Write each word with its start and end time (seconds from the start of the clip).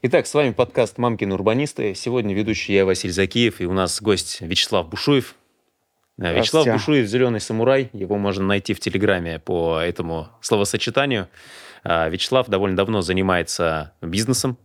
Итак, 0.00 0.28
с 0.28 0.34
вами 0.34 0.52
подкаст 0.52 0.96
«Мамкины 0.96 1.34
урбанисты». 1.34 1.92
Сегодня 1.96 2.32
ведущий 2.32 2.72
я, 2.72 2.84
Василий 2.84 3.12
Закиев, 3.12 3.60
и 3.60 3.66
у 3.66 3.72
нас 3.72 4.00
гость 4.00 4.40
Вячеслав 4.40 4.88
Бушуев. 4.88 5.34
Вячеслав 6.16 6.68
Бушуев 6.68 7.08
«Зеленый 7.08 7.40
самурай». 7.40 7.90
Его 7.92 8.16
можно 8.16 8.44
найти 8.44 8.74
в 8.74 8.80
Телеграме 8.80 9.40
по 9.40 9.80
этому 9.80 10.28
словосочетанию. 10.40 11.26
Э, 11.82 12.08
Вячеслав 12.10 12.46
довольно 12.46 12.76
давно 12.76 13.00
занимается 13.00 13.92
бизнесом, 14.00 14.56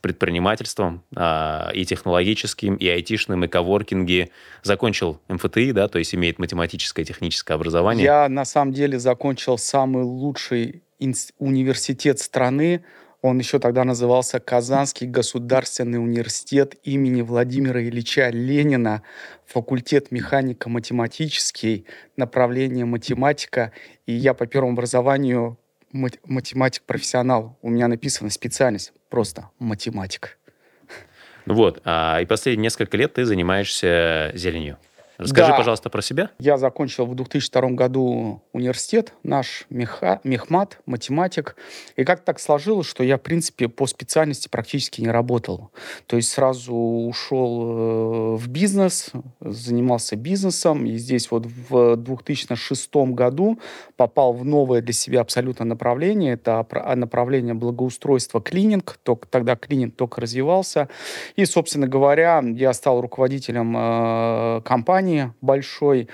предпринимательством 0.00 1.04
а, 1.14 1.70
и 1.72 1.84
технологическим, 1.84 2.74
и 2.74 2.88
айтишным, 2.88 3.44
и 3.44 3.48
коворкинги. 3.48 4.32
Закончил 4.64 5.20
МФТИ, 5.28 5.70
да, 5.70 5.86
то 5.86 6.00
есть 6.00 6.12
имеет 6.12 6.40
математическое 6.40 7.02
и 7.02 7.04
техническое 7.04 7.54
образование. 7.54 8.04
Я 8.04 8.28
на 8.28 8.44
самом 8.44 8.72
деле 8.72 8.98
закончил 8.98 9.58
самый 9.58 10.02
лучший 10.02 10.82
университет 11.38 12.18
страны 12.18 12.84
он 13.22 13.38
еще 13.38 13.60
тогда 13.60 13.84
назывался 13.84 14.40
Казанский 14.40 15.06
государственный 15.06 15.98
университет 15.98 16.74
имени 16.82 17.22
Владимира 17.22 17.80
Ильича 17.80 18.28
Ленина, 18.30 19.02
факультет 19.46 20.10
механико-математический, 20.10 21.86
направление 22.16 22.84
математика. 22.84 23.72
И 24.06 24.12
я 24.12 24.34
по 24.34 24.46
первому 24.46 24.72
образованию 24.72 25.56
математик-профессионал. 25.92 27.56
У 27.62 27.70
меня 27.70 27.86
написана 27.86 28.28
специальность 28.28 28.92
просто 29.08 29.50
математик. 29.60 30.38
Вот. 31.46 31.80
А, 31.84 32.20
и 32.20 32.26
последние 32.26 32.64
несколько 32.64 32.96
лет 32.96 33.14
ты 33.14 33.24
занимаешься 33.24 34.32
зеленью. 34.34 34.78
Расскажи, 35.22 35.50
да. 35.50 35.56
пожалуйста, 35.56 35.90
про 35.90 36.02
себя. 36.02 36.30
Я 36.38 36.58
закончил 36.58 37.06
в 37.06 37.14
2002 37.14 37.70
году 37.70 38.42
университет, 38.52 39.14
наш 39.22 39.66
меха, 39.70 40.20
мехмат, 40.24 40.78
математик. 40.86 41.56
И 41.96 42.04
как 42.04 42.24
так 42.24 42.40
сложилось, 42.40 42.86
что 42.86 43.04
я, 43.04 43.18
в 43.18 43.20
принципе, 43.20 43.68
по 43.68 43.86
специальности 43.86 44.48
практически 44.48 45.00
не 45.00 45.08
работал. 45.08 45.70
То 46.06 46.16
есть 46.16 46.30
сразу 46.32 46.74
ушел 46.74 47.62
э, 47.62 48.36
в 48.36 48.48
бизнес, 48.48 49.12
занимался 49.40 50.16
бизнесом. 50.16 50.86
И 50.86 50.96
здесь 50.96 51.30
вот 51.30 51.46
в 51.46 51.96
2006 51.96 52.94
году 52.94 53.60
попал 53.96 54.32
в 54.32 54.44
новое 54.44 54.80
для 54.80 54.92
себя 54.92 55.20
абсолютно 55.20 55.64
направление. 55.64 56.34
Это 56.34 56.66
направление 56.96 57.54
благоустройства 57.54 58.40
клининг. 58.40 58.98
Только, 59.02 59.28
тогда 59.28 59.56
клининг 59.56 59.94
только 59.96 60.20
развивался. 60.20 60.88
И, 61.36 61.44
собственно 61.44 61.86
говоря, 61.86 62.42
я 62.44 62.72
стал 62.72 63.00
руководителем 63.00 63.74
э, 63.76 64.60
компании 64.64 65.11
компании 65.12 65.32
большой. 65.40 66.08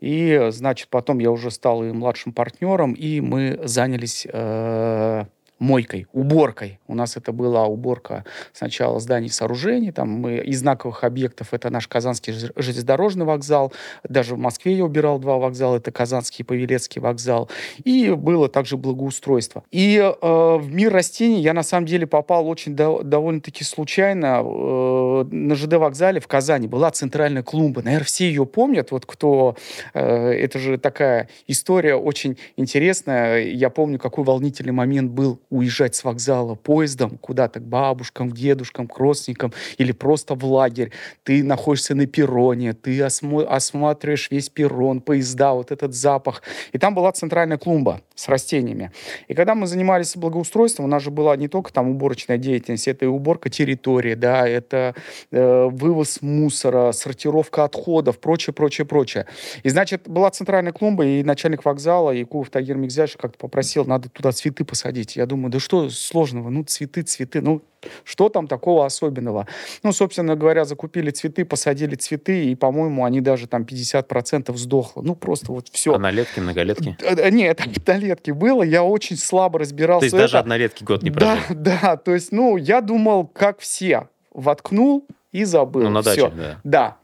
И, 0.00 0.48
значит, 0.50 0.88
потом 0.88 1.18
я 1.18 1.30
уже 1.30 1.50
стал 1.50 1.84
и 1.84 1.92
младшим 1.92 2.32
партнером, 2.32 2.92
и 2.92 3.20
мы 3.20 3.60
занялись 3.64 4.26
э, 4.30 5.24
мойкой, 5.64 6.06
уборкой. 6.12 6.78
У 6.86 6.94
нас 6.94 7.16
это 7.16 7.32
была 7.32 7.64
уборка 7.64 8.24
сначала 8.52 9.00
зданий 9.00 9.30
сооружений. 9.30 9.92
Там 9.92 10.08
мы 10.10 10.36
из 10.36 10.60
знаковых 10.60 11.04
объектов 11.04 11.48
это 11.52 11.70
наш 11.70 11.88
Казанский 11.88 12.34
железнодорожный 12.56 13.24
вокзал. 13.24 13.72
Даже 14.06 14.34
в 14.34 14.38
Москве 14.38 14.74
я 14.74 14.84
убирал 14.84 15.18
два 15.18 15.38
вокзала. 15.38 15.76
Это 15.76 15.90
Казанский 15.90 16.42
и 16.42 16.44
Павелецкий 16.44 17.00
вокзал. 17.00 17.48
И 17.82 18.10
было 18.10 18.48
также 18.48 18.76
благоустройство. 18.76 19.64
И 19.70 19.96
э, 19.96 20.12
в 20.20 20.70
мир 20.70 20.92
растений 20.92 21.40
я 21.40 21.54
на 21.54 21.62
самом 21.62 21.86
деле 21.86 22.06
попал 22.06 22.46
очень 22.46 22.76
до, 22.76 23.02
довольно-таки 23.02 23.64
случайно. 23.64 24.42
Э, 24.44 25.24
на 25.30 25.54
ЖД 25.54 25.74
вокзале 25.74 26.20
в 26.20 26.28
Казани 26.28 26.68
была 26.68 26.90
центральная 26.90 27.42
клумба. 27.42 27.82
Наверное, 27.82 28.04
все 28.04 28.28
ее 28.28 28.44
помнят. 28.44 28.90
Вот 28.90 29.06
кто... 29.06 29.56
Э, 29.94 30.30
это 30.30 30.58
же 30.58 30.76
такая 30.76 31.28
история 31.46 31.94
очень 31.94 32.36
интересная. 32.56 33.44
Я 33.44 33.70
помню, 33.70 33.98
какой 33.98 34.24
волнительный 34.24 34.72
момент 34.72 35.10
был 35.10 35.40
уезжать 35.54 35.94
с 35.94 36.04
вокзала 36.04 36.54
поездом 36.54 37.18
куда-то 37.18 37.60
к 37.60 37.62
бабушкам, 37.62 38.30
к 38.30 38.34
дедушкам, 38.34 38.88
к 38.88 38.98
родственникам 38.98 39.52
или 39.78 39.92
просто 39.92 40.34
в 40.34 40.44
лагерь. 40.44 40.90
Ты 41.22 41.44
находишься 41.44 41.94
на 41.94 42.06
перроне, 42.06 42.72
ты 42.72 42.98
осмо- 42.98 43.44
осматриваешь 43.44 44.30
весь 44.30 44.48
перрон, 44.48 45.00
поезда, 45.00 45.52
вот 45.52 45.70
этот 45.70 45.94
запах. 45.94 46.42
И 46.72 46.78
там 46.78 46.94
была 46.94 47.12
центральная 47.12 47.58
клумба 47.58 48.00
с 48.14 48.28
растениями. 48.28 48.90
И 49.28 49.34
когда 49.34 49.54
мы 49.54 49.66
занимались 49.66 50.16
благоустройством, 50.16 50.86
у 50.86 50.88
нас 50.88 51.02
же 51.02 51.10
была 51.10 51.36
не 51.36 51.48
только 51.48 51.72
там 51.72 51.88
уборочная 51.88 52.38
деятельность, 52.38 52.88
это 52.88 53.04
и 53.04 53.08
уборка 53.08 53.48
территории, 53.48 54.14
да, 54.14 54.46
это 54.48 54.94
э, 55.30 55.68
вывоз 55.70 56.22
мусора, 56.22 56.92
сортировка 56.92 57.64
отходов, 57.64 58.18
прочее, 58.18 58.54
прочее, 58.54 58.86
прочее. 58.86 59.26
И, 59.62 59.68
значит, 59.68 60.08
была 60.08 60.30
центральная 60.30 60.72
клумба, 60.72 61.04
и 61.04 61.22
начальник 61.22 61.64
вокзала, 61.64 62.10
Якубов 62.10 62.50
Тагир 62.50 62.76
Мигзяш 62.76 63.16
как-то 63.16 63.38
попросил, 63.38 63.84
надо 63.84 64.08
туда 64.08 64.32
цветы 64.32 64.64
посадить. 64.64 65.16
Я 65.16 65.26
думаю, 65.26 65.43
да 65.48 65.58
что 65.58 65.90
сложного? 65.90 66.50
Ну, 66.50 66.64
цветы, 66.64 67.02
цветы. 67.02 67.40
Ну, 67.40 67.62
что 68.04 68.28
там 68.28 68.46
такого 68.46 68.86
особенного? 68.86 69.46
Ну, 69.82 69.92
собственно 69.92 70.36
говоря, 70.36 70.64
закупили 70.64 71.10
цветы, 71.10 71.44
посадили 71.44 71.94
цветы, 71.94 72.46
и, 72.46 72.54
по-моему, 72.54 73.04
они 73.04 73.20
даже 73.20 73.46
там 73.46 73.62
50% 73.62 74.56
сдохло. 74.56 75.02
Ну, 75.02 75.14
просто 75.14 75.52
вот 75.52 75.68
все. 75.70 75.94
Однолетки, 75.94 76.40
многолетки? 76.40 76.96
Нет, 77.30 77.60
однолетки 77.76 78.30
было. 78.30 78.62
Я 78.62 78.84
очень 78.84 79.16
слабо 79.16 79.58
разбирался. 79.58 80.00
То 80.00 80.04
есть 80.06 80.16
даже 80.16 80.38
однолетки 80.38 80.84
год 80.84 81.02
не 81.02 81.10
прожил? 81.10 81.36
Да, 81.50 81.54
да. 81.82 81.96
То 81.96 82.14
есть, 82.14 82.32
ну, 82.32 82.56
я 82.56 82.80
думал, 82.80 83.26
как 83.26 83.60
все. 83.60 84.08
Воткнул 84.32 85.06
и 85.32 85.44
забыл. 85.44 85.82
Ну, 85.82 85.90
на 85.90 86.02
даче, 86.02 86.32
да. 86.34 86.60
Да, 86.64 86.96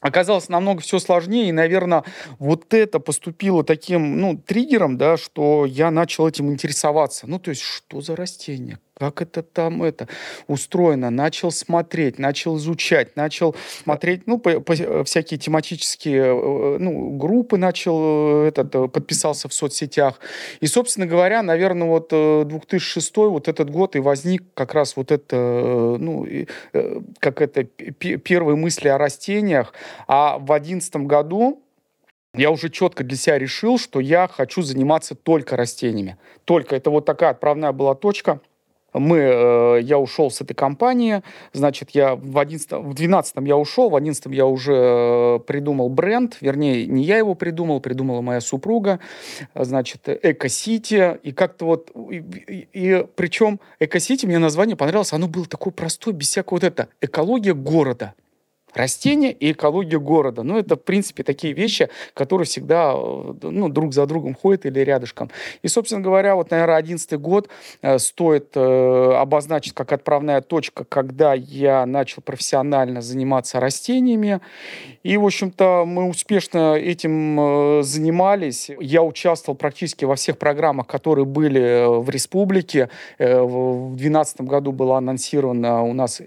оказалось 0.00 0.48
намного 0.48 0.80
все 0.80 0.98
сложнее, 0.98 1.48
и, 1.48 1.52
наверное, 1.52 2.04
вот 2.38 2.72
это 2.74 3.00
поступило 3.00 3.64
таким, 3.64 4.20
ну, 4.20 4.36
триггером, 4.36 4.96
да, 4.96 5.16
что 5.16 5.66
я 5.66 5.90
начал 5.90 6.26
этим 6.26 6.50
интересоваться. 6.50 7.26
Ну, 7.26 7.38
то 7.38 7.50
есть, 7.50 7.62
что 7.62 8.00
за 8.00 8.16
растение? 8.16 8.78
Как 9.00 9.22
это 9.22 9.42
там 9.42 9.82
это 9.82 10.08
устроено, 10.46 11.08
начал 11.08 11.50
смотреть, 11.50 12.18
начал 12.18 12.58
изучать, 12.58 13.16
начал 13.16 13.56
смотреть, 13.82 14.26
ну, 14.26 14.38
по, 14.38 14.60
по, 14.60 15.04
всякие 15.04 15.38
тематические, 15.38 16.22
э, 16.24 16.76
ну, 16.78 17.16
группы 17.16 17.56
начал, 17.56 18.44
э, 18.44 18.48
этот, 18.48 18.74
э, 18.74 18.88
подписался 18.88 19.48
в 19.48 19.54
соцсетях. 19.54 20.20
И, 20.60 20.66
собственно 20.66 21.06
говоря, 21.06 21.42
наверное, 21.42 21.88
вот 21.88 22.10
2006 22.10 23.30
вот 23.30 23.48
этот 23.48 23.70
год 23.70 23.96
и 23.96 24.00
возник 24.00 24.44
как 24.52 24.74
раз 24.74 24.96
вот 24.96 25.10
это, 25.10 25.96
ну, 25.98 26.28
как 27.20 27.40
это, 27.40 27.64
первые 27.64 28.56
мысли 28.56 28.88
о 28.88 28.98
растениях. 28.98 29.72
А 30.08 30.36
в 30.36 30.44
2011 30.44 30.96
году 31.06 31.62
я 32.34 32.50
уже 32.50 32.68
четко 32.68 33.02
для 33.02 33.16
себя 33.16 33.38
решил, 33.38 33.78
что 33.78 33.98
я 33.98 34.28
хочу 34.28 34.60
заниматься 34.60 35.14
только 35.14 35.56
растениями. 35.56 36.18
Только 36.44 36.76
это 36.76 36.90
вот 36.90 37.06
такая 37.06 37.30
отправная 37.30 37.72
была 37.72 37.94
точка– 37.94 38.40
мы, 38.92 39.18
э, 39.18 39.80
я 39.82 39.98
ушел 39.98 40.30
с 40.30 40.40
этой 40.40 40.54
компании, 40.54 41.22
значит, 41.52 41.90
я 41.90 42.14
в 42.14 42.38
11, 42.38 42.72
в 42.72 42.94
12 42.94 43.36
я 43.46 43.56
ушел, 43.56 43.90
в 43.90 43.96
11 43.96 44.26
я 44.26 44.46
уже 44.46 44.74
э, 44.74 45.38
придумал 45.46 45.88
бренд, 45.88 46.36
вернее, 46.40 46.86
не 46.86 47.04
я 47.04 47.18
его 47.18 47.34
придумал, 47.34 47.80
придумала 47.80 48.20
моя 48.20 48.40
супруга, 48.40 49.00
значит, 49.54 50.08
Эко-Сити, 50.08 51.18
и 51.22 51.32
как-то 51.32 51.66
вот, 51.66 51.90
и, 52.10 52.24
и, 52.48 52.68
и 52.72 53.06
причем 53.14 53.60
Эко-Сити, 53.78 54.26
мне 54.26 54.38
название 54.38 54.76
понравилось, 54.76 55.12
оно 55.12 55.28
было 55.28 55.46
такое 55.46 55.72
простое, 55.72 56.14
без 56.14 56.28
всякого 56.28 56.56
вот 56.56 56.64
это, 56.64 56.88
экология 57.00 57.54
города– 57.54 58.14
Растения 58.74 59.32
и 59.32 59.52
экология 59.52 59.98
города. 59.98 60.42
Ну, 60.42 60.58
это, 60.58 60.76
в 60.76 60.82
принципе, 60.82 61.22
такие 61.22 61.52
вещи, 61.52 61.88
которые 62.14 62.46
всегда 62.46 62.92
э, 62.94 63.34
ну, 63.42 63.68
друг 63.68 63.94
за 63.94 64.06
другом 64.06 64.34
ходят 64.34 64.66
или 64.66 64.80
рядышком. 64.80 65.30
И, 65.62 65.68
собственно 65.68 66.02
говоря, 66.02 66.34
вот, 66.34 66.50
наверное, 66.50 66.76
одиннадцатый 66.76 67.18
год 67.18 67.48
э, 67.82 67.98
стоит 67.98 68.52
э, 68.54 69.12
обозначить 69.16 69.74
как 69.74 69.92
отправная 69.92 70.40
точка, 70.40 70.84
когда 70.84 71.34
я 71.34 71.86
начал 71.86 72.22
профессионально 72.22 73.00
заниматься 73.00 73.60
растениями. 73.60 74.40
И, 75.02 75.16
в 75.16 75.24
общем-то, 75.24 75.84
мы 75.86 76.08
успешно 76.08 76.74
этим 76.74 77.82
занимались. 77.82 78.70
Я 78.80 79.02
участвовал 79.02 79.56
практически 79.56 80.04
во 80.04 80.14
всех 80.14 80.38
программах, 80.38 80.86
которые 80.86 81.24
были 81.24 82.00
в 82.00 82.08
республике. 82.10 82.90
В 83.18 83.96
2012 83.96 84.42
году 84.42 84.72
была 84.72 84.98
анонсирована 84.98 85.82
у 85.82 85.92
нас 85.92 86.20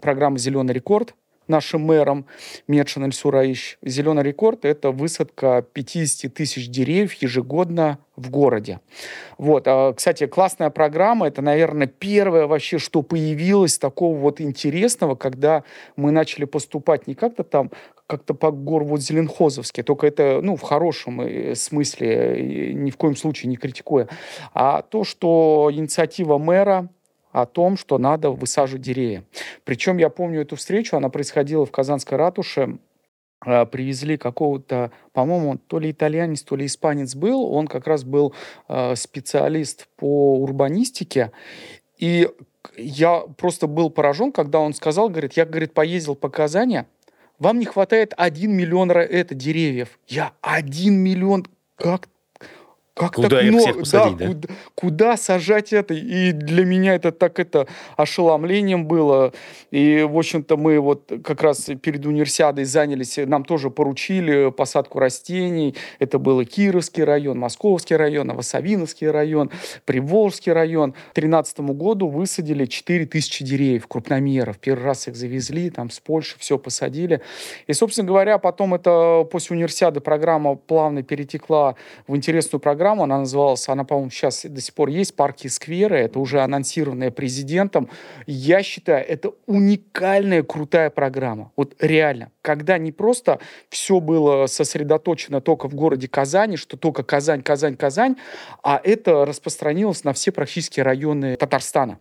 программа 0.00 0.38
«Зеленый 0.38 0.72
рекорд», 0.72 1.03
нашим 1.48 1.82
мэром 1.82 2.26
Медшин 2.68 3.04
Эль-Сураиш. 3.04 3.78
Зеленый 3.82 4.22
рекорд– 4.22 4.60
это 4.64 4.90
высадка 4.90 5.64
50 5.72 6.32
тысяч 6.32 6.68
деревьев 6.68 7.14
ежегодно 7.14 7.98
в 8.16 8.30
городе. 8.30 8.80
Вот. 9.38 9.64
А, 9.66 9.92
кстати, 9.92 10.26
классная 10.26 10.70
программа. 10.70 11.26
Это, 11.26 11.42
наверное, 11.42 11.86
первое 11.86 12.46
вообще, 12.46 12.78
что 12.78 13.02
появилось 13.02 13.78
такого 13.78 14.16
вот 14.16 14.40
интересного, 14.40 15.14
когда 15.14 15.64
мы 15.96 16.10
начали 16.10 16.44
поступать 16.44 17.06
не 17.06 17.14
как-то 17.14 17.44
там 17.44 17.70
как-то 18.06 18.34
по 18.34 18.50
гор 18.50 18.84
вот 18.84 19.00
Зеленхозовски, 19.00 19.82
только 19.82 20.06
это, 20.06 20.40
ну, 20.42 20.56
в 20.56 20.60
хорошем 20.62 21.22
э, 21.22 21.54
смысле, 21.54 22.72
ни 22.74 22.90
в 22.90 22.98
коем 22.98 23.16
случае 23.16 23.48
не 23.48 23.56
критикуя, 23.56 24.08
а 24.52 24.82
то, 24.82 25.04
что 25.04 25.70
инициатива 25.72 26.36
мэра 26.36 26.90
о 27.34 27.46
том, 27.46 27.76
что 27.76 27.98
надо 27.98 28.30
высаживать 28.30 28.82
деревья. 28.82 29.24
Причем 29.64 29.98
я 29.98 30.08
помню 30.08 30.42
эту 30.42 30.54
встречу, 30.54 30.96
она 30.96 31.08
происходила 31.08 31.66
в 31.66 31.72
Казанской 31.72 32.16
ратуше, 32.16 32.78
а, 33.40 33.66
привезли 33.66 34.16
какого-то, 34.16 34.92
по-моему, 35.12 35.58
то 35.58 35.80
ли 35.80 35.90
итальянец, 35.90 36.44
то 36.44 36.54
ли 36.54 36.66
испанец 36.66 37.16
был, 37.16 37.44
он 37.52 37.66
как 37.66 37.88
раз 37.88 38.04
был 38.04 38.34
а, 38.68 38.94
специалист 38.94 39.88
по 39.96 40.38
урбанистике, 40.38 41.32
И 41.98 42.30
я 42.76 43.24
просто 43.36 43.66
был 43.66 43.90
поражен, 43.90 44.30
когда 44.30 44.60
он 44.60 44.72
сказал, 44.72 45.08
говорит, 45.08 45.32
я, 45.32 45.44
говорит, 45.44 45.74
поездил 45.74 46.14
по 46.14 46.28
Казани, 46.28 46.82
вам 47.40 47.58
не 47.58 47.66
хватает 47.66 48.14
1 48.16 48.50
миллион 48.50 48.92
это, 48.92 49.34
деревьев. 49.34 49.98
Я 50.06 50.34
1 50.40 50.94
миллион, 50.94 51.46
как 51.74 52.08
как 52.94 53.14
куда 53.14 53.28
так, 53.28 53.42
их 53.42 53.52
но, 53.52 53.58
всех 53.58 53.78
посадить, 53.80 54.16
да? 54.16 54.26
Куда, 54.28 54.48
куда 54.76 55.16
сажать 55.16 55.72
это? 55.72 55.94
И 55.94 56.30
для 56.30 56.64
меня 56.64 56.94
это 56.94 57.10
так 57.10 57.40
это 57.40 57.66
ошеломлением 57.96 58.86
было. 58.86 59.32
И, 59.72 60.06
в 60.08 60.16
общем-то, 60.16 60.56
мы 60.56 60.78
вот 60.78 61.10
как 61.24 61.42
раз 61.42 61.68
перед 61.82 62.06
универсиадой 62.06 62.64
занялись, 62.64 63.16
нам 63.16 63.44
тоже 63.44 63.70
поручили 63.70 64.52
посадку 64.52 65.00
растений. 65.00 65.74
Это 65.98 66.20
был 66.20 66.44
Кировский 66.44 67.02
район, 67.02 67.36
Московский 67.36 67.96
район, 67.96 68.28
Новосавиновский 68.28 69.10
район, 69.10 69.50
Приволжский 69.86 70.52
район. 70.52 70.92
К 70.92 71.14
2013 71.14 71.60
году 71.60 72.06
высадили 72.06 72.66
4000 72.66 73.44
деревьев, 73.44 73.88
крупномеров. 73.88 74.58
Первый 74.58 74.84
раз 74.84 75.08
их 75.08 75.16
завезли, 75.16 75.70
там 75.70 75.90
с 75.90 75.98
Польши 75.98 76.36
все 76.38 76.58
посадили. 76.58 77.20
И, 77.66 77.72
собственно 77.72 78.06
говоря, 78.06 78.38
потом 78.38 78.74
это 78.74 79.26
после 79.32 79.56
универсиады 79.56 79.98
программа 79.98 80.54
плавно 80.54 81.02
перетекла 81.02 81.74
в 82.06 82.14
интересную 82.14 82.60
программу 82.60 82.83
программу, 82.84 83.04
она 83.04 83.20
называлась, 83.20 83.66
она, 83.70 83.84
по-моему, 83.84 84.10
сейчас 84.10 84.44
до 84.44 84.60
сих 84.60 84.74
пор 84.74 84.90
есть, 84.90 85.16
«Парки 85.16 85.46
и 85.46 85.48
скверы», 85.48 85.96
это 85.96 86.18
уже 86.18 86.42
анонсированная 86.42 87.10
президентом. 87.10 87.88
Я 88.26 88.62
считаю, 88.62 89.02
это 89.08 89.30
уникальная, 89.46 90.42
крутая 90.42 90.90
программа. 90.90 91.50
Вот 91.56 91.74
реально. 91.80 92.30
Когда 92.42 92.76
не 92.76 92.92
просто 92.92 93.38
все 93.70 94.00
было 94.00 94.44
сосредоточено 94.48 95.40
только 95.40 95.66
в 95.66 95.74
городе 95.74 96.08
Казани, 96.08 96.58
что 96.58 96.76
только 96.76 97.02
Казань, 97.02 97.42
Казань, 97.42 97.76
Казань, 97.76 98.16
а 98.62 98.78
это 98.84 99.24
распространилось 99.24 100.04
на 100.04 100.12
все 100.12 100.30
практически 100.30 100.80
районы 100.80 101.36
Татарстана. 101.36 101.98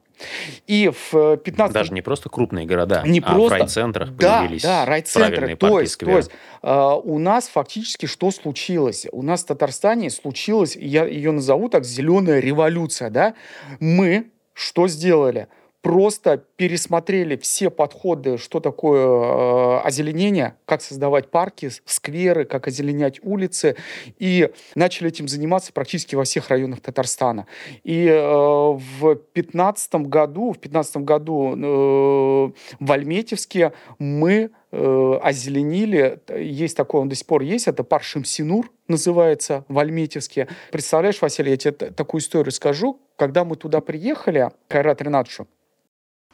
И 0.67 0.91
в 1.11 1.37
15 1.37 1.73
Даже 1.73 1.93
не 1.93 2.01
просто 2.01 2.29
крупные 2.29 2.65
города, 2.65 3.03
не 3.05 3.19
а 3.19 3.33
просто... 3.33 3.55
в 3.55 3.59
райцентрах 3.59 4.11
да, 4.15 4.39
появились 4.39 4.61
да, 4.61 4.85
райцентры. 4.85 5.55
То 5.55 5.79
есть, 5.79 5.97
то 5.99 6.17
есть 6.17 6.31
э, 6.61 6.91
у 7.03 7.19
нас 7.19 7.47
фактически 7.47 8.05
что 8.05 8.31
случилось? 8.31 9.07
У 9.11 9.21
нас 9.23 9.43
в 9.43 9.47
Татарстане 9.47 10.09
случилась, 10.09 10.75
я 10.75 11.05
ее 11.05 11.31
назову 11.31 11.69
так, 11.69 11.85
зеленая 11.85 12.39
революция. 12.39 13.09
Да? 13.09 13.33
Мы 13.79 14.31
что 14.53 14.87
сделали? 14.87 15.47
Просто 15.83 16.37
пересмотрели 16.37 17.35
все 17.35 17.69
подходы, 17.69 18.37
что 18.37 18.61
такое 18.61 19.05
э, 19.05 19.79
озеленение, 19.81 20.55
как 20.65 20.81
создавать 20.81 21.29
парки, 21.29 21.69
скверы, 21.85 22.45
как 22.45 22.67
озеленять 22.67 23.19
улицы, 23.21 23.75
и 24.17 24.49
начали 24.75 25.09
этим 25.09 25.27
заниматься 25.27 25.73
практически 25.73 26.15
во 26.15 26.23
всех 26.23 26.47
районах 26.49 26.79
Татарстана. 26.79 27.47
И 27.83 28.07
э, 28.07 28.17
в 28.17 29.15
15 29.33 29.95
году, 30.07 30.53
в 30.53 30.59
15 30.59 30.97
году 30.97 31.53
э, 31.53 32.51
в 32.79 32.91
Альметьевске 32.91 33.73
мы 33.99 34.51
э, 34.71 35.19
озеленили, 35.21 36.21
есть 36.33 36.77
такой, 36.77 37.01
он 37.01 37.09
до 37.09 37.15
сих 37.15 37.27
пор 37.27 37.41
есть, 37.41 37.67
это 37.67 37.83
парк 37.83 38.05
Шамсинур 38.05 38.71
называется 38.87 39.65
в 39.67 39.77
Альметьевске. 39.77 40.47
Представляешь, 40.71 41.21
Василий, 41.21 41.51
я 41.51 41.57
тебе 41.57 41.73
такую 41.73 42.21
историю 42.21 42.53
скажу. 42.53 43.01
Когда 43.17 43.43
мы 43.43 43.57
туда 43.57 43.81
приехали, 43.81 44.49
Кайрат 44.69 45.01
Ринатовичу, 45.01 45.45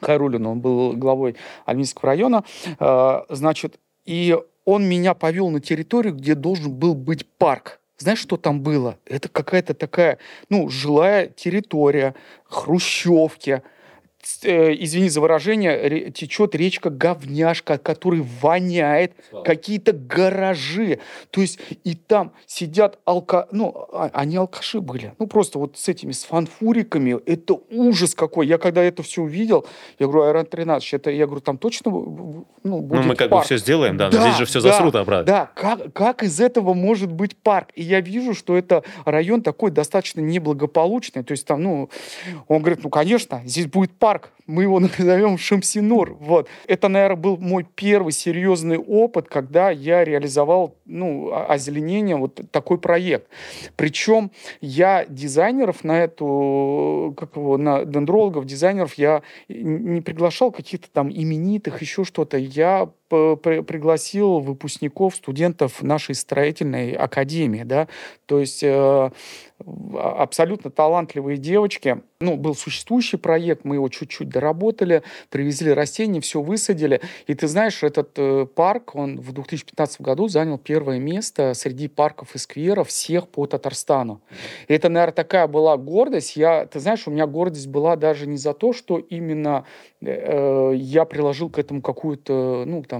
Хайрулину, 0.00 0.52
он 0.52 0.60
был 0.60 0.92
главой 0.94 1.36
Альминского 1.66 2.08
района, 2.08 2.44
э, 2.78 3.20
значит, 3.28 3.78
и 4.04 4.36
он 4.64 4.88
меня 4.88 5.14
повел 5.14 5.50
на 5.50 5.60
территорию, 5.60 6.14
где 6.14 6.34
должен 6.34 6.72
был 6.72 6.94
быть 6.94 7.26
парк. 7.26 7.80
Знаешь, 7.98 8.18
что 8.18 8.36
там 8.36 8.62
было? 8.62 8.96
Это 9.04 9.28
какая-то 9.28 9.74
такая, 9.74 10.18
ну, 10.48 10.70
жилая 10.70 11.26
территория, 11.26 12.14
хрущевки, 12.44 13.62
извини 14.22 15.08
за 15.08 15.20
выражение, 15.20 16.10
течет 16.10 16.54
речка 16.54 16.90
говняшка, 16.90 17.78
который 17.78 18.24
воняет, 18.40 19.12
какие-то 19.44 19.92
гаражи. 19.92 20.98
То 21.30 21.40
есть 21.40 21.58
и 21.84 21.94
там 21.94 22.32
сидят 22.46 22.98
алка... 23.04 23.48
Ну, 23.50 23.86
а, 23.92 24.10
они 24.12 24.36
алкаши 24.36 24.80
были. 24.80 25.14
Ну, 25.18 25.26
просто 25.26 25.58
вот 25.58 25.78
с 25.78 25.88
этими, 25.88 26.12
с 26.12 26.24
фанфуриками. 26.24 27.18
Это 27.26 27.54
ужас 27.70 28.14
какой. 28.14 28.46
Я 28.46 28.58
когда 28.58 28.82
это 28.82 29.02
все 29.02 29.22
увидел, 29.22 29.66
я 29.98 30.06
говорю, 30.06 30.26
Айран 30.26 30.46
13, 30.46 30.94
это, 30.94 31.10
я 31.10 31.26
говорю, 31.26 31.40
там 31.40 31.58
точно 31.58 31.90
ну, 31.90 32.80
будет 32.80 33.00
Ну, 33.02 33.08
мы 33.08 33.16
как 33.16 33.30
парк. 33.30 33.42
бы 33.42 33.46
все 33.46 33.58
сделаем, 33.58 33.96
да, 33.96 34.10
да 34.10 34.18
но 34.18 34.24
здесь 34.24 34.38
же 34.38 34.44
все 34.44 34.60
да, 34.60 34.72
засрут 34.72 34.94
обратно. 34.96 35.24
Да, 35.24 35.50
как, 35.54 35.92
как 35.92 36.22
из 36.22 36.40
этого 36.40 36.74
может 36.74 37.10
быть 37.10 37.36
парк? 37.36 37.70
И 37.74 37.82
я 37.82 38.00
вижу, 38.00 38.34
что 38.34 38.56
это 38.56 38.84
район 39.04 39.42
такой 39.42 39.70
достаточно 39.70 40.20
неблагополучный. 40.20 41.24
То 41.24 41.32
есть 41.32 41.46
там, 41.46 41.62
ну, 41.62 41.90
он 42.48 42.60
говорит, 42.60 42.82
ну, 42.82 42.90
конечно, 42.90 43.42
здесь 43.44 43.66
будет 43.66 43.92
парк 43.92 44.09
парк, 44.10 44.32
мы 44.46 44.64
его 44.64 44.80
назовем 44.98 45.38
Шамсинур. 45.38 46.16
Вот. 46.20 46.48
Это, 46.66 46.88
наверное, 46.88 47.16
был 47.16 47.36
мой 47.36 47.64
первый 47.76 48.12
серьезный 48.12 48.76
опыт, 48.76 49.28
когда 49.28 49.70
я 49.70 50.04
реализовал 50.04 50.74
ну, 50.84 51.32
озеленение, 51.32 52.16
вот 52.16 52.40
такой 52.50 52.78
проект. 52.78 53.28
Причем 53.76 54.32
я 54.60 55.06
дизайнеров 55.08 55.84
на 55.84 56.02
эту, 56.02 57.14
как 57.16 57.36
его, 57.36 57.56
на 57.56 57.84
дендрологов, 57.84 58.46
дизайнеров, 58.46 58.94
я 58.94 59.22
не 59.48 60.00
приглашал 60.00 60.50
каких-то 60.50 60.88
там 60.92 61.08
именитых, 61.08 61.80
еще 61.80 62.04
что-то. 62.04 62.36
Я 62.36 62.90
пригласил 63.10 64.38
выпускников, 64.40 65.16
студентов 65.16 65.82
нашей 65.82 66.14
строительной 66.14 66.92
академии, 66.92 67.64
да, 67.64 67.88
то 68.26 68.38
есть 68.38 68.62
э, 68.62 69.10
абсолютно 69.98 70.70
талантливые 70.70 71.36
девочки. 71.36 72.02
Ну, 72.20 72.36
был 72.36 72.54
существующий 72.54 73.16
проект, 73.16 73.64
мы 73.64 73.76
его 73.76 73.88
чуть-чуть 73.88 74.28
доработали, 74.28 75.02
привезли 75.30 75.72
растения, 75.72 76.20
все 76.20 76.42
высадили. 76.42 77.00
И 77.26 77.34
ты 77.34 77.48
знаешь, 77.48 77.82
этот 77.82 78.10
э, 78.16 78.46
парк, 78.46 78.94
он 78.94 79.18
в 79.18 79.32
2015 79.32 80.02
году 80.02 80.28
занял 80.28 80.58
первое 80.58 80.98
место 80.98 81.54
среди 81.54 81.88
парков 81.88 82.34
и 82.34 82.38
скверов 82.38 82.88
всех 82.88 83.26
по 83.28 83.46
Татарстану. 83.46 84.20
И 84.68 84.74
это, 84.74 84.90
наверное, 84.90 85.14
такая 85.14 85.46
была 85.46 85.76
гордость. 85.78 86.36
Я, 86.36 86.66
ты 86.66 86.78
знаешь, 86.78 87.06
у 87.06 87.10
меня 87.10 87.26
гордость 87.26 87.68
была 87.68 87.96
даже 87.96 88.26
не 88.26 88.36
за 88.36 88.52
то, 88.52 88.74
что 88.74 88.98
именно 88.98 89.64
э, 90.02 90.72
я 90.76 91.06
приложил 91.06 91.48
к 91.48 91.58
этому 91.58 91.80
какую-то, 91.80 92.64
ну, 92.66 92.82
там, 92.82 92.99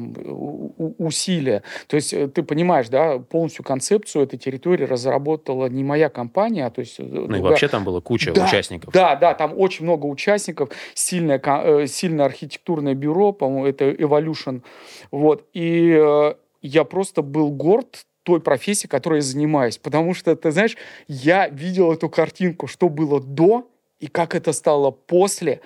усилие. 0.99 1.63
То 1.87 1.97
есть 1.97 2.13
э, 2.13 2.29
ты 2.29 2.43
понимаешь, 2.43 2.89
да, 2.89 3.19
полностью 3.19 3.65
концепцию 3.65 4.25
этой 4.25 4.39
территории 4.39 4.85
разработала 4.85 5.67
не 5.67 5.85
моя 5.85 6.09
компания, 6.09 6.67
а 6.67 6.71
то 6.71 6.81
есть... 6.81 6.99
Э, 6.99 7.03
ну 7.03 7.27
другая... 7.27 7.39
и 7.39 7.43
вообще 7.43 7.69
там 7.69 7.85
было 7.85 8.01
куча 8.01 8.33
да, 8.33 8.47
участников. 8.47 8.93
Да, 8.93 9.17
да, 9.17 9.35
там 9.35 9.53
очень 9.57 9.85
много 9.85 10.07
участников, 10.07 10.71
сильное, 10.95 11.41
э, 11.45 11.87
сильное 11.87 12.27
архитектурное 12.27 12.95
бюро, 12.95 13.33
по-моему, 13.33 13.67
это 13.67 13.91
Evolution, 13.91 14.63
вот, 15.11 15.47
и 15.53 16.35
я 16.63 16.85
просто 16.85 17.23
был 17.23 17.51
горд 17.51 18.05
той 18.23 18.41
профессии, 18.41 18.87
которой 18.87 19.17
я 19.17 19.23
занимаюсь. 19.23 19.79
Потому 19.79 20.15
что, 20.15 20.35
ты 20.37 20.51
знаешь, 20.51 20.77
я 21.09 21.49
видел 21.49 21.93
эту 21.93 22.09
картинку, 22.09 22.67
что 22.67 22.89
было 22.89 23.21
до 23.21 23.69
и 23.99 24.07
как 24.07 24.35
это 24.35 24.53
стало 24.53 24.91
после. 24.91 25.61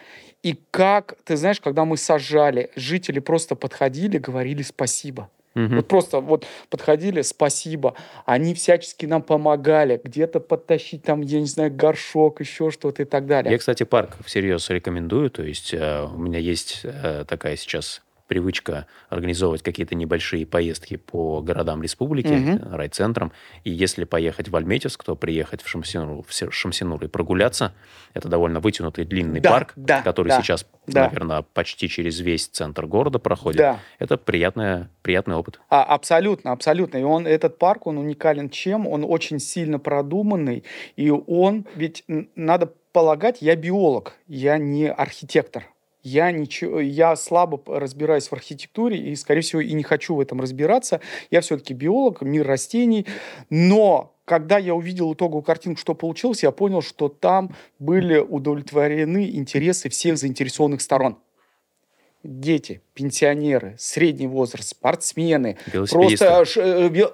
И 0.44 0.60
как, 0.70 1.16
ты 1.24 1.36
знаешь, 1.36 1.58
когда 1.58 1.86
мы 1.86 1.96
сажали, 1.96 2.70
жители 2.76 3.18
просто 3.18 3.56
подходили, 3.56 4.18
говорили 4.18 4.60
спасибо. 4.62 5.30
Угу. 5.54 5.76
Вот 5.76 5.88
просто 5.88 6.20
вот 6.20 6.46
подходили, 6.68 7.22
спасибо. 7.22 7.94
Они 8.26 8.52
всячески 8.52 9.06
нам 9.06 9.22
помогали. 9.22 9.98
Где-то 10.04 10.40
подтащить 10.40 11.02
там, 11.02 11.22
я 11.22 11.40
не 11.40 11.46
знаю, 11.46 11.72
горшок, 11.74 12.40
еще 12.40 12.70
что-то 12.70 13.02
и 13.02 13.04
так 13.06 13.26
далее. 13.26 13.52
Я, 13.52 13.58
кстати, 13.58 13.84
парк 13.84 14.18
всерьез 14.24 14.68
рекомендую. 14.68 15.30
То 15.30 15.42
есть 15.42 15.72
э, 15.72 16.02
у 16.04 16.18
меня 16.18 16.40
есть 16.40 16.80
э, 16.82 17.24
такая 17.26 17.56
сейчас 17.56 18.02
привычка 18.26 18.86
организовывать 19.08 19.62
какие-то 19.62 19.94
небольшие 19.94 20.46
поездки 20.46 20.96
по 20.96 21.40
городам 21.40 21.82
республики, 21.82 22.28
угу. 22.28 22.76
райцентрам. 22.76 23.32
И 23.64 23.70
если 23.70 24.04
поехать 24.04 24.48
в 24.48 24.56
Альметьевск, 24.56 25.04
то 25.04 25.14
приехать 25.14 25.62
в 25.62 25.68
Шамсинур, 25.68 26.24
в 26.26 26.52
Шамсинур 26.52 27.04
и 27.04 27.08
прогуляться. 27.08 27.74
Это 28.14 28.28
довольно 28.28 28.60
вытянутый 28.60 29.04
длинный 29.04 29.40
да, 29.40 29.50
парк, 29.50 29.72
да, 29.76 30.02
который 30.02 30.28
да, 30.28 30.40
сейчас, 30.40 30.66
да. 30.86 31.04
наверное, 31.04 31.42
почти 31.42 31.88
через 31.88 32.20
весь 32.20 32.46
центр 32.46 32.86
города 32.86 33.18
проходит. 33.18 33.58
Да. 33.58 33.80
Это 33.98 34.16
приятная, 34.16 34.90
приятный 35.02 35.36
опыт. 35.36 35.60
А, 35.68 35.84
абсолютно, 35.84 36.52
абсолютно. 36.52 36.98
И 36.98 37.02
он, 37.02 37.26
этот 37.26 37.58
парк, 37.58 37.86
он 37.86 37.98
уникален 37.98 38.48
чем? 38.50 38.86
Он 38.86 39.04
очень 39.06 39.38
сильно 39.38 39.78
продуманный. 39.78 40.64
И 40.96 41.10
он, 41.10 41.66
ведь 41.74 42.04
надо 42.08 42.72
полагать, 42.92 43.42
я 43.42 43.56
биолог, 43.56 44.14
я 44.28 44.56
не 44.56 44.90
архитектор 44.90 45.64
я, 46.04 46.30
ничего, 46.30 46.80
я 46.80 47.16
слабо 47.16 47.60
разбираюсь 47.66 48.28
в 48.28 48.32
архитектуре 48.34 48.98
и, 48.98 49.16
скорее 49.16 49.40
всего, 49.40 49.62
и 49.62 49.72
не 49.72 49.82
хочу 49.82 50.14
в 50.14 50.20
этом 50.20 50.38
разбираться. 50.40 51.00
Я 51.30 51.40
все-таки 51.40 51.72
биолог, 51.72 52.20
мир 52.20 52.46
растений. 52.46 53.06
Но 53.48 54.14
когда 54.26 54.58
я 54.58 54.74
увидел 54.74 55.14
итоговую 55.14 55.42
картинку, 55.42 55.80
что 55.80 55.94
получилось, 55.94 56.42
я 56.42 56.50
понял, 56.50 56.82
что 56.82 57.08
там 57.08 57.54
были 57.78 58.18
удовлетворены 58.18 59.30
интересы 59.30 59.88
всех 59.88 60.18
заинтересованных 60.18 60.82
сторон. 60.82 61.16
Дети, 62.22 62.82
пенсионеры, 62.94 63.74
средний 63.76 64.28
возраст, 64.28 64.68
спортсмены, 64.68 65.56
просто 65.90 66.44
э, 66.56 67.06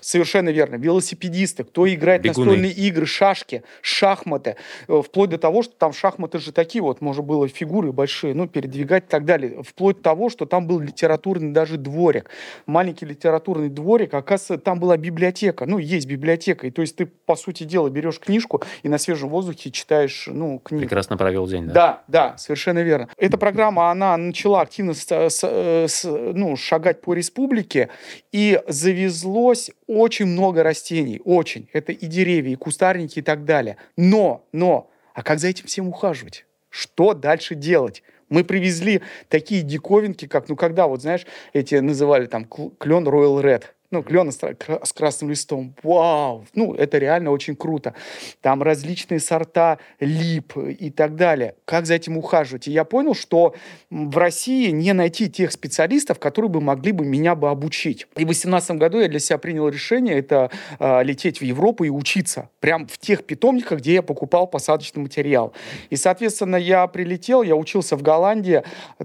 совершенно 0.00 0.48
верно, 0.48 0.74
велосипедисты, 0.74 1.62
кто 1.62 1.88
играет 1.88 2.22
Бегуны. 2.22 2.44
настольные 2.44 2.72
игры, 2.72 3.06
шашки, 3.06 3.62
шахматы, 3.82 4.56
э, 4.88 5.02
вплоть 5.06 5.30
до 5.30 5.38
того, 5.38 5.62
что 5.62 5.74
там 5.74 5.92
шахматы 5.92 6.38
же 6.38 6.50
такие 6.52 6.82
вот, 6.82 7.00
можно 7.00 7.22
было 7.22 7.46
фигуры 7.46 7.92
большие, 7.92 8.34
ну, 8.34 8.48
передвигать 8.48 9.04
и 9.04 9.08
так 9.08 9.24
далее, 9.24 9.62
вплоть 9.62 9.98
до 9.98 10.02
того, 10.02 10.28
что 10.28 10.44
там 10.44 10.66
был 10.66 10.80
литературный 10.80 11.52
даже 11.52 11.76
дворик, 11.76 12.28
маленький 12.66 13.06
литературный 13.06 13.68
дворик, 13.68 14.14
оказывается, 14.14 14.58
там 14.58 14.80
была 14.80 14.96
библиотека, 14.96 15.66
ну, 15.66 15.78
есть 15.78 16.08
библиотека, 16.08 16.66
и 16.66 16.72
то 16.72 16.82
есть 16.82 16.96
ты, 16.96 17.06
по 17.06 17.36
сути 17.36 17.62
дела, 17.62 17.88
берешь 17.88 18.18
книжку 18.18 18.60
и 18.82 18.88
на 18.88 18.98
свежем 18.98 19.28
воздухе 19.28 19.70
читаешь, 19.70 20.24
ну, 20.26 20.58
книгу. 20.58 20.82
Прекрасно 20.82 21.16
провел 21.16 21.46
день, 21.46 21.66
да? 21.66 21.72
Да, 21.72 22.02
да, 22.08 22.38
совершенно 22.38 22.80
верно. 22.80 23.08
Эта 23.16 23.38
программа, 23.38 23.92
она 23.92 24.16
начала 24.16 24.62
активно 24.62 24.94
с, 25.12 25.28
с, 25.30 25.44
с, 25.44 26.04
ну, 26.04 26.56
шагать 26.56 27.00
по 27.00 27.14
республике, 27.14 27.88
и 28.32 28.60
завезлось 28.66 29.70
очень 29.86 30.26
много 30.26 30.62
растений, 30.62 31.20
очень. 31.24 31.68
Это 31.72 31.92
и 31.92 32.06
деревья, 32.06 32.52
и 32.52 32.56
кустарники, 32.56 33.18
и 33.18 33.22
так 33.22 33.44
далее. 33.44 33.76
Но, 33.96 34.46
но, 34.52 34.90
а 35.14 35.22
как 35.22 35.38
за 35.38 35.48
этим 35.48 35.66
всем 35.66 35.88
ухаживать? 35.88 36.46
Что 36.70 37.14
дальше 37.14 37.54
делать? 37.54 38.02
Мы 38.28 38.44
привезли 38.44 39.02
такие 39.28 39.62
диковинки, 39.62 40.26
как, 40.26 40.48
ну, 40.48 40.56
когда, 40.56 40.86
вот 40.86 41.02
знаешь, 41.02 41.26
эти 41.52 41.74
называли 41.74 42.26
там 42.26 42.44
клен 42.46 43.06
Royal 43.06 43.42
Red– 43.42 43.64
ну, 43.92 44.02
клена 44.02 44.32
с 44.32 44.92
красным 44.92 45.30
листом. 45.30 45.74
Вау! 45.82 46.46
Ну, 46.54 46.74
это 46.74 46.98
реально 46.98 47.30
очень 47.30 47.54
круто. 47.54 47.94
Там 48.40 48.62
различные 48.62 49.20
сорта 49.20 49.78
лип 50.00 50.56
и 50.56 50.90
так 50.90 51.14
далее. 51.14 51.54
Как 51.66 51.86
за 51.86 51.94
этим 51.94 52.16
ухаживать? 52.16 52.68
И 52.68 52.72
я 52.72 52.84
понял, 52.84 53.14
что 53.14 53.54
в 53.90 54.16
России 54.16 54.70
не 54.70 54.94
найти 54.94 55.30
тех 55.30 55.52
специалистов, 55.52 56.18
которые 56.18 56.50
бы 56.50 56.60
могли 56.60 56.92
бы 56.92 57.04
меня 57.04 57.34
бы 57.34 57.50
обучить. 57.50 58.06
И 58.16 58.24
в 58.24 58.26
2018 58.26 58.72
году 58.72 58.98
я 58.98 59.08
для 59.08 59.20
себя 59.20 59.36
принял 59.36 59.68
решение 59.68 60.18
это 60.18 60.50
э, 60.78 61.04
лететь 61.04 61.40
в 61.40 61.44
Европу 61.44 61.84
и 61.84 61.90
учиться. 61.90 62.48
Прям 62.60 62.86
в 62.86 62.96
тех 62.96 63.24
питомниках, 63.24 63.80
где 63.80 63.94
я 63.94 64.02
покупал 64.02 64.46
посадочный 64.46 65.02
материал. 65.02 65.52
И, 65.90 65.96
соответственно, 65.96 66.56
я 66.56 66.86
прилетел, 66.86 67.42
я 67.42 67.56
учился 67.56 67.96
в 67.96 68.02
Голландии. 68.02 68.62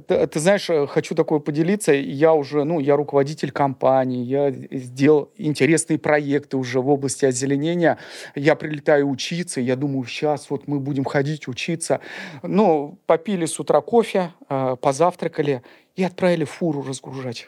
Ты, 0.08 0.28
ты 0.28 0.40
знаешь, 0.40 0.70
э, 0.70 0.88
хочу 0.88 1.14
такое 1.14 1.40
поделиться. 1.40 1.92
Я 1.92 2.34
уже, 2.34 2.64
ну, 2.64 2.80
я 2.80 2.96
руководитель 2.96 3.52
компании, 3.52 4.24
я 4.24 4.54
сделал 4.80 5.32
интересные 5.38 6.00
проекты 6.00 6.58
уже 6.58 6.80
в 6.80 6.90
области 6.90 7.26
озеленения. 7.26 7.98
Я 8.36 8.56
прилетаю 8.56 9.10
учиться, 9.10 9.62
я 9.62 9.76
думаю, 9.76 10.06
сейчас 10.06 10.50
вот 10.50 10.68
мы 10.68 10.80
будем 10.80 11.04
ходить 11.04 11.48
учиться. 11.48 12.00
Ну, 12.44 13.00
попили 13.06 13.46
с 13.46 13.60
утра 13.60 13.82
кофе, 13.82 14.34
э, 14.50 14.76
позавтракали 14.80 15.62
и 15.96 16.04
отправили 16.04 16.46
фуру 16.46 16.84
разгружать. 16.84 17.48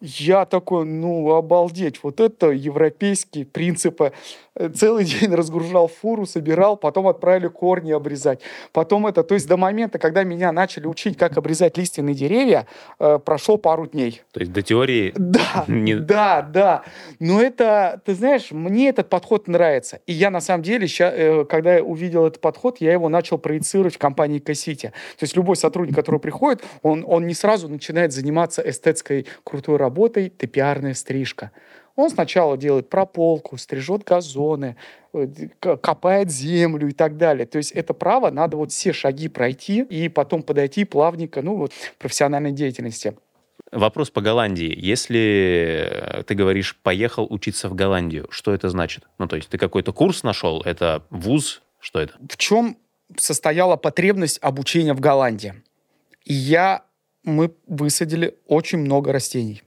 Я 0.00 0.44
такой, 0.44 0.84
ну, 0.84 1.32
обалдеть, 1.32 2.00
вот 2.02 2.20
это 2.20 2.50
европейские 2.50 3.46
принципы 3.46 4.12
целый 4.74 5.04
день 5.04 5.34
разгружал 5.34 5.88
фуру, 5.88 6.26
собирал, 6.26 6.76
потом 6.76 7.08
отправили 7.08 7.48
корни 7.48 7.92
обрезать. 7.92 8.40
Потом 8.72 9.06
это, 9.06 9.22
то 9.22 9.34
есть 9.34 9.48
до 9.48 9.56
момента, 9.56 9.98
когда 9.98 10.24
меня 10.24 10.52
начали 10.52 10.86
учить, 10.86 11.16
как 11.16 11.36
обрезать 11.36 11.76
лиственные 11.76 12.14
деревья, 12.14 12.66
э, 12.98 13.18
прошло 13.24 13.56
пару 13.56 13.86
дней. 13.86 14.22
То 14.32 14.40
есть 14.40 14.52
до 14.52 14.62
теории? 14.62 15.12
Да, 15.16 15.64
не... 15.68 15.96
да, 15.96 16.42
да. 16.42 16.82
Но 17.20 17.40
это, 17.40 18.00
ты 18.04 18.14
знаешь, 18.14 18.50
мне 18.50 18.88
этот 18.88 19.08
подход 19.08 19.48
нравится. 19.48 20.00
И 20.06 20.12
я 20.12 20.30
на 20.30 20.40
самом 20.40 20.62
деле, 20.62 20.86
ща, 20.86 21.12
э, 21.14 21.44
когда 21.44 21.76
я 21.76 21.84
увидел 21.84 22.26
этот 22.26 22.40
подход, 22.40 22.78
я 22.80 22.92
его 22.92 23.08
начал 23.08 23.38
проецировать 23.38 23.96
в 23.96 23.98
компании 23.98 24.38
Кассити. 24.38 24.92
То 25.18 25.24
есть 25.24 25.36
любой 25.36 25.56
сотрудник, 25.56 25.94
который 25.94 26.20
приходит, 26.20 26.62
он, 26.82 27.04
он 27.06 27.26
не 27.26 27.34
сразу 27.34 27.68
начинает 27.68 28.12
заниматься 28.12 28.62
эстетской 28.66 29.26
крутой 29.44 29.76
работой, 29.76 29.85
топиарная 29.90 30.94
стрижка. 30.94 31.50
Он 31.96 32.10
сначала 32.10 32.58
делает 32.58 32.90
прополку, 32.90 33.56
стрижет 33.56 34.04
газоны, 34.04 34.76
э, 35.14 35.26
копает 35.60 36.30
землю 36.30 36.88
и 36.88 36.92
так 36.92 37.16
далее. 37.16 37.46
То 37.46 37.58
есть 37.58 37.72
это 37.72 37.94
право, 37.94 38.30
надо 38.30 38.56
вот 38.58 38.70
все 38.70 38.92
шаги 38.92 39.28
пройти 39.28 39.82
и 39.82 40.08
потом 40.08 40.42
подойти 40.42 40.84
плавненько, 40.84 41.40
ну 41.40 41.56
вот, 41.56 41.72
профессиональной 41.98 42.52
деятельности. 42.52 43.14
Вопрос 43.72 44.10
по 44.10 44.20
Голландии. 44.20 44.72
Если 44.76 45.88
э, 45.90 46.22
ты 46.22 46.34
говоришь, 46.34 46.76
поехал 46.82 47.26
учиться 47.28 47.68
в 47.68 47.74
Голландию, 47.74 48.26
что 48.30 48.54
это 48.54 48.68
значит? 48.68 49.04
Ну, 49.18 49.26
то 49.26 49.36
есть 49.36 49.48
ты 49.48 49.58
какой-то 49.58 49.92
курс 49.92 50.22
нашел? 50.22 50.62
Это 50.62 51.02
вуз? 51.10 51.62
Что 51.80 52.00
это? 52.00 52.14
В 52.28 52.36
чем 52.36 52.76
состояла 53.16 53.76
потребность 53.76 54.38
обучения 54.42 54.94
в 54.94 55.00
Голландии? 55.00 55.54
И 56.24 56.32
я, 56.34 56.84
мы 57.24 57.54
высадили 57.66 58.36
очень 58.46 58.78
много 58.78 59.12
растений, 59.12 59.62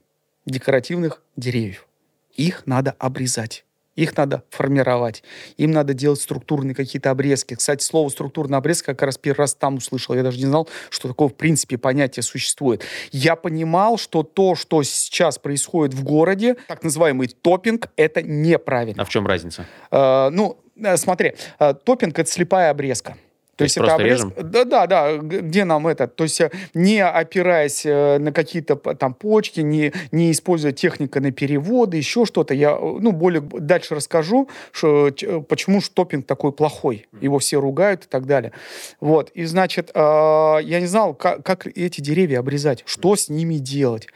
декоративных 0.46 1.22
деревьев. 1.36 1.86
Их 2.34 2.66
надо 2.66 2.94
обрезать. 2.98 3.64
Их 3.96 4.16
надо 4.16 4.44
формировать. 4.50 5.22
Им 5.56 5.72
надо 5.72 5.94
делать 5.94 6.20
структурные 6.20 6.74
какие-то 6.74 7.10
обрезки. 7.10 7.54
Кстати, 7.54 7.82
слово 7.82 8.08
структурный 8.08 8.56
обрезка 8.56 8.94
как 8.94 9.02
раз 9.02 9.18
первый 9.18 9.40
раз 9.40 9.54
там 9.54 9.76
услышал. 9.76 10.14
Я 10.14 10.22
даже 10.22 10.38
не 10.38 10.46
знал, 10.46 10.68
что 10.88 11.08
такое 11.08 11.28
в 11.28 11.34
принципе 11.34 11.76
понятие 11.76 12.22
существует. 12.22 12.82
Я 13.10 13.36
понимал, 13.36 13.98
что 13.98 14.22
то, 14.22 14.54
что 14.54 14.82
сейчас 14.84 15.38
происходит 15.38 15.94
в 15.94 16.04
городе, 16.04 16.56
так 16.68 16.82
называемый 16.82 17.28
топинг, 17.28 17.90
это 17.96 18.22
неправильно. 18.22 19.02
А 19.02 19.04
в 19.04 19.10
чем 19.10 19.26
разница? 19.26 19.66
Э, 19.90 20.30
ну, 20.30 20.58
э, 20.76 20.96
смотри, 20.96 21.34
э, 21.58 21.74
топинг— 21.74 22.18
это 22.18 22.30
слепая 22.30 22.70
обрезка. 22.70 23.16
То, 23.60 23.64
есть, 23.64 23.76
это 23.76 23.94
обрез... 23.94 24.24
Да, 24.42 24.64
да, 24.64 24.86
да. 24.86 25.18
Где 25.18 25.64
нам 25.64 25.86
это? 25.86 26.06
То 26.06 26.24
есть 26.24 26.40
э, 26.40 26.50
не 26.72 27.04
опираясь 27.04 27.84
э, 27.84 28.16
на 28.18 28.32
какие-то 28.32 28.74
там 28.76 29.12
почки, 29.12 29.60
не, 29.60 29.92
не 30.12 30.32
используя 30.32 30.72
техника 30.72 31.20
на 31.20 31.30
переводы, 31.30 31.98
еще 31.98 32.24
что-то. 32.24 32.54
Я, 32.54 32.70
э, 32.70 32.78
ну, 32.80 33.12
более 33.12 33.42
дальше 33.42 33.94
расскажу, 33.94 34.48
что, 34.72 35.10
почему 35.46 35.82
штопинг 35.82 36.26
такой 36.26 36.52
плохой. 36.52 37.06
Его 37.20 37.38
все 37.38 37.60
ругают 37.60 38.06
и 38.06 38.08
так 38.08 38.24
далее. 38.24 38.52
Вот. 38.98 39.28
И, 39.34 39.44
значит, 39.44 39.90
я 39.94 40.62
не 40.62 40.86
знал, 40.86 41.12
как, 41.12 41.44
как 41.44 41.66
эти 41.66 42.00
деревья 42.00 42.38
обрезать, 42.38 42.82
что 42.86 43.14
с 43.14 43.28
ними 43.28 43.56
делать. 43.56 44.08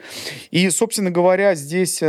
И, 0.49 0.67
собственно 0.71 1.11
говоря, 1.11 1.53
здесь 1.53 2.01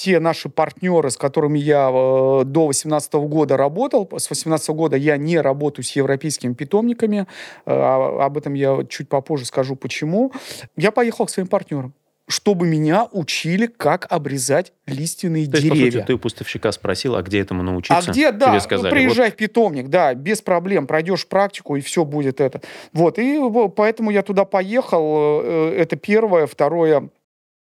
те 0.00 0.18
наши 0.18 0.48
партнеры, 0.48 1.10
с 1.10 1.18
которыми 1.18 1.58
я 1.58 1.90
до 1.90 2.66
18 2.66 3.12
года 3.14 3.58
работал, 3.58 4.08
с 4.16 4.30
18 4.30 4.70
года 4.70 4.96
я 4.96 5.18
не 5.18 5.38
работаю 5.38 5.84
с 5.84 5.90
европейскими 5.90 6.54
питомниками. 6.54 7.26
Э, 7.66 7.72
а, 7.72 8.24
об 8.24 8.38
этом 8.38 8.54
я 8.54 8.78
чуть 8.88 9.10
попозже 9.10 9.44
скажу, 9.44 9.76
почему. 9.76 10.32
Я 10.74 10.90
поехал 10.90 11.26
к 11.26 11.30
своим 11.30 11.48
партнерам 11.48 11.92
чтобы 12.28 12.64
меня 12.64 13.08
учили, 13.10 13.66
как 13.66 14.06
обрезать 14.08 14.72
лиственные 14.86 15.46
То 15.46 15.60
деревья. 15.60 15.74
Есть, 15.74 15.94
по 15.94 15.98
сути, 15.98 16.06
ты 16.06 16.14
у 16.14 16.18
поставщика 16.18 16.70
спросил, 16.70 17.16
а 17.16 17.22
где 17.22 17.40
этому 17.40 17.64
научиться? 17.64 18.08
А 18.08 18.12
где, 18.12 18.30
да, 18.30 18.50
Тебе 18.50 18.60
сказали, 18.60 18.92
приезжай 18.92 19.30
вот... 19.30 19.34
в 19.34 19.36
питомник, 19.36 19.88
да, 19.88 20.14
без 20.14 20.40
проблем, 20.40 20.86
пройдешь 20.86 21.26
практику, 21.26 21.74
и 21.74 21.80
все 21.80 22.04
будет 22.04 22.40
это. 22.40 22.62
Вот, 22.92 23.18
и 23.18 23.36
поэтому 23.74 24.12
я 24.12 24.22
туда 24.22 24.44
поехал, 24.44 25.42
э, 25.42 25.74
это 25.76 25.96
первое. 25.96 26.46
Второе, 26.46 27.10
Э, 27.10 27.19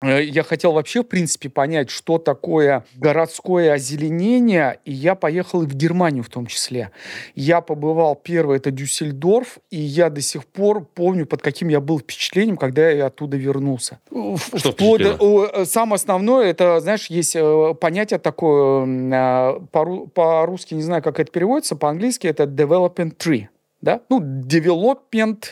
я 0.04 0.42
хотел 0.42 0.73
вообще, 0.73 1.02
в 1.02 1.06
принципе, 1.06 1.49
понять, 1.49 1.90
что 1.90 2.18
такое 2.18 2.84
городское 2.96 3.73
озеленение, 3.73 4.78
и 4.84 4.92
я 4.92 5.14
поехал 5.14 5.62
и 5.62 5.66
в 5.66 5.75
Германию 5.75 6.23
в 6.23 6.28
том 6.28 6.46
числе. 6.46 6.90
Я 7.34 7.61
побывал, 7.61 8.14
первый, 8.14 8.58
это 8.58 8.70
Дюссельдорф, 8.70 9.58
и 9.70 9.78
я 9.78 10.11
до 10.11 10.20
сих 10.20 10.46
пор 10.46 10.84
помню, 10.84 11.26
под 11.26 11.42
каким 11.42 11.68
я 11.68 11.80
был 11.80 11.99
впечатлением, 11.99 12.56
когда 12.56 12.90
я 12.90 13.06
оттуда 13.06 13.37
вернулся. 13.37 14.00
Что 14.08 14.73
Вплоть 14.73 15.02
э, 15.02 15.64
Самое 15.64 15.96
основное, 15.96 16.46
это, 16.46 16.80
знаешь, 16.80 17.06
есть 17.06 17.37
э, 17.37 17.75
понятие 17.80 18.18
такое, 18.18 19.61
по-русски 19.73 20.75
не 20.75 20.82
знаю, 20.82 21.02
как 21.02 21.20
это 21.20 21.30
переводится, 21.30 21.76
по-английски 21.76 22.26
это 22.26 22.44
development 22.44 23.16
tree, 23.16 23.49
да? 23.80 24.00
Ну, 24.08 24.20
development 24.20 25.44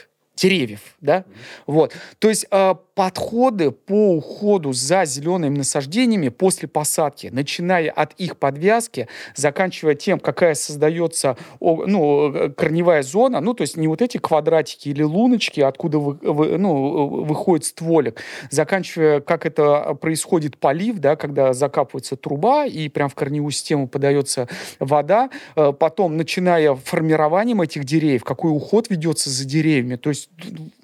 деревьев, 0.43 0.81
да, 1.01 1.19
mm-hmm. 1.19 1.25
вот. 1.67 1.93
То 2.19 2.29
есть 2.29 2.47
э, 2.51 2.75
подходы 2.95 3.71
по 3.71 4.15
уходу 4.17 4.73
за 4.73 5.05
зелеными 5.05 5.59
насаждениями 5.59 6.29
после 6.29 6.69
посадки, 6.69 7.31
начиная 7.33 7.91
от 7.91 8.13
их 8.15 8.37
подвязки, 8.37 9.09
заканчивая 9.35 9.95
тем, 9.95 10.19
какая 10.19 10.55
создается 10.55 11.37
ну, 11.61 12.53
корневая 12.57 13.03
зона, 13.03 13.41
ну, 13.41 13.55
то 13.55 13.63
есть 13.63 13.77
не 13.77 13.89
вот 13.89 14.03
эти 14.03 14.19
квадратики 14.19 14.89
или 14.89 15.03
луночки, 15.03 15.61
откуда 15.61 15.99
вы, 15.99 16.19
вы, 16.21 16.59
ну, 16.59 17.25
выходит 17.25 17.65
стволик, 17.65 18.21
заканчивая, 18.51 19.21
как 19.21 19.47
это 19.47 19.95
происходит 20.01 20.59
полив, 20.59 20.99
да, 20.99 21.17
когда 21.17 21.53
закапывается 21.53 22.17
труба 22.17 22.67
и 22.67 22.89
прям 22.89 23.09
в 23.09 23.15
корневую 23.15 23.53
систему 23.53 23.89
подается 23.89 24.49
вода, 24.81 25.31
э, 25.57 25.73
потом 25.73 26.17
начиная 26.17 26.75
формированием 26.75 27.63
этих 27.63 27.85
деревьев, 27.85 28.25
какой 28.25 28.51
уход 28.51 28.91
ведется 28.91 29.31
за 29.31 29.45
деревьями, 29.45 29.97
то 29.97 30.11
есть 30.11 30.31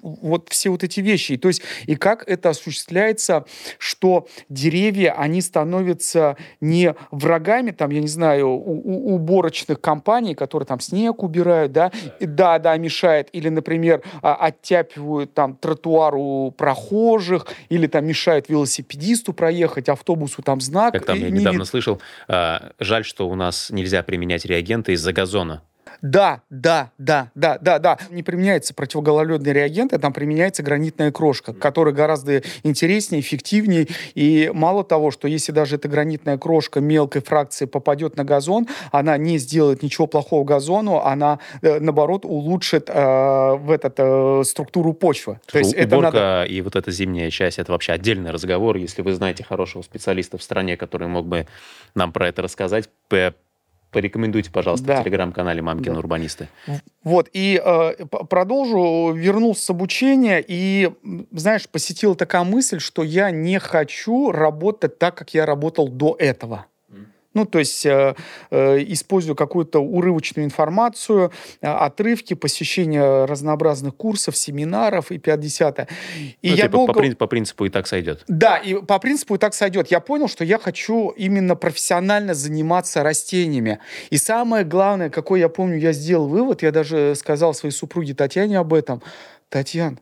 вот 0.01 0.49
все 0.49 0.69
вот 0.69 0.83
эти 0.83 0.99
вещи. 0.99 1.33
И, 1.33 1.37
то 1.37 1.47
есть, 1.47 1.61
и 1.85 1.95
как 1.95 2.27
это 2.27 2.49
осуществляется, 2.49 3.45
что 3.77 4.27
деревья, 4.47 5.13
они 5.17 5.41
становятся 5.41 6.37
не 6.61 6.95
врагами, 7.11 7.71
там, 7.71 7.91
я 7.91 8.01
не 8.01 8.07
знаю, 8.07 8.49
у, 8.49 8.55
у, 8.55 9.15
уборочных 9.15 9.81
компаний, 9.81 10.35
которые 10.35 10.67
там 10.67 10.79
снег 10.79 11.23
убирают, 11.23 11.71
да, 11.71 11.91
и, 12.19 12.25
да, 12.25 12.59
да, 12.59 12.77
мешает, 12.77 13.29
или, 13.33 13.49
например, 13.49 14.03
а, 14.21 14.35
оттяпивают 14.35 15.33
там 15.33 15.55
тротуар 15.55 16.15
у 16.15 16.51
прохожих, 16.51 17.47
или 17.69 17.87
там 17.87 18.05
мешают 18.05 18.49
велосипедисту 18.49 19.33
проехать, 19.33 19.89
автобусу 19.89 20.41
там 20.41 20.61
знак. 20.61 20.93
Как 20.93 21.05
там, 21.05 21.17
я 21.17 21.29
недавно 21.29 21.65
слышал, 21.65 22.01
а, 22.27 22.71
жаль, 22.79 23.05
что 23.05 23.29
у 23.29 23.35
нас 23.35 23.69
нельзя 23.69 24.03
применять 24.03 24.45
реагенты 24.45 24.93
из-за 24.93 25.13
газона. 25.13 25.63
Да, 26.01 26.41
да, 26.49 26.91
да, 26.97 27.31
да, 27.35 27.57
да, 27.59 27.79
да. 27.79 27.97
Не 28.09 28.23
применяется 28.23 28.73
противогололедные 28.73 29.53
реагенты, 29.53 29.97
там 29.97 30.13
применяется 30.13 30.63
гранитная 30.63 31.11
крошка, 31.11 31.53
которая 31.53 31.93
гораздо 31.93 32.41
интереснее, 32.63 33.21
эффективнее. 33.21 33.87
И 34.15 34.49
мало 34.53 34.83
того, 34.83 35.11
что 35.11 35.27
если 35.27 35.51
даже 35.51 35.75
эта 35.75 35.87
гранитная 35.87 36.37
крошка 36.37 36.79
мелкой 36.79 37.21
фракции 37.21 37.65
попадет 37.65 38.15
на 38.17 38.23
газон, 38.23 38.67
она 38.91 39.17
не 39.17 39.37
сделает 39.37 39.83
ничего 39.83 40.07
плохого 40.07 40.43
газону, 40.43 40.99
она, 40.99 41.39
э, 41.61 41.79
наоборот, 41.79 42.25
улучшит 42.25 42.89
э, 42.89 43.55
в 43.55 43.71
этот, 43.71 43.95
э, 43.97 44.43
структуру 44.45 44.93
почвы. 44.93 45.39
То 45.51 45.59
есть 45.59 45.73
уборка 45.73 45.85
это 45.87 46.01
надо... 46.01 46.43
и 46.45 46.61
вот 46.61 46.75
эта 46.75 46.91
зимняя 46.91 47.29
часть, 47.29 47.59
это 47.59 47.71
вообще 47.71 47.93
отдельный 47.93 48.31
разговор. 48.31 48.77
Если 48.77 49.01
вы 49.01 49.13
знаете 49.13 49.43
хорошего 49.43 49.81
специалиста 49.81 50.37
в 50.37 50.43
стране, 50.43 50.77
который 50.77 51.07
мог 51.07 51.27
бы 51.27 51.47
нам 51.95 52.11
про 52.11 52.27
это 52.27 52.41
рассказать, 52.41 52.89
порекомендуйте, 53.91 54.51
пожалуйста, 54.51 54.85
да. 54.85 55.01
в 55.01 55.03
телеграм-канале 55.03 55.61
«Мамкины 55.61 55.93
да. 55.93 55.99
урбанисты». 55.99 56.47
Вот, 57.03 57.29
и 57.33 57.61
э, 57.63 58.05
продолжу, 58.05 59.13
вернулся 59.13 59.65
с 59.65 59.69
обучения, 59.69 60.43
и, 60.45 60.91
знаешь, 61.31 61.67
посетила 61.69 62.15
такая 62.15 62.43
мысль, 62.43 62.79
что 62.79 63.03
я 63.03 63.31
не 63.31 63.59
хочу 63.59 64.31
работать 64.31 64.99
так, 64.99 65.15
как 65.15 65.33
я 65.33 65.45
работал 65.45 65.87
до 65.87 66.15
этого. 66.19 66.65
Ну, 67.33 67.45
то 67.45 67.59
есть 67.59 67.85
э, 67.85 68.15
э, 68.49 68.83
использую 68.87 69.35
какую-то 69.35 69.79
урывочную 69.79 70.45
информацию, 70.45 71.31
э, 71.61 71.67
отрывки, 71.67 72.33
посещение 72.33 73.25
разнообразных 73.25 73.95
курсов, 73.95 74.35
семинаров 74.35 75.11
и 75.11 75.19
50 75.19 75.79
И 76.41 76.49
ну, 76.49 76.55
я 76.55 76.55
типа 76.55 76.69
долго... 76.69 76.93
по, 76.93 77.15
по 77.15 77.27
принципу 77.27 77.65
и 77.65 77.69
так 77.69 77.87
сойдет. 77.87 78.23
Да, 78.27 78.57
и 78.57 78.73
по 78.81 78.97
принципу 78.97 79.35
и 79.35 79.37
так 79.37 79.53
сойдет. 79.53 79.91
Я 79.91 79.99
понял, 79.99 80.27
что 80.27 80.43
я 80.43 80.57
хочу 80.57 81.09
именно 81.09 81.55
профессионально 81.55 82.33
заниматься 82.33 83.03
растениями. 83.03 83.79
И 84.09 84.17
самое 84.17 84.65
главное, 84.65 85.11
какой 85.11 85.39
я 85.39 85.49
помню, 85.49 85.77
я 85.77 85.93
сделал 85.93 86.27
вывод, 86.27 86.63
я 86.63 86.71
даже 86.71 87.13
сказал 87.15 87.53
своей 87.53 87.73
супруге 87.73 88.15
Татьяне 88.15 88.57
об 88.57 88.73
этом. 88.73 89.03
Татьяна, 89.49 89.97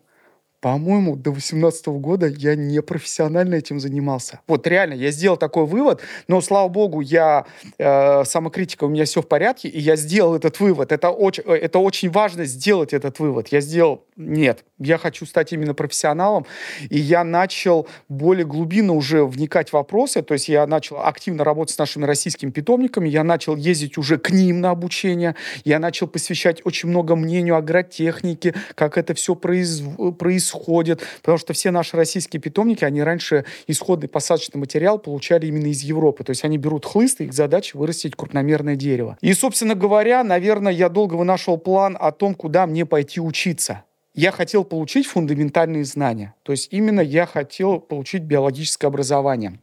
по-моему, 0.59 1.15
до 1.15 1.31
18 1.31 1.87
года 1.87 2.25
я 2.27 2.55
не 2.55 2.81
профессионально 2.81 3.55
этим 3.55 3.79
занимался. 3.79 4.39
Вот 4.47 4.65
реально, 4.65 4.95
я 4.95 5.11
сделал 5.11 5.37
такой 5.37 5.65
вывод, 5.65 6.01
но, 6.27 6.41
слава 6.41 6.67
богу, 6.67 7.01
я 7.01 7.45
э, 7.77 8.23
самокритика, 8.25 8.85
у 8.85 8.89
меня 8.89 9.05
все 9.05 9.21
в 9.21 9.27
порядке, 9.27 9.67
и 9.67 9.79
я 9.79 9.95
сделал 9.95 10.35
этот 10.35 10.59
вывод. 10.59 10.91
Это 10.91 11.11
очень, 11.11 11.43
э, 11.45 11.53
это 11.53 11.77
очень 11.77 12.09
важно 12.09 12.45
сделать 12.45 12.93
этот 12.93 13.19
вывод. 13.19 13.49
Я 13.49 13.61
сделал, 13.61 14.05
нет, 14.15 14.65
я 14.79 14.97
хочу 14.97 15.27
стать 15.27 15.53
именно 15.53 15.75
профессионалом, 15.75 16.47
и 16.89 16.97
я 16.97 17.23
начал 17.23 17.87
более 18.09 18.45
глубинно 18.45 18.93
уже 18.93 19.25
вникать 19.25 19.69
в 19.69 19.73
вопросы, 19.73 20.23
то 20.23 20.33
есть 20.33 20.49
я 20.49 20.65
начал 20.65 20.99
активно 20.99 21.43
работать 21.43 21.75
с 21.75 21.77
нашими 21.77 22.05
российскими 22.05 22.49
питомниками, 22.49 23.07
я 23.07 23.23
начал 23.23 23.55
ездить 23.55 23.99
уже 23.99 24.17
к 24.17 24.31
ним 24.31 24.61
на 24.61 24.71
обучение, 24.71 25.35
я 25.65 25.77
начал 25.77 26.07
посвящать 26.07 26.61
очень 26.65 26.89
много 26.89 27.15
мнению 27.15 27.57
агротехники, 27.57 28.55
как 28.73 28.97
это 28.97 29.13
все 29.13 29.35
произ... 29.35 29.83
происходит, 30.17 30.46
исходят, 30.47 31.01
потому 31.21 31.37
что 31.37 31.53
все 31.53 31.71
наши 31.71 31.97
российские 31.97 32.41
питомники, 32.41 32.83
они 32.83 33.03
раньше 33.03 33.45
исходный 33.67 34.07
посадочный 34.07 34.59
материал 34.59 34.99
получали 34.99 35.47
именно 35.47 35.67
из 35.67 35.81
Европы. 35.81 36.23
То 36.23 36.31
есть 36.31 36.43
они 36.43 36.57
берут 36.57 36.85
хлыст, 36.85 37.21
и 37.21 37.25
их 37.25 37.33
задача 37.33 37.77
вырастить 37.77 38.15
крупномерное 38.15 38.75
дерево. 38.75 39.17
И, 39.21 39.33
собственно 39.33 39.75
говоря, 39.75 40.23
наверное, 40.23 40.71
я 40.71 40.89
долго 40.89 41.15
вынашивал 41.15 41.57
план 41.57 41.97
о 41.99 42.11
том, 42.11 42.33
куда 42.35 42.65
мне 42.65 42.85
пойти 42.85 43.19
учиться 43.19 43.83
я 44.17 44.31
хотел 44.31 44.63
получить 44.63 45.05
фундаментальные 45.05 45.85
знания. 45.85 46.33
То 46.41 46.51
есть 46.51 46.69
именно 46.71 47.01
я 47.01 47.27
хотел 47.27 47.79
получить 47.79 48.23
биологическое 48.23 48.89
образование. 48.89 49.59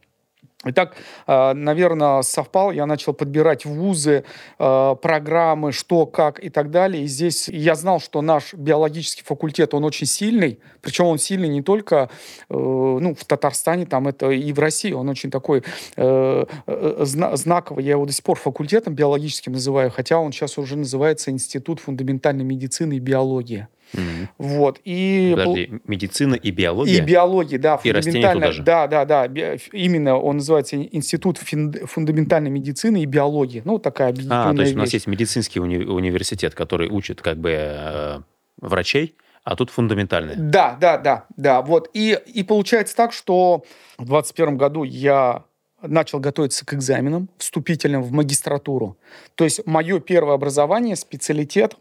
Итак, 0.67 0.95
э, 1.27 1.53
наверное, 1.53 2.23
совпал, 2.23 2.71
я 2.71 2.87
начал 2.87 3.13
подбирать 3.13 3.65
вузы, 3.65 4.23
э, 4.57 4.95
программы, 4.99 5.71
что, 5.71 6.07
как 6.07 6.43
и 6.43 6.49
так 6.49 6.71
далее. 6.71 7.03
И 7.03 7.07
здесь 7.07 7.47
я 7.47 7.75
знал, 7.75 7.99
что 7.99 8.21
наш 8.21 8.55
биологический 8.55 9.23
факультет, 9.23 9.75
он 9.75 9.85
очень 9.85 10.07
сильный, 10.07 10.59
причем 10.81 11.05
он 11.05 11.19
сильный 11.19 11.49
не 11.49 11.61
только 11.61 12.09
э, 12.49 12.53
ну, 12.55 13.13
в 13.13 13.25
Татарстане, 13.25 13.85
там 13.85 14.07
это 14.07 14.31
и 14.31 14.51
в 14.53 14.59
России, 14.59 14.91
он 14.91 15.07
очень 15.09 15.29
такой 15.29 15.63
знаковый, 15.95 17.83
я 17.83 17.91
его 17.91 18.05
до 18.05 18.11
сих 18.11 18.23
пор 18.23 18.37
факультетом 18.37 18.95
биологическим 18.95 19.53
называю, 19.53 19.91
хотя 19.91 20.19
он 20.19 20.31
сейчас 20.31 20.57
уже 20.57 20.75
называется 20.75 21.31
Институт 21.31 21.79
фундаментальной 21.79 22.43
медицины 22.43 22.95
и 22.95 22.99
биологии. 22.99 23.67
Mm-hmm. 23.93 24.27
Вот. 24.37 24.79
И... 24.83 25.33
Подожди, 25.35 25.81
медицина 25.85 26.35
и 26.35 26.51
биология? 26.51 26.97
И 26.97 27.01
биология, 27.01 27.59
да. 27.59 27.79
И 27.83 27.91
фундаментальная, 27.91 28.53
да, 28.59 28.87
да, 28.87 29.05
да. 29.05 29.25
Именно 29.71 30.17
он 30.17 30.37
называется 30.37 30.75
Институт 30.75 31.37
фундаментальной 31.37 32.49
медицины 32.49 33.03
и 33.03 33.05
биологии. 33.05 33.61
Ну, 33.65 33.79
такая 33.79 34.09
объединенная 34.09 34.49
А, 34.49 34.53
то 34.53 34.61
есть 34.61 34.71
вещь. 34.71 34.77
у 34.77 34.79
нас 34.79 34.93
есть 34.93 35.07
медицинский 35.07 35.59
уни- 35.59 35.85
университет, 35.85 36.55
который 36.55 36.89
учит 36.89 37.21
как 37.21 37.37
бы 37.37 37.51
э, 37.51 38.19
врачей, 38.59 39.15
а 39.43 39.55
тут 39.55 39.69
фундаментальное. 39.69 40.35
Да, 40.37 40.77
да, 40.79 40.97
да, 40.97 41.25
да. 41.37 41.61
Вот. 41.61 41.89
И, 41.93 42.19
и 42.25 42.43
получается 42.43 42.95
так, 42.95 43.13
что 43.13 43.63
в 43.97 44.05
2021 44.05 44.57
году 44.57 44.83
я 44.83 45.43
начал 45.81 46.19
готовиться 46.19 46.65
к 46.65 46.73
экзаменам 46.73 47.29
вступительным 47.37 48.01
в 48.01 48.11
магистратуру. 48.11 48.97
То 49.35 49.43
есть 49.43 49.65
мое 49.65 49.99
первое 49.99 50.35
образование, 50.35 50.95
специалитет 50.95 51.75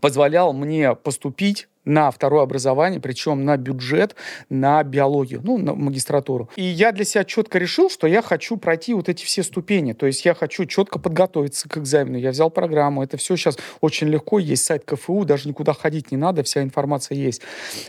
позволял 0.00 0.52
мне 0.52 0.94
поступить 0.94 1.68
на 1.88 2.10
второе 2.10 2.42
образование, 2.42 3.00
причем 3.00 3.44
на 3.44 3.56
бюджет, 3.56 4.14
на 4.50 4.82
биологию, 4.84 5.40
ну, 5.42 5.56
на 5.56 5.74
магистратуру. 5.74 6.50
И 6.54 6.62
я 6.62 6.92
для 6.92 7.04
себя 7.04 7.24
четко 7.24 7.58
решил, 7.58 7.88
что 7.88 8.06
я 8.06 8.20
хочу 8.20 8.58
пройти 8.58 8.92
вот 8.92 9.08
эти 9.08 9.24
все 9.24 9.42
ступени. 9.42 9.94
То 9.94 10.06
есть 10.06 10.24
я 10.24 10.34
хочу 10.34 10.66
четко 10.66 10.98
подготовиться 10.98 11.66
к 11.68 11.78
экзамену. 11.78 12.18
Я 12.18 12.30
взял 12.30 12.50
программу. 12.50 13.02
Это 13.02 13.16
все 13.16 13.36
сейчас 13.36 13.56
очень 13.80 14.08
легко. 14.08 14.38
Есть 14.38 14.66
сайт 14.66 14.84
КФУ, 14.84 15.24
даже 15.24 15.48
никуда 15.48 15.72
ходить 15.72 16.10
не 16.10 16.18
надо, 16.18 16.42
вся 16.42 16.62
информация 16.62 17.16
есть. 17.16 17.40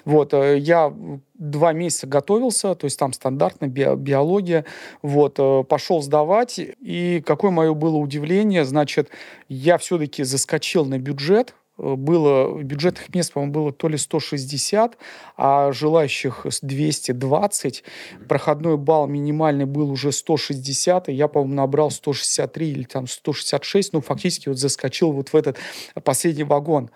Вот, 0.05 0.33
э, 0.33 0.57
я 0.57 0.93
два 1.33 1.73
месяца 1.73 2.07
готовился, 2.07 2.75
то 2.75 2.85
есть 2.85 2.97
там 2.97 3.13
стандартная 3.13 3.69
би 3.69 3.85
биология, 3.95 4.65
вот, 5.01 5.35
э, 5.39 5.63
пошел 5.63 6.01
сдавать, 6.01 6.59
и 6.59 7.23
какое 7.25 7.51
мое 7.51 7.73
было 7.73 7.95
удивление, 7.95 8.65
значит, 8.65 9.09
я 9.47 9.77
все-таки 9.77 10.23
заскочил 10.23 10.85
на 10.85 10.99
бюджет, 10.99 11.55
было, 11.79 12.61
бюджетных 12.61 13.13
мест, 13.13 13.33
по-моему, 13.33 13.53
было 13.53 13.71
то 13.71 13.87
ли 13.87 13.97
160, 13.97 14.97
а 15.41 15.71
желающих 15.71 16.45
220. 16.61 17.83
Проходной 18.27 18.75
балл 18.75 19.07
минимальный 19.07 19.63
был 19.63 19.89
уже 19.89 20.11
160, 20.11 21.07
и 21.07 21.13
я, 21.13 21.29
по-моему, 21.29 21.55
набрал 21.55 21.91
163 21.91 22.69
или 22.69 22.83
там 22.83 23.07
166, 23.07 23.93
ну, 23.93 24.01
фактически 24.01 24.49
вот 24.49 24.57
заскочил 24.57 25.13
вот 25.13 25.29
в 25.29 25.35
этот 25.35 25.57
последний 26.03 26.43
вагон. 26.43 26.91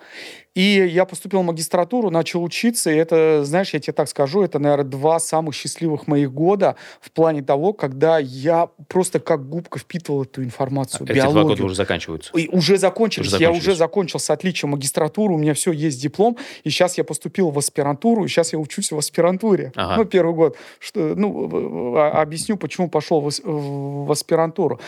И 0.56 0.88
я 0.88 1.06
поступил 1.06 1.42
в 1.42 1.46
магистратуру, 1.46 2.12
начал 2.12 2.44
учиться, 2.44 2.92
и 2.92 2.96
это, 2.96 3.44
знаешь, 3.44 3.74
я 3.74 3.80
тебе 3.80 3.94
так 3.94 4.08
скажу, 4.08 4.44
это, 4.44 4.60
наверное, 4.60 4.86
два 4.86 5.20
самых 5.20 5.56
счастливых 5.56 6.06
моих 6.06 6.32
года 6.32 6.76
в 7.02 7.10
плане 7.10 7.42
того, 7.42 7.74
когда 7.74 8.20
я 8.20 8.70
просто 8.88 9.20
как 9.20 9.50
губка 9.50 9.80
впитывал 9.80 10.24
эту 10.24 10.44
информацию, 10.44 11.06
Эти 11.06 11.14
биологию. 11.14 11.34
два 11.34 11.44
года 11.44 11.64
уже 11.66 11.76
заканчиваются? 11.76 12.32
И 12.38 12.48
уже 12.50 12.78
закончились. 12.78 13.34
Уже 13.34 13.38
я 13.40 13.52
уже 13.52 13.74
закончил 13.74 14.20
с 14.20 14.30
отличием 14.30 14.72
магистратуру, 14.72 15.34
у 15.36 15.38
меня 15.40 15.56
все, 15.56 15.72
есть 15.72 16.00
диплом, 16.00 16.38
и 16.64 16.70
сейчас 16.70 17.00
я 17.00 17.04
поступил 17.04 17.50
в 17.50 17.58
аспирантуру, 17.58 18.28
сейчас 18.34 18.54
я 18.54 18.60
учусь 18.60 18.92
в 18.92 18.98
аспирантуре. 18.98 19.72
Ага. 19.76 19.98
Ну, 19.98 20.06
первый 20.06 20.36
год. 20.36 20.58
Что, 20.80 21.14
ну, 21.16 21.96
а, 21.96 22.22
объясню, 22.22 22.58
почему 22.58 22.90
пошел 22.90 23.22
в, 23.22 23.32
в 23.44 24.12
аспирантуру. 24.12 24.80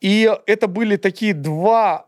И 0.00 0.30
это 0.46 0.66
были 0.66 0.96
такие 0.96 1.34
два 1.34 2.06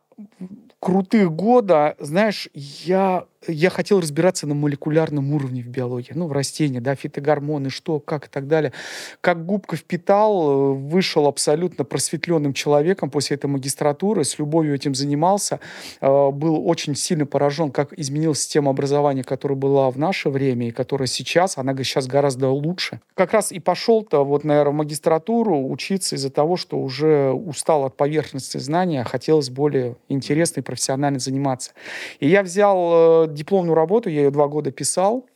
крутых 0.80 1.32
года, 1.32 1.96
знаешь, 1.98 2.48
я 2.52 3.24
я 3.48 3.70
хотел 3.70 4.00
разбираться 4.00 4.46
на 4.46 4.54
молекулярном 4.54 5.32
уровне 5.34 5.62
в 5.62 5.68
биологии, 5.68 6.12
ну, 6.14 6.26
в 6.26 6.32
растении, 6.32 6.78
да, 6.78 6.94
фитогормоны, 6.94 7.70
что, 7.70 8.00
как 8.00 8.26
и 8.26 8.28
так 8.28 8.46
далее. 8.46 8.72
Как 9.20 9.44
губка 9.44 9.76
впитал, 9.76 10.50
э, 10.50 10.74
вышел 10.74 11.26
абсолютно 11.26 11.84
просветленным 11.84 12.52
человеком 12.52 13.10
после 13.10 13.36
этой 13.36 13.46
магистратуры, 13.46 14.24
с 14.24 14.38
любовью 14.38 14.74
этим 14.74 14.94
занимался, 14.94 15.60
э, 16.00 16.30
был 16.30 16.66
очень 16.66 16.94
сильно 16.94 17.26
поражен, 17.26 17.70
как 17.70 17.92
изменилась 17.98 18.40
система 18.40 18.70
образования, 18.70 19.24
которая 19.24 19.58
была 19.58 19.90
в 19.90 19.98
наше 19.98 20.30
время 20.30 20.68
и 20.68 20.70
которая 20.70 21.06
сейчас, 21.06 21.58
она 21.58 21.74
сейчас 21.76 22.06
гораздо 22.06 22.48
лучше. 22.48 23.00
Как 23.14 23.32
раз 23.32 23.52
и 23.52 23.60
пошел-то 23.60 24.24
вот, 24.24 24.44
наверное, 24.44 24.72
в 24.72 24.76
магистратуру 24.76 25.68
учиться 25.68 26.16
из-за 26.16 26.30
того, 26.30 26.56
что 26.56 26.78
уже 26.78 27.30
устал 27.30 27.84
от 27.84 27.96
поверхности 27.96 28.58
знания, 28.58 29.02
а 29.02 29.04
хотелось 29.04 29.50
более 29.50 29.96
интересно 30.08 30.60
и 30.60 30.62
профессионально 30.62 31.18
заниматься. 31.18 31.72
И 32.20 32.28
я 32.28 32.42
взял 32.42 33.24
э, 33.24 33.33
дипломную 33.34 33.74
работу, 33.74 34.08
я 34.08 34.22
ее 34.22 34.30
два 34.30 34.48
года 34.48 34.70
писал, 34.70 35.26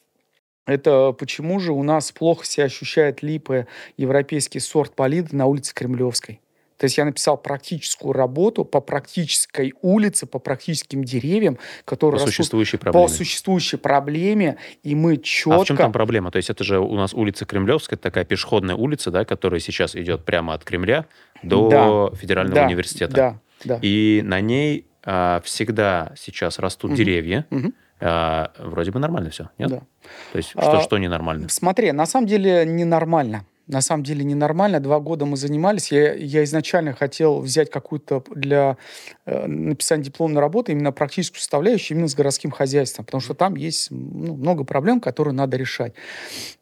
это 0.66 1.12
почему 1.12 1.60
же 1.60 1.72
у 1.72 1.82
нас 1.82 2.12
плохо 2.12 2.44
себя 2.44 2.64
ощущает 2.64 3.22
липы 3.22 3.66
европейский 3.96 4.60
сорт 4.60 4.94
палиды 4.94 5.34
на 5.34 5.46
улице 5.46 5.74
Кремлевской. 5.74 6.40
То 6.78 6.84
есть 6.84 6.96
я 6.96 7.04
написал 7.04 7.36
практическую 7.36 8.12
работу 8.12 8.64
по 8.64 8.80
практической 8.80 9.74
улице, 9.82 10.26
по 10.26 10.38
практическим 10.38 11.02
деревьям, 11.02 11.58
которые 11.84 12.20
по 12.20 12.26
существующей 12.26 12.76
проблеме. 12.76 13.06
по 13.06 13.12
существующей 13.12 13.76
проблеме, 13.78 14.58
и 14.84 14.94
мы 14.94 15.16
четко... 15.16 15.56
А 15.56 15.64
в 15.64 15.66
чем 15.66 15.76
там 15.76 15.92
проблема? 15.92 16.30
То 16.30 16.36
есть 16.36 16.50
это 16.50 16.62
же 16.62 16.78
у 16.78 16.94
нас 16.94 17.14
улица 17.14 17.46
Кремлевская, 17.46 17.98
такая 17.98 18.24
пешеходная 18.24 18.76
улица, 18.76 19.10
да, 19.10 19.24
которая 19.24 19.58
сейчас 19.58 19.96
идет 19.96 20.24
прямо 20.24 20.54
от 20.54 20.64
Кремля 20.64 21.06
до 21.42 21.68
да, 21.68 22.16
Федерального 22.16 22.54
да, 22.54 22.66
университета. 22.66 23.14
Да, 23.14 23.40
да. 23.64 23.78
И 23.82 24.22
на 24.24 24.40
ней 24.40 24.86
а, 25.04 25.40
всегда 25.44 26.12
сейчас 26.16 26.60
растут 26.60 26.92
угу. 26.92 26.96
деревья. 26.96 27.46
Угу. 27.50 27.72
А, 28.00 28.52
вроде 28.58 28.90
бы 28.90 28.98
нормально 28.98 29.30
все, 29.30 29.50
нет? 29.58 29.70
Да. 29.70 29.78
То 30.32 30.36
есть 30.36 30.50
что, 30.50 30.78
а, 30.78 30.80
что 30.80 30.98
ненормально? 30.98 31.48
Смотри, 31.48 31.92
на 31.92 32.06
самом 32.06 32.26
деле 32.26 32.64
ненормально 32.64 33.44
на 33.68 33.82
самом 33.82 34.02
деле 34.02 34.24
ненормально. 34.24 34.80
Два 34.80 34.98
года 34.98 35.26
мы 35.26 35.36
занимались. 35.36 35.92
Я, 35.92 36.14
я 36.14 36.42
изначально 36.44 36.94
хотел 36.94 37.40
взять 37.40 37.70
какую-то 37.70 38.24
для 38.34 38.76
э, 39.26 39.46
написания 39.46 40.04
дипломной 40.04 40.40
работы 40.40 40.72
именно 40.72 40.90
практическую 40.90 41.38
составляющую, 41.38 41.96
именно 41.96 42.08
с 42.08 42.14
городским 42.14 42.50
хозяйством, 42.50 43.04
потому 43.04 43.20
что 43.20 43.34
там 43.34 43.54
есть 43.54 43.90
ну, 43.90 44.34
много 44.34 44.64
проблем, 44.64 45.00
которые 45.00 45.34
надо 45.34 45.56
решать. 45.56 45.92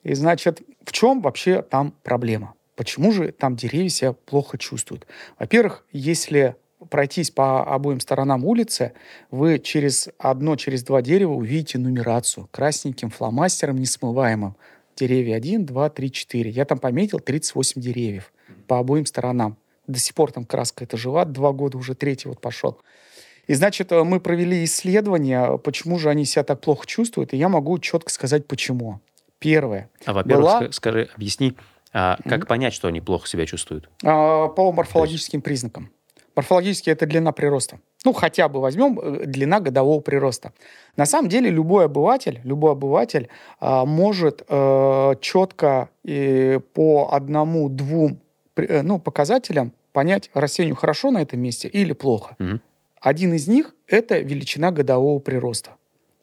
И, 0.03 0.15
значит, 0.15 0.61
в 0.85 0.93
чем 0.93 1.23
вообще 1.23 1.63
там 1.63 1.95
проблема? 2.03 2.55
Почему 2.75 3.13
же 3.13 3.33
там 3.33 3.57
деревья 3.57 3.89
себя 3.89 4.13
плохо 4.13 4.59
чувствуют? 4.59 5.07
Во-первых, 5.39 5.87
если 5.93 6.57
пройтись 6.91 7.31
по 7.31 7.65
обоим 7.65 8.01
сторонам 8.01 8.45
улицы, 8.45 8.93
вы 9.31 9.59
через 9.59 10.09
одно, 10.19 10.57
через 10.57 10.83
два 10.83 11.03
дерева 11.03 11.33
увидите 11.33 11.79
нумерацию 11.79 12.49
красненьким 12.51 13.11
фломастером 13.11 13.77
несмываемым 13.79 14.57
деревья 14.97 15.37
1, 15.37 15.67
2, 15.67 15.91
3, 15.91 16.11
4. 16.13 16.51
Я 16.51 16.65
там 16.65 16.79
пометил 16.79 17.21
38 17.21 17.81
деревьев 17.81 18.33
по 18.67 18.79
обоим 18.79 19.07
сторонам. 19.07 19.57
До 19.87 19.99
сих 19.99 20.15
пор 20.15 20.33
там 20.33 20.45
краска 20.45 20.85
это 20.85 20.97
жива, 20.97 21.25
два 21.25 21.53
года 21.53 21.79
уже 21.79 21.95
третий 21.95 22.29
вот 22.29 22.41
пошел. 22.41 22.81
И, 23.47 23.55
значит, 23.55 23.93
э, 23.93 24.03
мы 24.03 24.19
провели 24.19 24.65
исследование, 24.65 25.59
почему 25.59 25.99
же 25.99 26.11
они 26.11 26.25
себя 26.25 26.43
так 26.43 26.61
плохо 26.61 26.85
чувствуют, 26.87 27.33
и 27.33 27.37
я 27.37 27.49
могу 27.49 27.79
четко 27.79 28.11
сказать, 28.11 28.47
почему. 28.47 29.01
Первое. 29.39 29.91
А, 30.05 30.13
во-первых, 30.13 30.45
была... 30.45 30.73
скажи, 30.73 31.09
объясни, 31.15 31.55
а 31.93 32.19
как 32.25 32.43
mm-hmm. 32.43 32.47
понять, 32.47 32.75
что 32.75 32.89
они 32.89 33.01
плохо 33.01 33.29
себя 33.29 33.47
чувствуют? 33.47 33.89
А, 34.03 34.49
по 34.49 34.73
морфологическим 34.73 35.39
есть... 35.39 35.45
признакам. 35.45 35.91
Морфологически 36.37 36.91
это 36.91 37.07
длина 37.07 37.33
прироста. 37.33 37.81
Ну, 38.05 38.13
хотя 38.13 38.49
бы 38.49 38.61
возьмем 38.61 39.01
э, 39.01 39.25
длина 39.25 39.59
годового 39.59 40.01
прироста. 40.01 40.53
На 40.97 41.07
самом 41.07 41.31
деле 41.31 41.49
любой 41.49 41.87
обыватель, 41.87 42.41
любой 42.45 42.73
обыватель 42.73 43.29
а, 43.59 43.87
может 43.87 44.45
э, 44.47 45.15
четко 45.23 45.89
и 46.05 46.61
по 46.75 47.09
одному-двум 47.11 48.19
э, 48.57 48.83
ну, 48.83 48.99
показателям 48.99 49.73
понять, 49.93 50.31
растению 50.35 50.77
хорошо 50.77 51.11
на 51.11 51.23
этом 51.23 51.41
месте 51.41 51.69
или 51.69 51.95
плохо. 51.95 52.37
Угу. 52.39 52.61
Один 53.01 53.33
из 53.33 53.49
них– 53.49 53.75
это 53.87 54.19
величина 54.19 54.73
годового 54.73 55.21
прироста. 55.21 55.71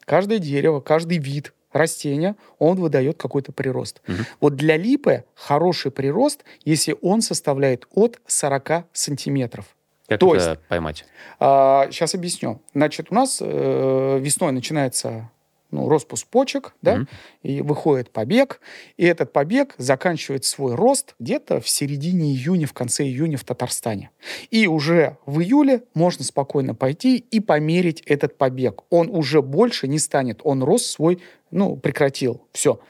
Каждое 0.04 0.38
дерево, 0.38 0.78
каждый 0.80 1.18
вид 1.18 1.52
растения, 1.72 2.36
он 2.60 2.76
выдает 2.76 3.16
какой-то 3.18 3.50
прирост. 3.50 4.00
Угу. 4.06 4.16
Вот 4.40 4.54
для 4.54 4.76
липы 4.76 5.24
хороший 5.34 5.90
прирост, 5.90 6.44
если 6.64 6.96
он 7.02 7.20
составляет 7.20 7.88
от 7.92 8.20
40 8.28 8.84
сантиметров. 8.92 9.74
Как 10.06 10.20
То 10.20 10.34
это 10.34 10.50
есть, 10.50 10.60
поймать? 10.68 11.04
А, 11.40 11.88
сейчас 11.90 12.14
объясню. 12.14 12.60
Значит, 12.74 13.06
у 13.10 13.14
нас 13.14 13.38
э, 13.40 14.18
весной 14.20 14.52
начинается 14.52 15.30
ну, 15.74 15.88
распуск 15.88 16.28
почек, 16.28 16.74
да, 16.82 16.98
mm-hmm. 16.98 17.06
и 17.42 17.60
выходит 17.60 18.10
побег, 18.10 18.60
и 18.96 19.04
этот 19.04 19.32
побег 19.32 19.74
заканчивает 19.76 20.44
свой 20.44 20.74
рост 20.74 21.14
где-то 21.18 21.60
в 21.60 21.68
середине 21.68 22.32
июня, 22.32 22.66
в 22.66 22.72
конце 22.72 23.04
июня 23.04 23.36
в 23.36 23.44
Татарстане. 23.44 24.10
И 24.50 24.66
уже 24.66 25.18
в 25.26 25.40
июле 25.40 25.82
можно 25.94 26.24
спокойно 26.24 26.74
пойти 26.74 27.16
и 27.16 27.40
померить 27.40 28.02
этот 28.02 28.38
побег. 28.38 28.82
Он 28.90 29.10
уже 29.10 29.42
больше 29.42 29.88
не 29.88 29.98
станет, 29.98 30.40
он 30.44 30.62
рост 30.62 30.86
свой 30.86 31.20
ну, 31.50 31.76
прекратил. 31.76 32.46
Все. 32.52 32.80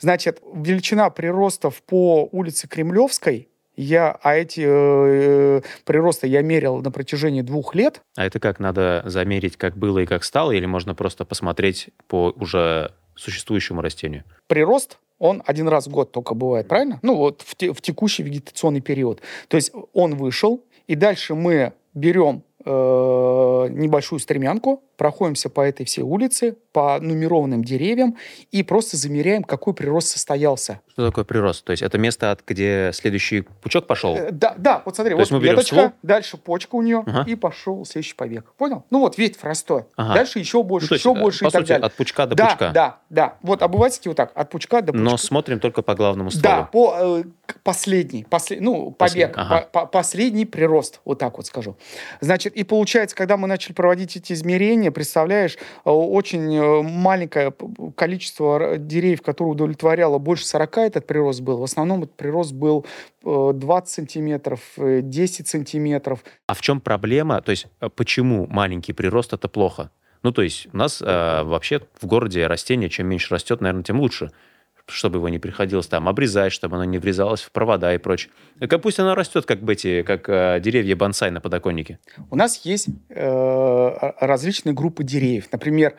Значит, 0.00 0.40
величина 0.54 1.10
приростов 1.10 1.82
по 1.82 2.28
улице 2.30 2.68
Кремлевской 2.68 3.48
я, 3.78 4.18
а 4.22 4.34
эти 4.34 4.64
э, 4.64 5.62
приросты 5.84 6.26
я 6.26 6.42
мерил 6.42 6.78
на 6.78 6.90
протяжении 6.90 7.42
двух 7.42 7.74
лет. 7.74 8.00
А 8.16 8.26
это 8.26 8.40
как, 8.40 8.58
надо 8.58 9.02
замерить, 9.06 9.56
как 9.56 9.76
было 9.76 10.00
и 10.00 10.06
как 10.06 10.24
стало, 10.24 10.50
или 10.50 10.66
можно 10.66 10.94
просто 10.94 11.24
посмотреть 11.24 11.88
по 12.08 12.34
уже 12.36 12.92
существующему 13.14 13.80
растению? 13.80 14.24
Прирост 14.48 14.98
он 15.18 15.42
один 15.46 15.68
раз 15.68 15.86
в 15.86 15.90
год 15.90 16.12
только 16.12 16.34
бывает, 16.34 16.68
правильно? 16.68 16.98
Ну 17.02 17.16
вот 17.16 17.42
в, 17.44 17.56
те, 17.56 17.72
в 17.72 17.80
текущий 17.80 18.22
вегетационный 18.22 18.80
период. 18.80 19.20
То 19.48 19.56
есть 19.56 19.72
он 19.92 20.16
вышел, 20.16 20.64
и 20.86 20.94
дальше 20.94 21.34
мы 21.34 21.72
берем 21.94 22.42
небольшую 22.68 24.18
стремянку, 24.18 24.82
проходимся 24.96 25.48
по 25.48 25.60
этой 25.62 25.86
всей 25.86 26.02
улице, 26.02 26.56
по 26.72 26.98
нумерованным 27.00 27.64
деревьям 27.64 28.16
и 28.50 28.62
просто 28.62 28.96
замеряем, 28.96 29.42
какой 29.42 29.72
прирост 29.74 30.08
состоялся. 30.08 30.80
Что 30.92 31.06
такое 31.06 31.24
прирост? 31.24 31.64
То 31.64 31.70
есть 31.70 31.82
это 31.82 31.98
место, 31.98 32.32
от 32.32 32.42
где 32.46 32.90
следующий 32.92 33.42
пучок 33.62 33.86
пошел? 33.86 34.16
Э, 34.16 34.30
да, 34.32 34.54
да, 34.58 34.82
вот 34.84 34.96
смотри, 34.96 35.14
То 35.14 35.24
вот 35.34 35.42
веточка, 35.42 35.92
дальше 36.02 36.36
почка 36.36 36.74
у 36.74 36.82
нее, 36.82 37.04
ага. 37.06 37.24
и 37.28 37.36
пошел 37.36 37.84
следующий 37.84 38.14
побег. 38.14 38.52
Понял? 38.56 38.84
Ну 38.90 39.00
вот 39.00 39.18
ветвь 39.18 39.42
ростой. 39.42 39.84
Ага. 39.96 40.14
Дальше 40.14 40.40
еще 40.40 40.62
больше, 40.62 40.88
ну, 40.90 40.96
еще 40.96 41.10
есть, 41.10 41.20
больше 41.20 41.44
по 41.44 41.48
и 41.48 41.50
так 41.50 41.60
сути, 41.60 41.68
далее. 41.68 41.86
от 41.86 41.94
пучка 41.94 42.26
до 42.26 42.34
да, 42.34 42.46
пучка. 42.46 42.70
Да, 42.70 42.98
да, 43.08 43.36
Вот 43.42 43.62
обывательски 43.62 44.08
вот 44.08 44.16
так, 44.16 44.32
от 44.34 44.50
пучка 44.50 44.82
до 44.82 44.92
пучка. 44.92 45.04
Но 45.04 45.16
смотрим 45.16 45.60
только 45.60 45.82
по 45.82 45.94
главному 45.94 46.30
стволу. 46.30 46.56
Да, 46.56 46.62
по 46.64 46.96
э, 46.98 47.24
последний, 47.62 48.24
послед, 48.24 48.60
ну, 48.60 48.90
побег, 48.90 49.34
ага. 49.36 49.68
по, 49.72 49.80
по, 49.80 49.86
последний 49.86 50.44
прирост, 50.44 51.00
вот 51.04 51.18
так 51.18 51.36
вот 51.36 51.46
скажу. 51.46 51.76
Значит, 52.20 52.56
и 52.58 52.64
получается, 52.64 53.14
когда 53.14 53.36
мы 53.36 53.46
начали 53.46 53.72
проводить 53.72 54.16
эти 54.16 54.32
измерения, 54.32 54.90
представляешь, 54.90 55.54
э, 55.54 55.90
очень 55.90 56.56
э, 56.56 56.82
маленькое 56.82 57.54
количество 57.94 58.76
деревьев, 58.76 59.22
которые 59.22 59.52
удовлетворяло 59.52 60.18
больше 60.18 60.44
40, 60.44 60.78
этот 60.78 61.06
прирост 61.06 61.40
был. 61.40 61.58
В 61.58 61.62
основном 61.62 62.02
этот 62.02 62.16
прирост 62.16 62.52
был 62.52 62.84
20 63.22 63.88
сантиметров, 63.88 64.60
10 64.76 65.46
сантиметров. 65.46 66.24
А 66.48 66.54
в 66.54 66.60
чем 66.60 66.80
проблема? 66.80 67.40
То 67.42 67.52
есть 67.52 67.66
почему 67.94 68.48
маленький 68.48 68.92
прирост 68.92 69.32
это 69.34 69.46
плохо? 69.48 69.92
Ну, 70.24 70.32
то 70.32 70.42
есть 70.42 70.66
у 70.72 70.76
нас 70.76 71.00
э, 71.00 71.42
вообще 71.44 71.82
в 72.00 72.06
городе 72.06 72.44
растение, 72.48 72.88
чем 72.88 73.06
меньше 73.06 73.32
растет, 73.32 73.60
наверное, 73.60 73.84
тем 73.84 74.00
лучше 74.00 74.32
чтобы 74.88 75.18
его 75.18 75.28
не 75.28 75.38
приходилось 75.38 75.86
там 75.86 76.08
обрезать, 76.08 76.52
чтобы 76.52 76.76
оно 76.76 76.84
не 76.84 76.98
врезалось 76.98 77.40
в 77.40 77.50
провода 77.50 77.94
и 77.94 77.98
прочее. 77.98 78.32
Как 78.60 78.82
пусть 78.82 78.98
оно 78.98 79.14
растет, 79.14 79.46
как 79.46 79.62
эти, 79.68 80.02
как 80.02 80.28
э, 80.28 80.60
деревья 80.60 80.96
бонсай 80.96 81.30
на 81.30 81.40
подоконнике. 81.40 81.98
У 82.30 82.36
нас 82.36 82.64
есть 82.64 82.88
э, 83.08 84.12
различные 84.20 84.72
группы 84.72 85.04
деревьев. 85.04 85.48
Например, 85.52 85.94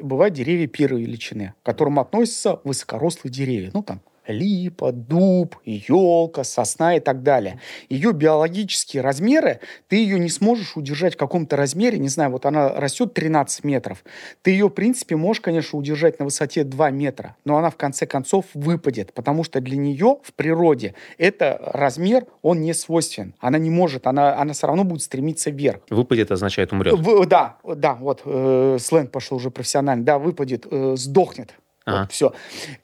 бывают 0.00 0.34
деревья 0.34 0.66
первой 0.66 1.02
величины, 1.02 1.54
к 1.62 1.66
которым 1.66 1.98
относятся 1.98 2.60
высокорослые 2.64 3.32
деревья. 3.32 3.70
Ну, 3.74 3.82
там, 3.82 4.00
липа, 4.26 4.92
дуб, 4.92 5.56
елка, 5.64 6.44
сосна 6.44 6.96
и 6.96 7.00
так 7.00 7.22
далее. 7.22 7.60
Ее 7.88 8.12
биологические 8.12 9.02
размеры, 9.02 9.60
ты 9.88 9.96
ее 9.96 10.18
не 10.18 10.28
сможешь 10.28 10.76
удержать 10.76 11.14
в 11.14 11.16
каком-то 11.16 11.56
размере, 11.56 11.98
не 11.98 12.08
знаю, 12.08 12.30
вот 12.30 12.46
она 12.46 12.68
растет 12.68 13.14
13 13.14 13.64
метров. 13.64 14.04
Ты 14.42 14.52
ее, 14.52 14.66
в 14.66 14.70
принципе, 14.70 15.16
можешь, 15.16 15.40
конечно, 15.40 15.78
удержать 15.78 16.18
на 16.18 16.24
высоте 16.24 16.64
2 16.64 16.90
метра, 16.90 17.36
но 17.44 17.56
она 17.56 17.70
в 17.70 17.76
конце 17.76 18.06
концов 18.06 18.46
выпадет, 18.54 19.12
потому 19.12 19.44
что 19.44 19.60
для 19.60 19.76
нее 19.76 20.18
в 20.22 20.32
природе 20.34 20.94
это 21.18 21.58
размер, 21.60 22.26
он 22.42 22.60
не 22.60 22.74
свойственен. 22.74 23.34
Она 23.40 23.58
не 23.58 23.70
может, 23.70 24.06
она, 24.06 24.38
она 24.38 24.52
все 24.52 24.66
равно 24.66 24.84
будет 24.84 25.02
стремиться 25.02 25.50
вверх. 25.50 25.80
Выпадет 25.90 26.30
означает 26.30 26.72
умрет. 26.72 26.94
В, 26.98 27.26
да, 27.26 27.58
да, 27.64 27.94
вот 27.94 28.22
э, 28.24 28.78
сленг 28.80 29.10
пошел 29.10 29.36
уже 29.36 29.50
профессионально. 29.50 30.04
Да, 30.04 30.18
выпадет, 30.18 30.66
э, 30.70 30.94
сдохнет. 30.96 31.54
Ага. 31.90 32.00
Вот, 32.02 32.12
все. 32.12 32.32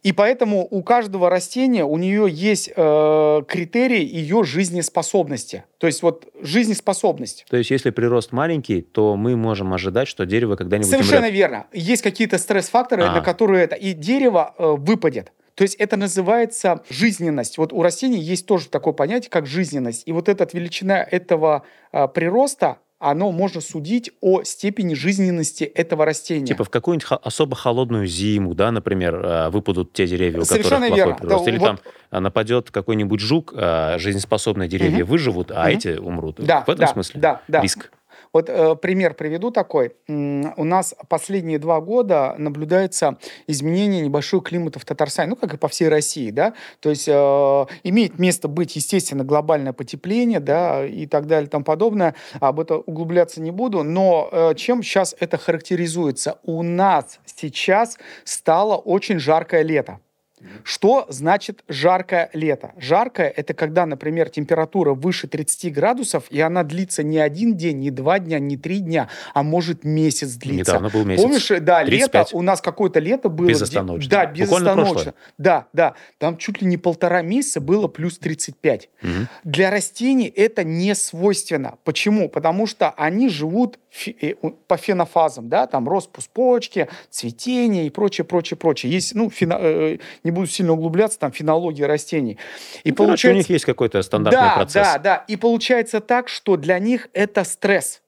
И 0.02 0.12
поэтому 0.12 0.66
у 0.70 0.82
каждого 0.82 1.30
растения, 1.30 1.84
у 1.84 1.96
нее 1.96 2.26
есть 2.30 2.70
э, 2.74 3.42
критерии 3.48 4.04
ее 4.04 4.44
жизнеспособности. 4.44 5.64
То 5.78 5.86
есть 5.86 6.02
вот 6.02 6.26
жизнеспособность. 6.40 7.46
То 7.48 7.56
есть 7.56 7.70
если 7.70 7.90
прирост 7.90 8.32
маленький, 8.32 8.82
то 8.82 9.16
мы 9.16 9.36
можем 9.36 9.72
ожидать, 9.72 10.08
что 10.08 10.26
дерево 10.26 10.56
когда-нибудь 10.56 10.90
Совершенно 10.90 11.26
умрет. 11.26 11.34
верно. 11.34 11.66
Есть 11.72 12.02
какие-то 12.02 12.38
стресс-факторы, 12.38 13.04
а. 13.04 13.12
на 13.12 13.20
которые 13.20 13.64
это... 13.64 13.76
И 13.76 13.92
дерево 13.92 14.54
э, 14.58 14.74
выпадет. 14.76 15.32
То 15.56 15.62
есть 15.62 15.74
это 15.76 15.96
называется 15.96 16.82
жизненность. 16.90 17.56
Вот 17.56 17.72
у 17.72 17.82
растений 17.82 18.18
есть 18.18 18.46
тоже 18.46 18.68
такое 18.68 18.92
понятие, 18.92 19.30
как 19.30 19.46
жизненность. 19.46 20.02
И 20.06 20.12
вот 20.12 20.28
эта 20.28 20.46
величина 20.52 21.02
этого 21.02 21.64
э, 21.92 22.06
прироста, 22.08 22.78
оно 22.98 23.30
можно 23.30 23.60
судить 23.60 24.10
о 24.20 24.42
степени 24.42 24.94
жизненности 24.94 25.64
этого 25.64 26.04
растения. 26.04 26.46
Типа 26.46 26.64
в 26.64 26.70
какую-нибудь 26.70 27.06
особо 27.22 27.54
холодную 27.54 28.06
зиму, 28.06 28.54
да, 28.54 28.70
например, 28.70 29.14
э, 29.16 29.48
выпадут 29.50 29.92
те 29.92 30.06
деревья, 30.06 30.40
у 30.40 30.44
Совершенно 30.44 30.88
которых 30.88 31.18
плохой 31.18 31.28
прирост. 31.28 31.44
Да, 31.44 31.50
Или 31.50 31.58
вот... 31.58 31.66
там 31.66 31.78
э, 32.10 32.20
нападет 32.20 32.70
какой-нибудь 32.70 33.20
жук, 33.20 33.52
э, 33.54 33.98
жизнеспособные 33.98 34.68
деревья 34.68 35.04
угу. 35.04 35.12
выживут, 35.12 35.50
а 35.50 35.62
угу. 35.62 35.68
эти 35.68 35.98
умрут. 35.98 36.36
Да, 36.38 36.60
в 36.60 36.70
этом 36.70 36.86
да, 36.86 36.86
смысле 36.86 37.20
да, 37.20 37.42
да. 37.48 37.60
риск. 37.60 37.90
Вот 38.36 38.50
э, 38.50 38.76
пример 38.76 39.14
приведу 39.14 39.50
такой. 39.50 39.94
У 40.08 40.64
нас 40.64 40.94
последние 41.08 41.58
два 41.58 41.80
года 41.80 42.34
наблюдается 42.36 43.16
изменение 43.46 44.02
небольшого 44.02 44.42
климата 44.42 44.78
в 44.78 44.84
Татарстане, 44.84 45.30
ну, 45.30 45.36
как 45.36 45.54
и 45.54 45.56
по 45.56 45.68
всей 45.68 45.88
России, 45.88 46.30
да, 46.30 46.52
то 46.80 46.90
есть 46.90 47.08
э, 47.08 47.12
имеет 47.82 48.18
место 48.18 48.46
быть, 48.46 48.76
естественно, 48.76 49.24
глобальное 49.24 49.72
потепление, 49.72 50.38
да, 50.38 50.84
и 50.84 51.06
так 51.06 51.26
далее 51.26 51.46
и 51.46 51.50
тому 51.50 51.64
подобное. 51.64 52.14
Об 52.38 52.60
этом 52.60 52.82
углубляться 52.84 53.40
не 53.40 53.52
буду, 53.52 53.82
но 53.82 54.28
э, 54.30 54.54
чем 54.54 54.82
сейчас 54.82 55.16
это 55.18 55.38
характеризуется? 55.38 56.38
У 56.42 56.62
нас 56.62 57.18
сейчас 57.24 57.96
стало 58.24 58.76
очень 58.76 59.18
жаркое 59.18 59.62
лето. 59.62 59.98
Что 60.64 61.06
значит 61.08 61.64
жаркое 61.66 62.28
лето? 62.32 62.72
Жаркое– 62.76 63.32
это 63.36 63.54
когда, 63.54 63.86
например, 63.86 64.28
температура 64.28 64.92
выше 64.92 65.28
30 65.28 65.72
градусов, 65.72 66.24
и 66.30 66.40
она 66.40 66.62
длится 66.62 67.02
не 67.02 67.18
один 67.18 67.56
день, 67.56 67.78
не 67.78 67.90
два 67.90 68.18
дня, 68.18 68.38
не 68.38 68.56
три 68.56 68.80
дня, 68.80 69.08
а 69.32 69.42
может 69.42 69.84
месяц 69.84 70.34
длиться. 70.34 70.72
Недавно 70.72 70.90
был 70.90 71.04
месяц. 71.04 71.22
Помнишь, 71.22 71.48
да, 71.60 71.84
35. 71.84 71.90
лето, 71.90 72.26
у 72.36 72.42
нас 72.42 72.60
какое-то 72.60 73.00
лето 73.00 73.28
было. 73.28 73.48
Безостановочно. 73.48 74.06
Где, 74.06 74.16
да, 74.16 74.26
безостановочно. 74.26 75.14
Да, 75.38 75.66
да. 75.72 75.94
Там 76.18 76.36
чуть 76.36 76.60
ли 76.60 76.66
не 76.66 76.76
полтора 76.76 77.22
месяца 77.22 77.60
было 77.60 77.88
плюс 77.88 78.18
35. 78.18 78.90
Угу. 79.02 79.10
Для 79.44 79.70
растений 79.70 80.26
это 80.28 80.64
не 80.64 80.94
свойственно. 80.94 81.78
Почему? 81.84 82.28
Потому 82.28 82.66
что 82.66 82.90
они 82.90 83.28
живут 83.28 83.78
Э, 84.06 84.34
по 84.66 84.76
фенофазам, 84.76 85.48
да, 85.48 85.66
там 85.66 85.88
распуск 85.88 86.30
почки, 86.30 86.88
цветение 87.10 87.86
и 87.86 87.90
прочее, 87.90 88.24
прочее, 88.24 88.56
прочее. 88.56 88.92
Есть, 88.92 89.14
ну, 89.14 89.30
фено, 89.30 89.58
э, 89.58 89.98
не 90.26 90.30
буду 90.30 90.46
сильно 90.46 90.72
углубляться, 90.72 91.18
там 91.18 91.32
фенология 91.32 91.86
растений. 91.86 92.36
И 92.84 92.90
ну, 92.90 92.96
получается... 92.96 93.34
у 93.34 93.38
них 93.38 93.48
есть 93.48 93.64
какой-то 93.64 94.02
стандартный 94.02 94.42
да, 94.42 94.54
процесс. 94.54 94.86
Да, 94.86 94.98
да, 94.98 95.24
И 95.28 95.36
получается 95.36 96.00
так, 96.00 96.28
что 96.28 96.56
для 96.56 96.78
них 96.78 97.08
это 97.14 97.44
стресс 97.44 98.02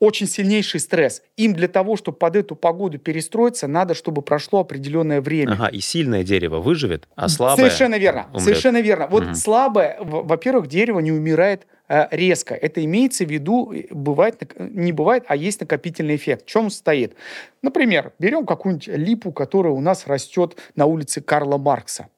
очень 0.00 0.26
сильнейший 0.26 0.80
стресс. 0.80 1.22
Им 1.36 1.54
для 1.54 1.68
того, 1.68 1.96
чтобы 1.96 2.16
под 2.16 2.34
эту 2.34 2.56
погоду 2.56 2.98
перестроиться, 2.98 3.68
надо, 3.68 3.94
чтобы 3.94 4.22
прошло 4.22 4.60
определенное 4.60 5.20
время. 5.20 5.52
Ага, 5.52 5.66
и 5.68 5.80
сильное 5.80 6.24
дерево 6.24 6.58
выживет, 6.58 7.06
а 7.14 7.28
слабое 7.28 7.66
Совершенно 7.66 7.98
верно, 7.98 8.26
умрет. 8.30 8.42
совершенно 8.42 8.80
верно. 8.80 9.06
Вот 9.08 9.24
угу. 9.24 9.34
слабое, 9.34 9.98
во-первых, 10.00 10.68
дерево 10.68 11.00
не 11.00 11.12
умирает 11.12 11.66
резко. 12.10 12.54
Это 12.54 12.84
имеется 12.84 13.24
в 13.24 13.30
виду, 13.30 13.74
бывает, 13.90 14.40
не 14.58 14.92
бывает, 14.92 15.24
а 15.26 15.36
есть 15.36 15.60
накопительный 15.60 16.16
эффект. 16.16 16.44
В 16.46 16.48
чем 16.48 16.70
стоит? 16.70 17.14
Например, 17.62 18.12
берем 18.18 18.46
какую-нибудь 18.46 18.88
липу, 18.88 19.32
которая 19.32 19.72
у 19.72 19.80
нас 19.80 20.06
растет 20.06 20.56
на 20.76 20.86
улице 20.86 21.20
Карла 21.20 21.58
Маркса. 21.58 22.08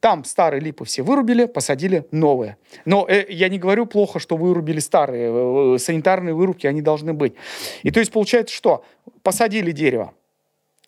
Там 0.00 0.24
старые 0.24 0.60
липы 0.60 0.84
все 0.86 1.02
вырубили, 1.02 1.44
посадили 1.44 2.06
новые. 2.10 2.56
Но 2.86 3.06
э, 3.06 3.26
я 3.28 3.50
не 3.50 3.58
говорю 3.58 3.84
плохо, 3.84 4.18
что 4.18 4.36
вырубили 4.36 4.78
старые. 4.80 5.74
Э, 5.74 5.78
санитарные 5.78 6.34
вырубки, 6.34 6.66
они 6.66 6.80
должны 6.80 7.12
быть. 7.12 7.34
И 7.82 7.90
то 7.90 8.00
есть 8.00 8.10
получается 8.10 8.54
что? 8.54 8.82
Посадили 9.22 9.72
дерево, 9.72 10.14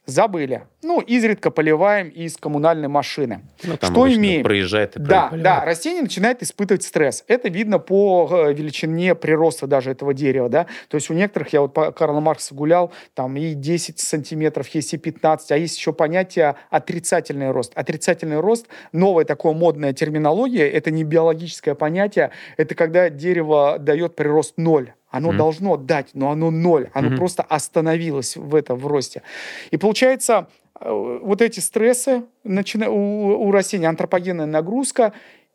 забыли. 0.06 0.62
Ну, 0.82 1.00
изредка 1.00 1.50
поливаем 1.50 2.08
из 2.08 2.36
коммунальной 2.36 2.88
машины. 2.88 3.42
Ну, 3.62 3.76
там 3.76 3.90
что 3.92 4.12
имеем? 4.12 4.42
Проезжает 4.42 4.96
и 4.96 4.98
Да, 4.98 5.28
поливает. 5.28 5.42
да, 5.42 5.64
растение 5.64 6.02
начинает 6.02 6.42
испытывать 6.42 6.82
стресс. 6.82 7.24
Это 7.28 7.48
видно 7.48 7.78
по 7.78 8.28
э, 8.30 8.52
величине 8.52 9.14
прироста 9.14 9.66
даже 9.66 9.90
этого 9.92 10.12
дерева, 10.12 10.48
да. 10.48 10.66
То 10.88 10.96
есть 10.96 11.08
у 11.10 11.14
некоторых, 11.14 11.52
я 11.52 11.60
вот 11.60 11.72
по 11.72 11.92
Карла 11.92 12.20
Маркса 12.20 12.54
гулял, 12.54 12.92
там 13.14 13.36
и 13.36 13.54
10 13.54 14.00
сантиметров, 14.00 14.66
есть 14.68 14.92
и 14.94 14.98
15, 14.98 15.52
а 15.52 15.56
есть 15.56 15.76
еще 15.78 15.92
понятие 15.92 16.56
отрицательный 16.70 17.50
рост. 17.52 17.72
Отрицательный 17.76 18.40
рост, 18.40 18.66
новая 18.92 19.24
такая 19.24 19.52
модная 19.52 19.92
терминология, 19.92 20.68
это 20.68 20.90
не 20.90 21.04
биологическое 21.04 21.74
понятие, 21.74 22.30
это 22.56 22.74
когда 22.74 23.08
дерево 23.08 23.76
дает 23.78 24.16
прирост 24.16 24.54
ноль. 24.56 24.92
Оно 25.12 25.30
mm-hmm. 25.30 25.36
должно 25.36 25.76
дать, 25.76 26.10
но 26.14 26.30
оно 26.30 26.50
ноль. 26.50 26.88
Оно 26.94 27.08
mm-hmm. 27.08 27.16
просто 27.16 27.42
остановилось 27.42 28.36
в 28.36 28.54
этом 28.54 28.78
в 28.78 28.86
росте. 28.86 29.22
И 29.70 29.76
получается, 29.76 30.48
э, 30.80 31.18
вот 31.22 31.42
эти 31.42 31.60
стрессы 31.60 32.24
начина... 32.42 32.90
у, 32.90 33.46
у 33.46 33.50
растений, 33.52 33.86
антропогенная 33.86 34.46
нагрузка, 34.46 35.12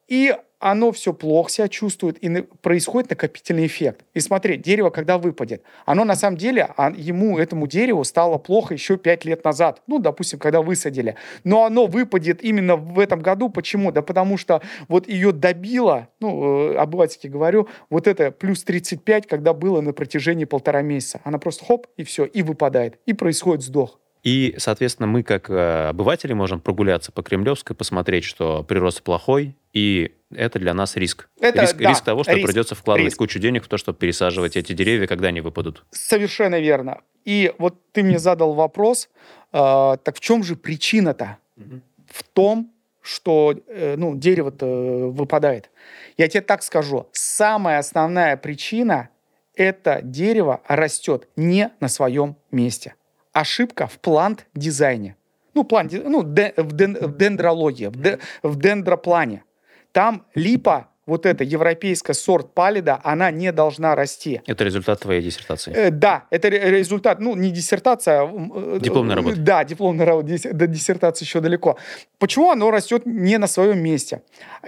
и 0.08 0.36
оно 0.60 0.92
все 0.92 1.14
плохо 1.14 1.52
себя 1.52 1.68
чувствует, 1.68 2.18
и 2.24 2.42
происходит 2.62 3.12
накопительный 3.12 3.68
эффект. 3.68 4.04
И 4.14 4.20
смотри, 4.20 4.58
дерево, 4.58 4.90
когда 4.90 5.18
выпадет, 5.18 5.62
оно 5.86 6.04
на 6.04 6.16
самом 6.16 6.38
деле, 6.38 6.70
а, 6.78 6.92
ему, 6.92 7.38
этому 7.38 7.68
дереву 7.68 8.04
стало 8.04 8.38
плохо 8.38 8.74
еще 8.74 8.98
5 8.98 9.26
лет 9.26 9.44
назад, 9.44 9.82
ну, 9.88 10.00
допустим, 10.00 10.40
когда 10.40 10.62
высадили. 10.62 11.16
Но 11.44 11.66
оно 11.66 11.86
выпадет 11.86 12.44
именно 12.44 12.76
в 12.76 13.00
этом 13.00 13.22
году. 13.22 13.50
Почему? 13.50 13.92
Да 13.92 14.02
потому 14.02 14.38
что 14.38 14.62
вот 14.88 15.08
ее 15.08 15.32
добило, 15.32 16.10
ну, 16.20 16.72
э, 16.72 16.78
обывательски 16.78 17.28
говорю, 17.28 17.68
вот 17.90 18.08
это 18.08 18.32
плюс 18.32 18.64
35, 18.64 19.28
когда 19.28 19.54
было 19.54 19.82
на 19.82 19.94
протяжении 19.94 20.46
полтора 20.46 20.82
месяца. 20.82 21.22
Она 21.24 21.38
просто 21.38 21.66
хоп, 21.66 21.88
и 21.98 22.04
все, 22.04 22.26
и 22.26 22.42
выпадает, 22.42 23.00
и 23.06 23.14
происходит 23.14 23.64
сдох. 23.64 24.00
И, 24.28 24.56
соответственно, 24.58 25.08
мы, 25.08 25.24
как 25.24 25.50
э, 25.50 25.88
обыватели, 25.88 26.34
можем 26.34 26.60
прогуляться 26.60 27.14
по 27.14 27.24
Кремлевской, 27.24 27.74
посмотреть, 27.74 28.26
что 28.26 28.62
прирост 28.62 29.02
плохой, 29.02 29.56
и 29.72 30.18
это 30.36 30.60
для 30.60 30.74
нас 30.74 30.98
риск. 30.98 31.30
Это, 31.40 31.62
риск, 31.62 31.78
да, 31.78 31.90
риск 31.92 32.04
того, 32.04 32.24
что 32.24 32.34
риск, 32.34 32.46
придется 32.46 32.76
вкладывать 32.76 33.12
риск. 33.12 33.20
кучу 33.20 33.40
денег 33.40 33.64
в 33.64 33.70
то, 33.70 33.78
чтобы 33.78 33.98
пересаживать 33.98 34.58
эти 34.58 34.74
деревья, 34.74 35.08
когда 35.08 35.30
они 35.30 35.40
выпадут. 35.40 35.86
Совершенно 35.92 36.60
верно. 36.60 37.00
И 37.24 37.54
вот 37.58 37.78
ты 37.94 38.04
мне 38.04 38.20
задал 38.20 38.54
вопрос, 38.54 39.08
э, 39.54 39.98
так 40.04 40.18
в 40.18 40.20
чем 40.20 40.44
же 40.44 40.58
причина-то? 40.58 41.38
Угу. 41.56 41.82
В 42.08 42.24
том, 42.24 42.74
что 43.02 43.56
э, 43.68 43.96
ну, 43.96 44.18
дерево-то 44.18 45.10
выпадает. 45.10 45.70
Я 46.18 46.28
тебе 46.28 46.42
так 46.42 46.64
скажу, 46.64 47.08
самая 47.14 47.80
основная 47.80 48.36
причина– 48.36 49.08
это 49.56 50.02
дерево 50.04 50.60
растет 50.68 51.30
не 51.38 51.72
на 51.80 51.88
своем 51.88 52.36
месте 52.52 52.96
ошибка 53.40 53.88
в 53.88 54.00
плант-дизайне. 54.00 55.16
Ну, 55.54 55.64
план, 55.64 55.90
ну, 55.92 56.24
де, 56.24 56.54
в, 56.58 56.74
ден, 56.74 56.98
в 57.00 57.18
дендрологии, 57.18 57.88
в, 57.88 57.96
де, 57.96 58.20
в 58.44 58.56
дендроплане. 58.56 59.44
Там 59.92 60.26
липа, 60.36 60.88
вот 61.08 61.26
эта 61.26 61.44
европейская 61.44 62.14
сорт 62.14 62.54
палида, 62.54 63.00
она 63.04 63.32
не 63.32 63.52
должна 63.52 63.96
расти. 63.96 64.42
Это 64.46 64.64
результат 64.64 65.00
твоей 65.00 65.22
диссертации? 65.22 65.74
Э, 65.74 65.90
да, 65.90 66.26
это 66.30 66.50
результат, 66.50 67.20
ну, 67.20 67.36
не 67.36 67.50
диссертация. 67.50 68.22
А, 68.24 68.80
дипломная 68.80 69.16
работа. 69.16 69.38
Да, 69.38 69.64
дипломная 69.64 70.06
работа, 70.06 70.54
до 70.54 70.68
диссертации 70.68 71.26
еще 71.26 71.40
далеко. 71.40 71.78
Почему 72.20 72.52
оно 72.52 72.70
растет 72.70 73.06
не 73.06 73.38
на 73.38 73.48
своем 73.48 73.80
месте? 73.80 74.22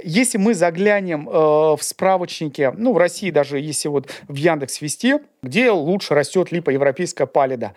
Если 0.04 0.38
мы 0.38 0.54
заглянем 0.54 1.28
э, 1.30 1.32
в 1.32 1.80
справочнике, 1.82 2.72
ну, 2.72 2.94
в 2.94 2.98
России 2.98 3.32
даже, 3.32 3.60
если 3.60 3.90
вот 3.90 4.10
в 4.28 4.36
Яндекс 4.36 4.82
вести, 4.82 5.16
где 5.44 5.70
лучше 5.72 6.16
растет 6.16 6.52
липа 6.52 6.70
европейская 6.70 7.28
палида, 7.28 7.74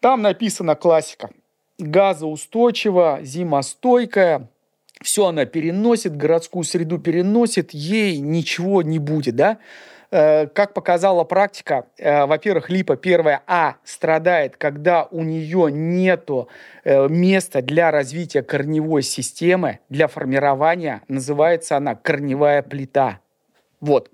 там 0.00 0.22
написана 0.22 0.74
классика. 0.74 1.30
Газоустойчивая, 1.78 3.22
зимостойкая, 3.22 4.48
все 5.02 5.26
она 5.26 5.44
переносит, 5.44 6.16
городскую 6.16 6.64
среду 6.64 6.98
переносит, 6.98 7.72
ей 7.72 8.18
ничего 8.18 8.82
не 8.82 8.98
будет, 8.98 9.36
да? 9.36 9.58
Э, 10.10 10.46
как 10.46 10.72
показала 10.72 11.24
практика, 11.24 11.86
э, 11.98 12.24
во-первых, 12.24 12.70
липа 12.70 12.96
первая 12.96 13.42
А 13.46 13.76
страдает, 13.84 14.56
когда 14.56 15.04
у 15.04 15.22
нее 15.22 15.70
нету 15.70 16.48
э, 16.84 17.08
места 17.08 17.60
для 17.60 17.90
развития 17.90 18.42
корневой 18.42 19.02
системы, 19.02 19.80
для 19.90 20.08
формирования, 20.08 21.02
называется 21.08 21.76
она 21.76 21.94
корневая 21.94 22.62
плита. 22.62 23.20
Вот, 23.80 24.10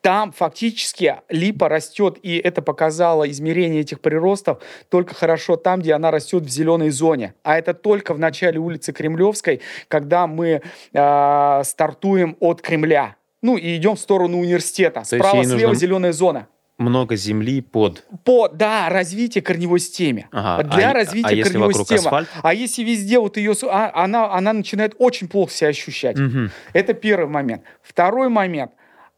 там 0.00 0.32
фактически 0.32 1.16
липа 1.28 1.68
растет, 1.68 2.18
и 2.22 2.36
это 2.38 2.62
показало 2.62 3.28
измерение 3.30 3.80
этих 3.80 4.00
приростов 4.00 4.58
только 4.88 5.14
хорошо 5.14 5.56
там, 5.56 5.80
где 5.80 5.94
она 5.94 6.10
растет 6.10 6.44
в 6.44 6.48
зеленой 6.48 6.90
зоне. 6.90 7.34
А 7.42 7.58
это 7.58 7.74
только 7.74 8.14
в 8.14 8.18
начале 8.18 8.58
улицы 8.58 8.92
Кремлевской, 8.92 9.60
когда 9.88 10.26
мы 10.26 10.62
э, 10.92 11.62
стартуем 11.64 12.36
от 12.40 12.62
Кремля. 12.62 13.16
Ну 13.42 13.56
и 13.56 13.76
идем 13.76 13.96
в 13.96 14.00
сторону 14.00 14.38
университета. 14.38 15.00
То 15.00 15.16
Справа-слева 15.16 15.74
зеленая 15.74 16.12
зона 16.12 16.48
много 16.78 17.16
земли 17.16 17.60
под... 17.60 18.04
По, 18.24 18.48
да, 18.48 18.88
развитие 18.88 19.42
корневой 19.42 19.80
системы. 19.80 20.26
Ага. 20.30 20.76
Для 20.76 20.90
а, 20.90 20.94
развития 20.94 21.40
а 21.40 21.44
корневой 21.44 21.74
системы. 21.74 21.98
Асфальт? 21.98 22.28
А 22.42 22.54
если 22.54 22.84
везде 22.84 23.18
вот 23.18 23.36
ее... 23.36 23.52
А, 23.68 23.90
она, 23.94 24.32
она 24.32 24.52
начинает 24.52 24.94
очень 24.98 25.28
плохо 25.28 25.52
себя 25.52 25.68
ощущать. 25.70 26.18
Угу. 26.18 26.50
Это 26.72 26.94
первый 26.94 27.28
момент. 27.28 27.62
Второй 27.82 28.28
момент 28.28 28.70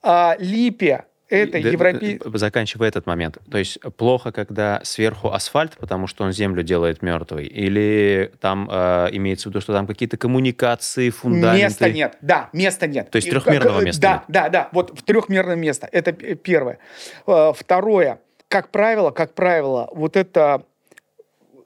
а, 0.02 0.36
липе 0.38 1.04
это 1.30 1.58
европейский... 1.58 2.20
Заканчивая 2.36 2.88
этот 2.88 3.06
момент. 3.06 3.38
То 3.50 3.58
есть 3.58 3.78
плохо, 3.96 4.32
когда 4.32 4.80
сверху 4.82 5.28
асфальт, 5.28 5.76
потому 5.78 6.08
что 6.08 6.24
он 6.24 6.32
землю 6.32 6.62
делает 6.62 7.02
мертвой? 7.02 7.46
Или 7.46 8.32
там 8.40 8.68
э, 8.70 9.08
имеется 9.12 9.48
в 9.48 9.52
виду, 9.52 9.60
что 9.60 9.72
там 9.72 9.86
какие-то 9.86 10.16
коммуникации, 10.16 11.10
фундаменты? 11.10 11.64
Места 11.64 11.90
нет, 11.90 12.18
да, 12.20 12.50
места 12.52 12.86
нет. 12.88 13.10
То 13.10 13.16
есть 13.16 13.30
трехмерного 13.30 13.80
места 13.80 14.02
Да, 14.02 14.12
нет? 14.12 14.22
да, 14.28 14.48
да, 14.48 14.68
вот 14.72 14.98
в 14.98 15.02
трехмерное 15.04 15.56
место. 15.56 15.88
Это 15.90 16.12
первое. 16.12 16.78
Э, 17.26 17.52
второе. 17.56 18.20
Как 18.48 18.70
правило, 18.70 19.12
как 19.12 19.34
правило, 19.34 19.88
вот 19.92 20.16
это 20.16 20.64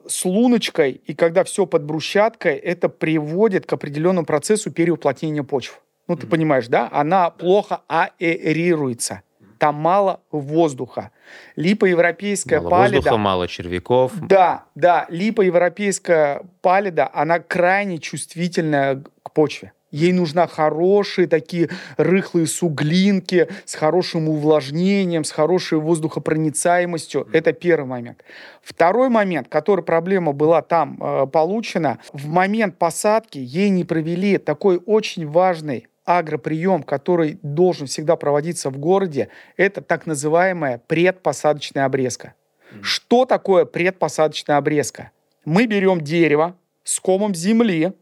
с 0.06 0.26
луночкой, 0.26 0.92
и 0.92 1.14
когда 1.14 1.42
все 1.44 1.64
под 1.64 1.84
брусчаткой, 1.84 2.56
это 2.56 2.90
приводит 2.90 3.64
к 3.64 3.72
определенному 3.72 4.26
процессу 4.26 4.70
переуплотнения 4.70 5.42
почв. 5.42 5.80
Ну, 6.06 6.16
ты 6.16 6.26
понимаешь, 6.26 6.68
да? 6.68 6.88
Она 6.92 7.30
плохо 7.30 7.80
аэрируется. 7.88 9.22
Там 9.58 9.76
мало 9.76 10.20
воздуха. 10.30 11.10
Липоевропейская 11.56 12.60
мало 12.60 12.70
палида... 12.70 12.96
воздуха, 12.96 13.16
мало 13.16 13.48
червяков. 13.48 14.12
Да, 14.20 14.64
да. 14.74 15.06
Липоевропейская 15.08 16.42
палида, 16.60 17.10
она 17.12 17.38
крайне 17.38 17.98
чувствительная 17.98 19.02
к 19.22 19.32
почве. 19.32 19.72
Ей 19.90 20.12
нужна 20.12 20.48
хорошие 20.48 21.28
такие 21.28 21.70
рыхлые 21.96 22.48
суглинки 22.48 23.48
с 23.64 23.76
хорошим 23.76 24.28
увлажнением, 24.28 25.22
с 25.22 25.30
хорошей 25.30 25.78
воздухопроницаемостью. 25.78 27.28
Это 27.32 27.52
первый 27.52 27.86
момент. 27.86 28.24
Второй 28.60 29.08
момент, 29.08 29.46
который 29.48 29.84
проблема 29.84 30.32
была 30.32 30.62
там 30.62 30.98
э, 31.00 31.26
получена, 31.28 32.00
в 32.12 32.26
момент 32.26 32.76
посадки 32.76 33.38
ей 33.38 33.70
не 33.70 33.84
провели 33.84 34.36
такой 34.38 34.82
очень 34.84 35.28
важный 35.28 35.86
агроприем, 36.04 36.82
который 36.82 37.38
должен 37.42 37.86
всегда 37.86 38.16
проводиться 38.16 38.70
в 38.70 38.78
городе, 38.78 39.28
это 39.56 39.80
так 39.80 40.06
называемая 40.06 40.80
предпосадочная 40.86 41.84
обрезка. 41.84 42.34
Mm-hmm. 42.72 42.82
Что 42.82 43.24
такое 43.24 43.64
предпосадочная 43.64 44.56
обрезка? 44.56 45.10
Мы 45.44 45.66
берем 45.66 46.00
дерево 46.00 46.56
с 46.82 47.00
комом 47.00 47.34
земли, 47.34 47.92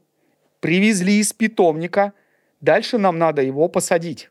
привезли 0.61 1.19
из 1.19 1.33
питомника, 1.33 2.13
дальше 2.61 2.99
нам 2.99 3.19
надо 3.19 3.43
его 3.43 3.69
посадить. 3.69 4.31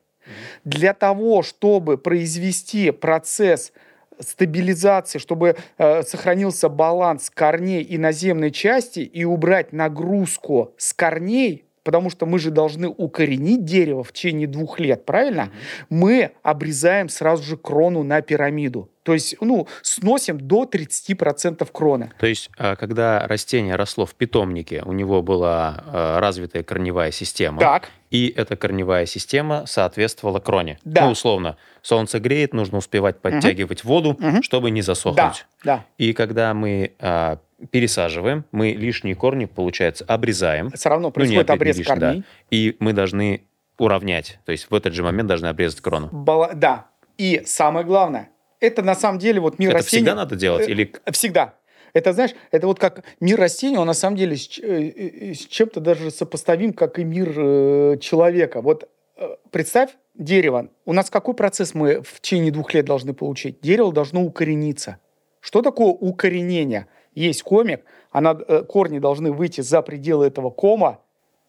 Для 0.63 0.93
того, 0.93 1.41
чтобы 1.41 1.97
произвести 1.97 2.91
процесс 2.91 3.73
стабилизации, 4.19 5.19
чтобы 5.19 5.55
э, 5.77 6.03
сохранился 6.03 6.69
баланс 6.69 7.29
корней 7.29 7.81
и 7.81 7.97
наземной 7.97 8.51
части 8.51 8.99
и 8.99 9.23
убрать 9.23 9.73
нагрузку 9.73 10.73
с 10.77 10.93
корней, 10.93 11.65
потому 11.83 12.09
что 12.09 12.25
мы 12.25 12.39
же 12.39 12.51
должны 12.51 12.87
укоренить 12.87 13.65
дерево 13.65 14.03
в 14.03 14.11
течение 14.11 14.47
двух 14.47 14.79
лет, 14.79 15.05
правильно? 15.05 15.41
Mm-hmm. 15.41 15.85
Мы 15.89 16.31
обрезаем 16.43 17.09
сразу 17.09 17.43
же 17.43 17.57
крону 17.57 18.03
на 18.03 18.21
пирамиду. 18.21 18.89
То 19.03 19.13
есть, 19.13 19.35
ну, 19.41 19.67
сносим 19.81 20.39
до 20.39 20.63
30% 20.65 21.67
кроны. 21.71 22.11
То 22.19 22.27
есть, 22.27 22.51
а, 22.57 22.75
когда 22.75 23.27
растение 23.27 23.75
росло 23.75 24.05
в 24.05 24.13
питомнике, 24.13 24.83
у 24.85 24.93
него 24.93 25.23
была 25.23 25.83
а, 25.87 26.19
развитая 26.19 26.61
корневая 26.61 27.11
система. 27.11 27.59
Так. 27.59 27.89
И 28.11 28.31
эта 28.35 28.55
корневая 28.55 29.07
система 29.07 29.65
соответствовала 29.65 30.39
кроне. 30.39 30.77
Да. 30.83 31.05
Ну, 31.05 31.11
условно, 31.11 31.57
солнце 31.81 32.19
греет, 32.19 32.53
нужно 32.53 32.77
успевать 32.77 33.19
подтягивать 33.21 33.83
угу. 33.83 33.93
воду, 33.93 34.09
угу. 34.11 34.43
чтобы 34.43 34.69
не 34.69 34.83
засохнуть. 34.83 35.45
Да, 35.63 35.77
да. 35.77 35.85
И 35.97 36.13
когда 36.13 36.53
мы 36.53 36.93
а, 36.99 37.39
пересаживаем, 37.69 38.45
мы 38.51 38.71
лишние 38.71 39.15
корни, 39.15 39.45
получается, 39.45 40.05
обрезаем. 40.07 40.71
Все 40.71 40.89
равно 40.89 41.11
происходит 41.11 41.47
ну, 41.47 41.53
обрез 41.53 41.77
лишний, 41.77 41.93
корней. 41.93 42.19
Да. 42.19 42.25
И 42.49 42.75
мы 42.79 42.93
должны 42.93 43.43
уравнять. 43.77 44.39
То 44.45 44.51
есть 44.51 44.69
в 44.69 44.75
этот 44.75 44.93
же 44.93 45.03
момент 45.03 45.27
должны 45.27 45.47
обрезать 45.47 45.81
крону. 45.81 46.09
Бала... 46.11 46.51
Да. 46.53 46.87
И 47.17 47.41
самое 47.45 47.85
главное, 47.85 48.29
это 48.59 48.81
на 48.81 48.95
самом 48.95 49.19
деле 49.19 49.39
вот 49.39 49.59
мир 49.59 49.69
это 49.69 49.79
растений... 49.79 50.03
всегда 50.03 50.15
надо 50.15 50.35
делать? 50.35 50.67
Или... 50.67 50.93
Э, 51.05 51.11
всегда. 51.11 51.55
Это, 51.93 52.13
знаешь, 52.13 52.31
это 52.51 52.67
вот 52.67 52.79
как 52.79 53.03
мир 53.19 53.39
растений, 53.39 53.77
он 53.77 53.87
на 53.87 53.93
самом 53.93 54.17
деле 54.17 54.37
с, 54.37 54.59
э, 54.59 54.61
э, 54.61 55.33
с 55.33 55.45
чем-то 55.45 55.79
даже 55.79 56.11
сопоставим, 56.11 56.73
как 56.73 56.99
и 56.99 57.03
мир 57.03 57.33
э, 57.35 57.97
человека. 57.99 58.61
Вот 58.61 58.89
э, 59.17 59.35
представь 59.51 59.91
дерево. 60.15 60.69
У 60.85 60.93
нас 60.93 61.09
какой 61.09 61.33
процесс 61.33 61.73
мы 61.73 62.01
в 62.01 62.21
течение 62.21 62.51
двух 62.51 62.73
лет 62.73 62.85
должны 62.85 63.13
получить? 63.13 63.59
Дерево 63.61 63.91
должно 63.91 64.23
укорениться. 64.23 64.97
Что 65.41 65.61
такое 65.61 65.87
укоренение? 65.87 66.87
Есть 67.13 67.43
комик, 67.43 67.81
она, 68.11 68.37
э, 68.47 68.63
корни 68.63 68.99
должны 68.99 69.31
выйти 69.31 69.61
за 69.61 69.81
пределы 69.81 70.27
этого 70.27 70.49
кома 70.49 70.99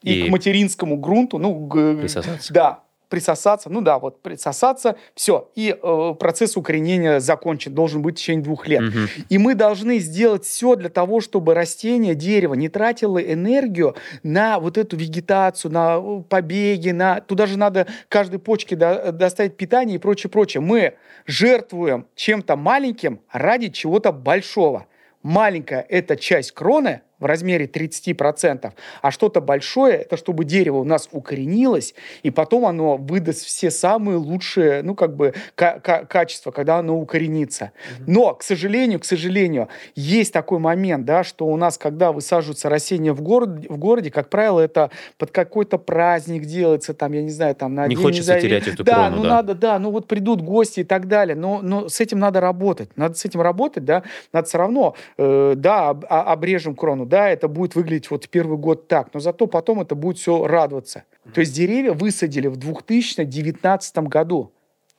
и, 0.03 0.25
и 0.25 0.29
к 0.29 0.31
материнскому 0.31 0.97
грунту, 0.97 1.39
ну, 1.39 1.69
присосаться. 1.69 2.53
да, 2.53 2.83
присосаться, 3.13 3.69
ну 3.69 3.83
да, 3.83 3.99
вот 3.99 4.23
присосаться, 4.23 4.97
все, 5.15 5.51
и 5.55 5.77
э, 5.81 6.15
процесс 6.19 6.57
укоренения 6.57 7.21
закончен, 7.21 7.75
должен 7.75 8.01
быть 8.01 8.15
в 8.15 8.19
течение 8.19 8.43
двух 8.43 8.67
лет. 8.67 8.81
Угу. 8.81 8.99
И 9.29 9.37
мы 9.37 9.55
должны 9.55 9.99
сделать 9.99 10.47
все 10.47 10.77
для 10.77 10.89
того, 10.89 11.21
чтобы 11.21 11.53
растение, 11.53 12.15
дерево 12.15 12.55
не 12.55 12.71
тратило 12.71 13.19
энергию 13.19 13.97
на 14.23 14.59
вот 14.59 14.79
эту 14.79 14.97
вегетацию, 14.97 15.71
на 15.71 15.99
э, 15.99 16.23
побеги, 16.27 16.89
на 16.89 17.21
туда 17.21 17.47
же 17.47 17.59
надо 17.59 17.87
каждой 18.09 18.39
почке 18.39 18.77
до, 18.77 19.13
доставить 19.13 19.59
питание 19.59 19.97
и 19.97 19.99
прочее, 19.99 20.31
прочее. 20.31 20.63
Мы 20.63 20.95
жертвуем 21.27 22.07
чем-то 22.15 22.57
маленьким 22.57 23.21
ради 23.31 23.69
чего-то 23.69 24.13
большого. 24.13 24.87
Маленькая 25.23 25.81
это 25.89 26.17
часть 26.17 26.53
кроны, 26.53 27.03
в 27.23 27.25
размере 27.25 27.67
30%, 27.67 28.73
а 29.01 29.11
что-то 29.11 29.41
большое, 29.41 29.95
это 29.95 30.17
чтобы 30.17 30.45
дерево 30.45 30.79
у 30.79 30.85
нас 30.85 31.09
укоренилось, 31.13 31.95
и 32.23 32.31
потом 32.31 32.67
оно 32.67 32.97
выдаст 32.97 33.45
все 33.45 33.71
самые 33.71 34.17
лучшие, 34.19 34.83
ну, 34.83 34.95
как 34.95 35.17
бы, 35.17 35.35
качества, 35.55 36.51
когда 36.51 36.79
оно 36.79 36.99
укоренится. 36.99 37.73
Но, 38.07 38.35
к 38.35 38.43
сожалению, 38.43 39.01
к 39.01 39.05
сожалению, 39.05 39.69
есть 39.95 40.33
такой 40.33 40.59
момент, 40.59 41.05
да, 41.05 41.23
что 41.25 41.47
у 41.47 41.57
нас, 41.57 41.79
когда 41.79 42.13
высаживаются 42.13 42.69
растения 42.69 43.13
в, 43.13 43.23
город, 43.23 43.67
в 43.69 43.77
городе, 43.79 44.11
как 44.11 44.29
правило, 44.29 44.61
это 44.61 44.91
под 45.19 45.31
какой-то 45.31 45.79
праздник 45.79 46.45
делается, 46.45 46.93
там, 46.93 47.13
я 47.13 47.23
не 47.23 47.31
знаю, 47.31 47.55
там, 47.55 47.75
на 47.75 47.87
Не 47.87 47.95
день, 47.95 48.05
хочется 48.05 48.35
не 48.35 48.41
терять 48.41 48.67
эту 48.67 48.83
да, 48.83 49.09
крону, 49.09 49.17
ну, 49.17 49.23
да. 49.23 49.29
надо, 49.29 49.55
да, 49.55 49.79
ну, 49.79 49.91
вот 49.91 50.09
придут 50.09 50.43
гости 50.43 50.81
и 50.81 50.85
так 50.85 51.07
далее, 51.07 51.37
но, 51.37 51.61
но 51.63 51.89
с 51.89 52.01
этим 52.01 52.19
надо 52.19 52.41
работать, 52.41 52.91
надо 52.97 53.15
с 53.15 53.25
этим 53.25 53.41
работать, 53.41 53.85
да, 53.85 54.03
надо 54.33 54.49
все 54.49 54.59
равно, 54.59 54.97
э, 55.19 55.55
да, 55.57 55.91
об, 55.91 56.05
обрежем 56.09 56.75
крону, 56.75 57.07
да, 57.13 57.29
это 57.29 57.47
будет 57.47 57.75
выглядеть 57.75 58.11
вот 58.11 58.27
первый 58.31 58.57
год 58.57 58.89
так, 58.89 59.13
но 59.13 59.21
зато 59.21 59.47
потом 59.47 59.83
это 59.83 59.95
будет 59.95 60.17
все 60.17 60.47
радоваться. 60.47 61.05
То 61.35 61.41
есть 61.41 61.55
деревья 61.55 61.93
высадили 61.93 62.47
в 62.49 62.57
2019 62.57 63.99
году. 64.09 64.51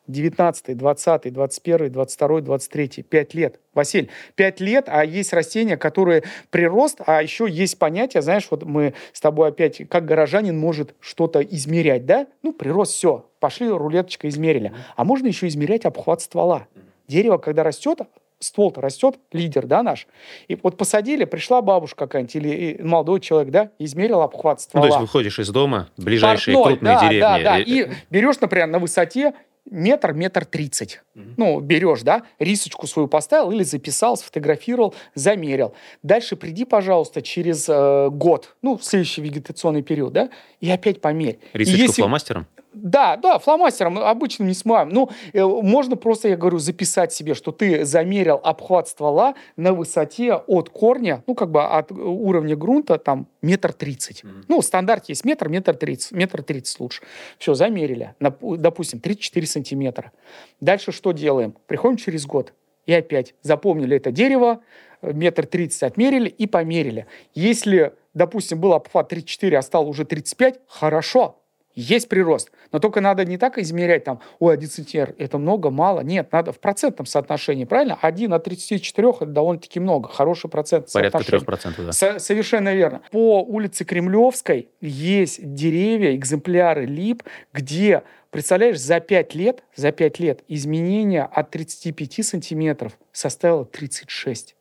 19, 0.05 0.77
20, 0.77 1.33
21, 1.33 1.91
22, 1.91 2.41
23, 2.41 3.03
5 3.09 3.33
лет. 3.33 3.59
Василь, 3.73 4.11
5 4.35 4.59
лет, 4.59 4.85
а 4.89 5.03
есть 5.03 5.33
растения, 5.33 5.75
которые 5.75 6.21
прирост, 6.51 7.01
а 7.03 7.23
еще 7.23 7.47
есть 7.49 7.79
понятие, 7.79 8.21
знаешь, 8.21 8.45
вот 8.51 8.63
мы 8.63 8.93
с 9.11 9.19
тобой 9.19 9.47
опять, 9.47 9.81
как 9.89 10.05
горожанин 10.05 10.55
может 10.55 10.93
что-то 10.99 11.41
измерять, 11.41 12.05
да? 12.05 12.27
Ну, 12.43 12.53
прирост, 12.53 12.93
все, 12.93 13.25
пошли, 13.39 13.67
рулеточка 13.69 14.29
измерили. 14.29 14.71
А 14.95 15.03
можно 15.03 15.25
еще 15.25 15.47
измерять 15.47 15.85
обхват 15.85 16.21
ствола. 16.21 16.67
Дерево, 17.07 17.37
когда 17.39 17.63
растет, 17.63 18.01
ствол-то 18.43 18.81
растет, 18.81 19.19
лидер, 19.31 19.65
да, 19.65 19.83
наш. 19.83 20.07
И 20.47 20.57
вот 20.61 20.77
посадили, 20.77 21.25
пришла 21.25 21.61
бабушка 21.61 22.05
какая-нибудь 22.05 22.35
или 22.35 22.81
молодой 22.81 23.19
человек, 23.19 23.51
да, 23.51 23.71
измерил 23.79 24.21
обхват 24.21 24.61
ствола. 24.61 24.85
Ну, 24.85 24.91
то 24.91 24.97
есть 24.97 25.01
выходишь 25.01 25.39
из 25.39 25.49
дома, 25.49 25.89
ближайшие 25.97 26.55
Портной, 26.55 26.73
крупные 26.73 26.95
да, 26.95 27.01
деревни. 27.01 27.21
Да, 27.21 27.39
да, 27.39 27.59
и 27.59 27.89
берешь, 28.09 28.39
например, 28.39 28.67
на 28.67 28.79
высоте 28.79 29.33
метр, 29.69 30.13
метр 30.13 30.45
тридцать. 30.45 31.01
Mm-hmm. 31.15 31.33
Ну, 31.37 31.59
берешь, 31.59 32.01
да, 32.01 32.23
рисочку 32.39 32.87
свою 32.87 33.07
поставил 33.07 33.51
или 33.51 33.63
записал, 33.63 34.17
сфотографировал, 34.17 34.93
замерил. 35.15 35.73
Дальше 36.03 36.35
приди, 36.35 36.65
пожалуйста, 36.65 37.21
через 37.21 37.67
э, 37.69 38.09
год, 38.09 38.55
ну, 38.61 38.77
в 38.77 38.83
следующий 38.83 39.21
вегетационный 39.21 39.81
период, 39.81 40.13
да, 40.13 40.29
и 40.59 40.69
опять 40.69 41.01
померь. 41.01 41.39
Рисочку 41.53 41.81
если... 41.81 42.01
фломастером? 42.01 42.47
Да, 42.73 43.17
да, 43.17 43.39
фломастером 43.39 43.99
обычно 43.99 44.43
не 44.43 44.53
смываем. 44.53 44.89
Ну, 44.89 45.09
э, 45.31 45.43
можно 45.43 45.95
просто, 45.95 46.29
я 46.29 46.37
говорю, 46.37 46.59
записать 46.59 47.13
себе, 47.13 47.33
что 47.33 47.51
ты 47.51 47.85
замерил 47.85 48.39
обхват 48.43 48.87
ствола 48.87 49.35
на 49.55 49.73
высоте 49.73 50.33
от 50.35 50.69
корня, 50.69 51.23
ну, 51.27 51.35
как 51.35 51.51
бы 51.51 51.63
от 51.63 51.91
уровня 51.91 52.55
грунта, 52.55 52.97
там, 52.97 53.27
метр 53.41 53.73
тридцать. 53.73 54.23
Mm-hmm. 54.23 54.45
Ну, 54.47 54.61
стандарт 54.61 55.09
есть 55.09 55.25
метр, 55.25 55.49
метр 55.49 55.75
тридцать, 55.75 56.11
метр 56.11 56.43
тридцать 56.43 56.79
лучше. 56.79 57.01
Все, 57.37 57.53
замерили, 57.53 58.15
допустим, 58.19 58.99
34 58.99 59.47
сантиметра. 59.47 60.11
Дальше 60.59 60.91
что 60.91 61.11
делаем? 61.11 61.55
Приходим 61.67 61.97
через 61.97 62.25
год 62.25 62.53
и 62.85 62.93
опять 62.93 63.35
запомнили 63.41 63.97
это 63.97 64.11
дерево, 64.11 64.61
метр 65.01 65.45
тридцать 65.45 65.83
отмерили 65.83 66.29
и 66.29 66.47
померили. 66.47 67.07
Если, 67.33 67.93
допустим, 68.13 68.59
был 68.59 68.73
обхват 68.73 69.09
34, 69.09 69.57
а 69.57 69.61
стал 69.61 69.87
уже 69.87 70.05
35, 70.05 70.59
хорошо, 70.67 71.39
есть 71.75 72.09
прирост. 72.09 72.51
Но 72.71 72.79
только 72.79 73.01
надо 73.01 73.25
не 73.25 73.37
так 73.37 73.57
измерять, 73.57 74.03
там, 74.03 74.19
ой, 74.39 74.53
1 74.53 74.69
сантиметр, 74.69 75.15
это 75.17 75.37
много, 75.37 75.69
мало. 75.69 76.01
Нет, 76.01 76.31
надо 76.31 76.51
в 76.51 76.59
процентном 76.59 77.05
соотношении, 77.05 77.65
правильно? 77.65 77.97
1 78.01 78.33
от 78.33 78.43
34 78.43 79.09
это 79.09 79.25
довольно-таки 79.25 79.79
много, 79.79 80.09
хороший 80.09 80.49
процент 80.49 80.91
Порядка 80.91 81.19
3%, 81.19 81.85
да. 81.85 81.91
Со- 81.91 82.19
совершенно 82.19 82.73
верно. 82.73 83.01
По 83.11 83.41
улице 83.41 83.85
Кремлевской 83.85 84.69
есть 84.81 85.53
деревья, 85.53 86.15
экземпляры 86.15 86.85
лип, 86.85 87.23
где, 87.53 88.03
представляешь, 88.29 88.79
за 88.79 88.99
5 88.99 89.35
лет, 89.35 89.63
за 89.75 89.91
5 89.91 90.19
лет 90.19 90.43
изменение 90.47 91.23
от 91.23 91.51
35 91.51 92.25
сантиметров 92.25 92.97
составило 93.11 93.65
36. 93.65 94.55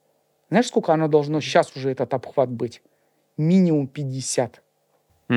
Знаешь, 0.48 0.66
сколько 0.68 0.92
оно 0.92 1.08
должно 1.08 1.40
сейчас 1.40 1.74
уже 1.76 1.90
этот 1.90 2.12
обхват 2.14 2.50
быть? 2.50 2.82
Минимум 3.38 3.86
50. 3.86 4.62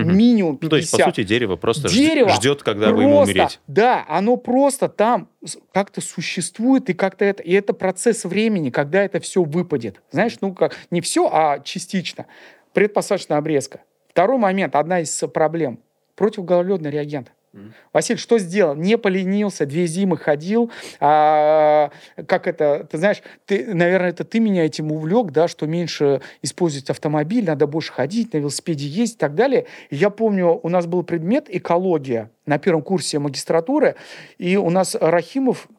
Угу. 0.01 0.11
Минимум 0.11 0.57
50. 0.57 0.63
Ну, 0.63 0.69
то 0.69 0.75
есть, 0.77 0.91
по 0.91 0.97
сути, 0.97 1.23
дерево 1.23 1.55
просто 1.55 1.87
дерево 1.87 2.29
ждет, 2.31 2.63
когда 2.63 2.87
просто, 2.87 2.97
вы 2.97 3.03
ему 3.03 3.19
умереть. 3.19 3.59
Да, 3.67 4.05
оно 4.09 4.35
просто 4.35 4.89
там 4.89 5.29
как-то 5.71 6.01
существует, 6.01 6.89
и 6.89 6.93
как-то 6.93 7.23
это... 7.23 7.41
И 7.43 7.53
это 7.53 7.73
процесс 7.73 8.25
времени, 8.25 8.69
когда 8.71 9.03
это 9.03 9.19
все 9.19 9.43
выпадет. 9.43 10.01
Знаешь, 10.11 10.37
ну 10.41 10.53
как, 10.53 10.75
не 10.91 11.01
все, 11.01 11.29
а 11.31 11.59
частично. 11.59 12.25
Предпосадочная 12.73 13.37
обрезка. 13.37 13.81
Второй 14.09 14.37
момент, 14.37 14.75
одна 14.75 14.99
из 14.99 15.17
проблем. 15.33 15.79
Противогололедный 16.15 16.89
реагент. 16.89 17.31
Mm. 17.55 17.71
Василий, 17.93 18.19
что 18.19 18.37
сделал? 18.37 18.75
Не 18.75 18.97
поленился, 18.97 19.65
две 19.65 19.87
зимы 19.87 20.17
ходил. 20.17 20.69
А, 20.99 21.89
как 22.27 22.47
это, 22.47 22.85
ты 22.91 22.97
знаешь, 22.97 23.21
ты, 23.45 23.73
наверное, 23.73 24.09
это 24.09 24.25
ты 24.25 24.41
меня 24.41 24.65
этим 24.65 24.91
увлек, 24.91 25.31
да, 25.31 25.47
что 25.47 25.65
меньше 25.65 26.21
использовать 26.41 26.89
автомобиль, 26.89 27.45
надо 27.45 27.65
больше 27.65 27.93
ходить, 27.93 28.33
на 28.33 28.39
велосипеде 28.39 28.87
ездить 28.87 29.15
и 29.15 29.19
так 29.19 29.35
далее. 29.35 29.67
Я 29.89 30.09
помню, 30.09 30.59
у 30.61 30.67
нас 30.67 30.85
был 30.85 31.03
предмет 31.03 31.45
экология 31.47 32.29
на 32.45 32.57
первом 32.57 32.81
курсе 32.81 33.19
магистратуры, 33.19 33.95
и 34.37 34.57
у 34.57 34.69
нас 34.69 34.95
Рахимов 34.99 35.69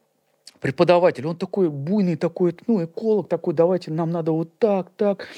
преподаватель, 0.60 1.26
он 1.26 1.36
такой 1.36 1.68
буйный, 1.68 2.16
такой, 2.16 2.56
ну, 2.66 2.84
эколог 2.84 3.28
такой, 3.28 3.54
давайте, 3.54 3.90
нам 3.90 4.10
надо 4.10 4.32
вот 4.32 4.58
так, 4.58 4.90
так. 4.96 5.28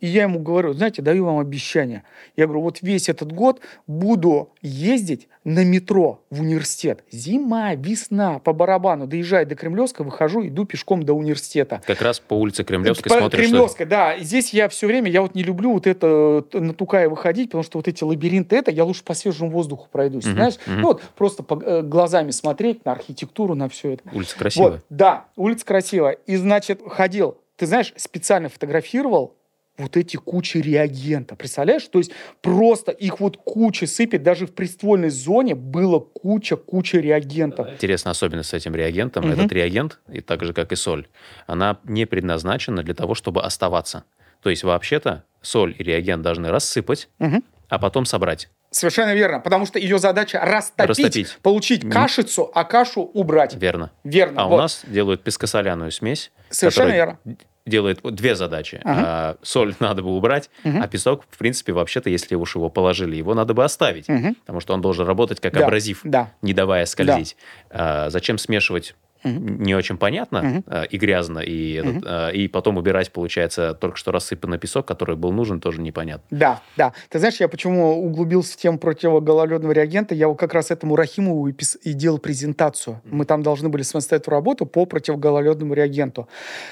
И 0.00 0.06
я 0.06 0.22
ему 0.22 0.40
говорю, 0.40 0.72
знаете, 0.72 1.02
даю 1.02 1.24
вам 1.24 1.38
обещание. 1.38 2.04
Я 2.36 2.46
говорю, 2.46 2.62
вот 2.62 2.82
весь 2.82 3.08
этот 3.08 3.32
год 3.32 3.60
буду 3.86 4.50
ездить 4.60 5.28
на 5.44 5.64
метро 5.64 6.22
в 6.30 6.40
университет. 6.40 7.02
Зима, 7.10 7.74
весна, 7.74 8.38
по 8.38 8.52
барабану. 8.52 9.06
Доезжаю 9.06 9.46
до 9.46 9.56
Кремлевской, 9.56 10.06
выхожу, 10.06 10.46
иду 10.46 10.64
пешком 10.64 11.02
до 11.02 11.14
университета. 11.14 11.82
Как 11.84 12.00
раз 12.00 12.20
по 12.20 12.34
улице 12.34 12.62
Кремлевской 12.62 13.10
по 13.10 13.18
смотришь. 13.18 13.48
Кремлевской, 13.48 13.86
что... 13.86 13.90
да. 13.90 14.18
Здесь 14.20 14.52
я 14.54 14.68
все 14.68 14.86
время, 14.86 15.10
я 15.10 15.22
вот 15.22 15.34
не 15.34 15.42
люблю 15.42 15.72
вот 15.72 15.86
это 15.86 16.44
на 16.52 16.74
Тукая 16.74 17.08
выходить, 17.08 17.48
потому 17.48 17.64
что 17.64 17.78
вот 17.78 17.88
эти 17.88 18.04
лабиринты, 18.04 18.56
это 18.56 18.70
я 18.70 18.84
лучше 18.84 19.02
по 19.02 19.14
свежему 19.14 19.50
воздуху 19.50 19.88
пройдусь, 19.90 20.26
угу, 20.26 20.34
знаешь. 20.34 20.54
Угу. 20.66 20.76
Ну 20.76 20.82
вот 20.82 21.02
просто 21.16 21.42
по, 21.42 21.60
э, 21.60 21.82
глазами 21.82 22.30
смотреть 22.30 22.84
на 22.84 22.92
архитектуру, 22.92 23.54
на 23.54 23.68
все 23.68 23.94
это. 23.94 24.04
Улица 24.12 24.38
красивая. 24.38 24.70
Вот, 24.70 24.71
да, 24.88 25.26
улица 25.36 25.66
красивая. 25.66 26.12
И, 26.26 26.36
значит, 26.36 26.80
ходил, 26.86 27.38
ты 27.56 27.66
знаешь, 27.66 27.92
специально 27.96 28.48
фотографировал 28.48 29.36
вот 29.78 29.96
эти 29.96 30.16
кучи 30.16 30.58
реагента. 30.58 31.34
Представляешь? 31.34 31.86
То 31.88 31.98
есть 31.98 32.12
просто 32.40 32.92
их 32.92 33.20
вот 33.20 33.36
куча 33.36 33.86
сыпет. 33.86 34.22
Даже 34.22 34.46
в 34.46 34.54
приствольной 34.54 35.10
зоне 35.10 35.54
было 35.54 35.98
куча-куча 35.98 36.98
реагентов. 36.98 37.72
Интересная 37.72 38.12
особенность 38.12 38.50
с 38.50 38.54
этим 38.54 38.74
реагентом. 38.74 39.24
Угу. 39.24 39.32
Этот 39.32 39.52
реагент, 39.52 40.00
и 40.10 40.20
так 40.20 40.44
же, 40.44 40.52
как 40.52 40.72
и 40.72 40.76
соль, 40.76 41.08
она 41.46 41.78
не 41.84 42.04
предназначена 42.04 42.82
для 42.82 42.94
того, 42.94 43.14
чтобы 43.14 43.42
оставаться. 43.42 44.04
То 44.42 44.50
есть 44.50 44.64
вообще-то 44.64 45.24
соль 45.40 45.74
и 45.78 45.82
реагент 45.82 46.22
должны 46.22 46.50
рассыпать, 46.50 47.08
угу. 47.18 47.42
а 47.68 47.78
потом 47.78 48.04
собрать. 48.04 48.50
Совершенно 48.72 49.14
верно, 49.14 49.38
потому 49.38 49.66
что 49.66 49.78
ее 49.78 49.98
задача 49.98 50.40
растопить, 50.40 50.98
растопить. 50.98 51.38
получить 51.42 51.88
кашицу, 51.88 52.50
а 52.54 52.64
кашу 52.64 53.02
убрать. 53.02 53.54
Верно. 53.54 53.92
Верно. 54.02 54.42
А 54.42 54.46
вот. 54.48 54.56
у 54.56 54.58
нас 54.58 54.82
делают 54.86 55.22
пескосоляную 55.22 55.92
смесь. 55.92 56.32
Совершенно 56.50 56.90
верно 56.90 57.18
делает 57.66 58.00
две 58.02 58.34
задачи. 58.34 58.80
Ага. 58.84 59.02
А, 59.04 59.36
соль 59.42 59.74
надо 59.78 60.02
бы 60.02 60.14
убрать, 60.16 60.50
угу. 60.64 60.78
а 60.80 60.88
песок, 60.88 61.24
в 61.30 61.38
принципе, 61.38 61.72
вообще-то, 61.72 62.10
если 62.10 62.34
уж 62.34 62.56
его 62.56 62.68
положили, 62.68 63.16
его 63.16 63.34
надо 63.34 63.54
бы 63.54 63.64
оставить, 63.64 64.08
угу. 64.08 64.34
потому 64.40 64.60
что 64.60 64.74
он 64.74 64.80
должен 64.80 65.06
работать 65.06 65.40
как 65.40 65.54
да. 65.54 65.64
абразив, 65.64 66.00
да. 66.04 66.32
не 66.42 66.54
давая 66.54 66.86
скользить. 66.86 67.36
Да. 67.70 68.06
А, 68.06 68.10
зачем 68.10 68.38
смешивать 68.38 68.94
угу. 69.24 69.38
не 69.38 69.74
очень 69.74 69.98
понятно 69.98 70.62
угу. 70.66 70.76
и 70.90 70.96
грязно, 70.96 71.40
и, 71.40 71.80
угу. 71.80 71.98
этот, 71.98 72.34
и 72.34 72.48
потом 72.48 72.76
убирать, 72.76 73.12
получается, 73.12 73.74
только 73.74 73.96
что 73.96 74.12
рассыпанный 74.12 74.58
песок, 74.58 74.86
который 74.86 75.16
был 75.16 75.32
нужен, 75.32 75.60
тоже 75.60 75.80
непонятно. 75.80 76.24
Да, 76.30 76.62
да. 76.76 76.92
Ты 77.08 77.18
знаешь, 77.18 77.36
я 77.40 77.48
почему 77.48 78.04
углубился 78.04 78.54
в 78.54 78.56
тему 78.56 78.78
противогололедного 78.78 79.72
реагента? 79.72 80.14
Я 80.14 80.28
вот 80.28 80.38
как 80.38 80.54
раз 80.54 80.70
этому 80.70 80.96
Рахимову 80.96 81.48
и, 81.48 81.52
пис... 81.52 81.78
и 81.82 81.92
делал 81.92 82.18
презентацию. 82.18 83.00
Мы 83.04 83.24
там 83.24 83.42
должны 83.42 83.68
были 83.68 83.82
самостоятельную 83.82 84.38
работу 84.38 84.66
по 84.66 84.86
противогололедному 84.86 85.74
реагенту. 85.74 86.28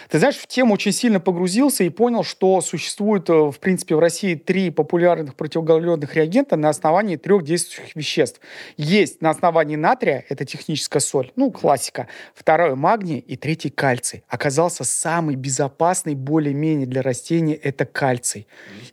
Ты 0.09 0.19
знаешь, 0.19 0.37
в 0.37 0.47
тему 0.47 0.75
очень 0.75 0.93
сильно 0.93 1.21
погрузился 1.21 1.85
и 1.85 1.89
понял, 1.89 2.25
что 2.25 2.61
существует, 2.61 3.29
э, 3.29 3.33
в 3.33 3.59
принципе, 3.61 3.95
в 3.95 3.99
России 3.99 4.35
три 4.35 4.71
популярных 4.71 5.35
противогололедных 5.35 6.17
реагента 6.17 6.57
на 6.57 6.69
основании 6.69 7.17
трех 7.17 7.43
действующих 7.43 7.95
веществ. 7.97 8.41
Есть 8.77 9.21
на 9.21 9.31
основании 9.31 9.77
натрия, 9.77 10.25
это 10.29 10.45
техническая 10.45 11.01
соль, 11.01 11.33
ну, 11.37 11.51
классика 11.51 12.09
второй 12.41 12.75
магний 12.75 13.19
и 13.19 13.37
третий 13.37 13.69
кальций. 13.69 14.25
Оказался 14.27 14.85
самый 14.85 15.37
безопасный 15.37 16.15
более-менее 16.15 16.87
для 16.87 17.03
растений 17.03 17.53
это 17.53 17.85
кальций. 17.85 18.47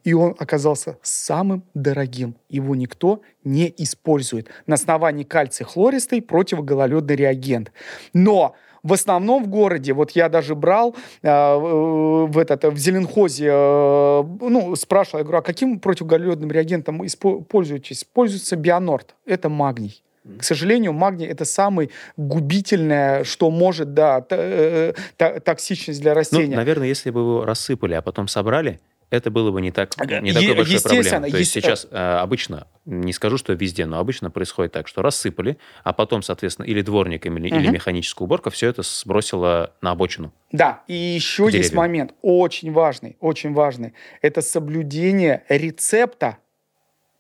И 0.04 0.14
он 0.14 0.36
оказался 0.38 0.98
самым 1.02 1.64
дорогим. 1.74 2.36
Его 2.50 2.76
никто 2.76 3.22
не 3.46 3.74
использует. 3.78 4.50
На 4.66 4.76
основании 4.76 5.24
кальций 5.24 5.66
хлористый 5.66 6.22
противогололедный 6.22 7.16
реагент. 7.16 7.72
Но 8.14 8.54
в 8.84 8.92
основном 8.92 9.46
в 9.46 9.48
городе, 9.48 9.94
вот 9.94 10.12
я 10.12 10.28
даже 10.28 10.54
брал 10.54 10.94
э, 11.22 11.30
в, 11.30 12.38
этот, 12.38 12.66
в 12.66 12.78
Зеленхозе, 12.78 13.48
э, 13.50 14.24
ну, 14.42 14.76
спрашивал, 14.76 15.20
я 15.20 15.24
говорю, 15.24 15.40
а 15.40 15.42
каким 15.42 15.80
противогололедным 15.80 16.52
реагентом 16.52 17.02
пользуетесь? 17.50 18.04
Пользуется 18.04 18.58
Бионорд, 18.58 19.16
это 19.26 19.48
магний. 19.48 20.04
К 20.40 20.44
сожалению, 20.44 20.94
магний 20.94 21.28
это 21.28 21.46
самый 21.46 21.92
губительное, 22.18 23.24
что 23.24 23.50
может, 23.50 23.94
да, 23.94 24.26
э, 24.30 24.94
токсичность 25.18 26.02
для 26.02 26.12
ну, 26.12 26.18
растения. 26.18 26.48
Ну, 26.48 26.56
наверное, 26.56 26.88
если 26.88 27.10
бы 27.12 27.22
его 27.22 27.46
рассыпали, 27.46 27.94
а 27.94 28.02
потом 28.02 28.28
собрали, 28.28 28.80
это 29.10 29.32
было 29.32 29.52
бы 29.52 29.62
не, 29.62 29.72
так, 29.72 29.96
не 30.22 30.34
такой 30.34 30.56
большой 30.56 30.82
проблемой. 30.82 31.32
То 31.32 31.38
есть 31.38 31.52
сейчас 31.52 31.88
э, 31.90 31.98
обычно, 31.98 32.68
не 32.86 33.14
скажу, 33.14 33.38
что 33.38 33.54
везде, 33.54 33.86
но 33.86 34.00
обычно 34.00 34.30
происходит 34.30 34.74
так, 34.74 34.88
что 34.88 35.02
рассыпали, 35.02 35.58
а 35.84 35.94
потом, 35.94 36.22
соответственно, 36.22 36.66
или 36.66 36.82
дворником, 36.82 37.38
или, 37.38 37.50
угу. 37.50 37.60
или 37.60 37.70
механическая 37.70 38.26
уборка 38.26 38.50
все 38.50 38.68
это 38.68 38.82
сбросило 38.84 39.74
на 39.82 39.92
обочину. 39.92 40.34
Да, 40.52 40.84
и 40.88 40.94
еще 40.94 41.48
есть 41.50 41.74
момент, 41.74 42.14
очень 42.22 42.72
важный, 42.74 43.16
очень 43.22 43.54
важный. 43.54 43.94
Это 44.22 44.42
соблюдение 44.42 45.44
рецепта 45.48 46.38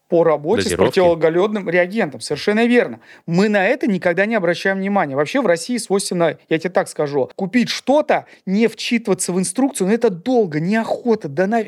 по 0.07 0.23
работе 0.23 0.63
Дозировки. 0.63 0.91
с 0.91 0.95
противоголодным 0.95 1.69
реагентом. 1.69 2.21
Совершенно 2.21 2.65
верно. 2.65 2.99
Мы 3.25 3.49
на 3.49 3.65
это 3.65 3.87
никогда 3.87 4.25
не 4.25 4.35
обращаем 4.35 4.77
внимания. 4.77 5.15
Вообще 5.15 5.41
в 5.41 5.45
России 5.45 5.77
свойственно, 5.77 6.37
я 6.49 6.59
тебе 6.59 6.69
так 6.69 6.87
скажу, 6.87 7.29
купить 7.35 7.69
что-то, 7.69 8.25
не 8.45 8.67
вчитываться 8.67 9.33
в 9.33 9.39
инструкцию, 9.39 9.87
но 9.87 9.93
это 9.93 10.09
долго, 10.09 10.59
неохота. 10.59 11.27
Да 11.27 11.47
на... 11.47 11.63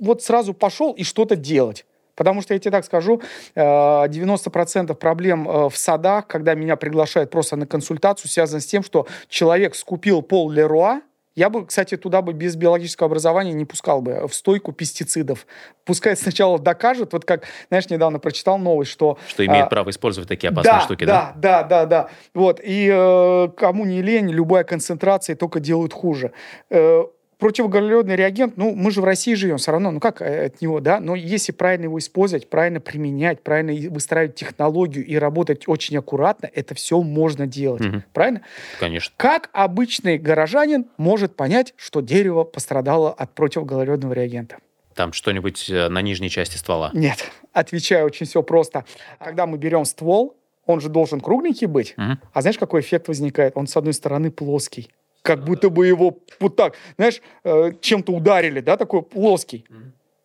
Вот 0.00 0.22
сразу 0.22 0.54
пошел 0.54 0.92
и 0.92 1.04
что-то 1.04 1.36
делать. 1.36 1.86
Потому 2.20 2.42
что 2.42 2.52
я 2.52 2.60
тебе 2.60 2.72
так 2.72 2.84
скажу, 2.84 3.22
90% 3.56 4.90
э, 4.90 4.94
проблем 4.94 5.48
э, 5.48 5.70
в 5.70 5.76
садах, 5.76 6.26
когда 6.26 6.54
меня 6.54 6.76
приглашают 6.76 7.30
просто 7.30 7.56
на 7.56 7.66
консультацию, 7.66 8.30
связано 8.30 8.60
с 8.60 8.66
тем, 8.66 8.82
что 8.82 9.06
человек 9.28 9.74
скупил 9.74 10.20
пол 10.20 10.50
Леруа, 10.50 11.00
я 11.34 11.48
бы, 11.48 11.66
кстати, 11.66 11.96
туда 11.96 12.22
бы 12.22 12.32
без 12.32 12.56
биологического 12.56 13.06
образования 13.06 13.52
не 13.52 13.64
пускал 13.64 14.02
бы 14.02 14.26
в 14.26 14.34
стойку 14.34 14.72
пестицидов. 14.72 15.46
Пускай 15.84 16.16
сначала 16.16 16.58
докажут, 16.58 17.12
вот 17.12 17.24
как, 17.24 17.44
знаешь, 17.68 17.88
недавно 17.88 18.18
прочитал 18.18 18.58
новость, 18.58 18.90
что... 18.90 19.18
Что 19.28 19.46
имеет 19.46 19.66
а, 19.66 19.68
право 19.68 19.90
использовать 19.90 20.28
такие 20.28 20.50
опасные 20.50 20.74
да, 20.74 20.80
штуки, 20.80 21.04
да? 21.04 21.32
Да, 21.36 21.62
да, 21.62 21.68
да, 21.68 21.86
да. 21.86 22.10
Вот, 22.34 22.60
и 22.62 22.90
э, 22.92 23.48
кому 23.56 23.84
не 23.84 24.02
лень, 24.02 24.30
любая 24.30 24.64
концентрация 24.64 25.36
только 25.36 25.60
делают 25.60 25.92
хуже. 25.92 26.32
Э, 26.68 27.04
противогололедный 27.40 28.14
реагент, 28.14 28.56
ну, 28.56 28.74
мы 28.74 28.90
же 28.90 29.00
в 29.00 29.04
России 29.04 29.34
живем, 29.34 29.56
все 29.56 29.72
равно, 29.72 29.90
ну, 29.90 29.98
как 29.98 30.22
э, 30.22 30.46
от 30.46 30.60
него, 30.60 30.78
да, 30.80 31.00
но 31.00 31.16
если 31.16 31.50
правильно 31.50 31.84
его 31.84 31.98
использовать, 31.98 32.48
правильно 32.48 32.80
применять, 32.80 33.42
правильно 33.42 33.90
выстраивать 33.90 34.36
технологию 34.36 35.04
и 35.04 35.16
работать 35.16 35.66
очень 35.66 35.96
аккуратно, 35.96 36.48
это 36.54 36.74
все 36.74 37.00
можно 37.02 37.46
делать, 37.46 37.84
угу. 37.84 38.02
правильно? 38.12 38.42
Конечно. 38.78 39.12
Как 39.16 39.50
обычный 39.52 40.18
горожанин 40.18 40.86
может 40.98 41.34
понять, 41.34 41.74
что 41.76 42.00
дерево 42.00 42.44
пострадало 42.44 43.12
от 43.12 43.34
противогололедного 43.34 44.12
реагента? 44.12 44.58
Там 44.94 45.12
что-нибудь 45.12 45.70
э, 45.70 45.88
на 45.88 46.02
нижней 46.02 46.28
части 46.28 46.58
ствола? 46.58 46.90
Нет, 46.92 47.30
отвечаю 47.52 48.06
очень 48.06 48.26
все 48.26 48.42
просто. 48.42 48.84
Когда 49.18 49.46
мы 49.46 49.56
берем 49.56 49.84
ствол, 49.86 50.36
он 50.66 50.80
же 50.80 50.90
должен 50.90 51.20
кругленький 51.20 51.66
быть, 51.66 51.94
угу. 51.96 52.18
а 52.32 52.42
знаешь, 52.42 52.58
какой 52.58 52.82
эффект 52.82 53.08
возникает? 53.08 53.54
Он, 53.56 53.66
с 53.66 53.76
одной 53.76 53.94
стороны, 53.94 54.30
плоский 54.30 54.90
как 55.22 55.44
будто 55.44 55.70
бы 55.70 55.86
его 55.86 56.18
вот 56.38 56.56
так, 56.56 56.74
знаешь, 56.96 57.20
э, 57.44 57.72
чем-то 57.80 58.12
ударили, 58.12 58.60
да, 58.60 58.76
такой 58.76 59.02
плоский. 59.02 59.64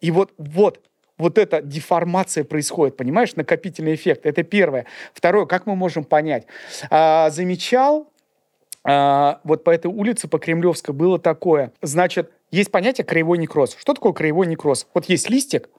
И 0.02 0.12
вот, 0.12 0.34
вот, 0.38 0.80
вот 1.18 1.38
эта 1.38 1.62
деформация 1.62 2.44
происходит, 2.44 2.98
понимаешь, 2.98 3.36
накопительный 3.36 3.96
эффект. 3.96 4.26
Это 4.26 4.44
первое. 4.44 4.86
Второе, 5.14 5.46
как 5.46 5.66
мы 5.66 5.76
можем 5.76 6.04
понять? 6.04 6.46
А, 6.90 7.30
замечал, 7.30 8.12
а, 8.84 9.40
вот 9.44 9.64
по 9.64 9.72
этой 9.72 9.88
улице, 9.88 10.28
по 10.28 10.38
Кремлевской, 10.38 10.94
было 10.94 11.18
такое. 11.18 11.72
Значит, 11.82 12.32
есть 12.52 12.72
понятие 12.72 13.06
краевой 13.06 13.38
некроз. 13.38 13.76
Что 13.80 13.94
такое 13.94 14.14
краевой 14.14 14.48
некроз? 14.48 14.88
Вот 14.94 15.06
есть 15.06 15.30
листик, 15.30 15.70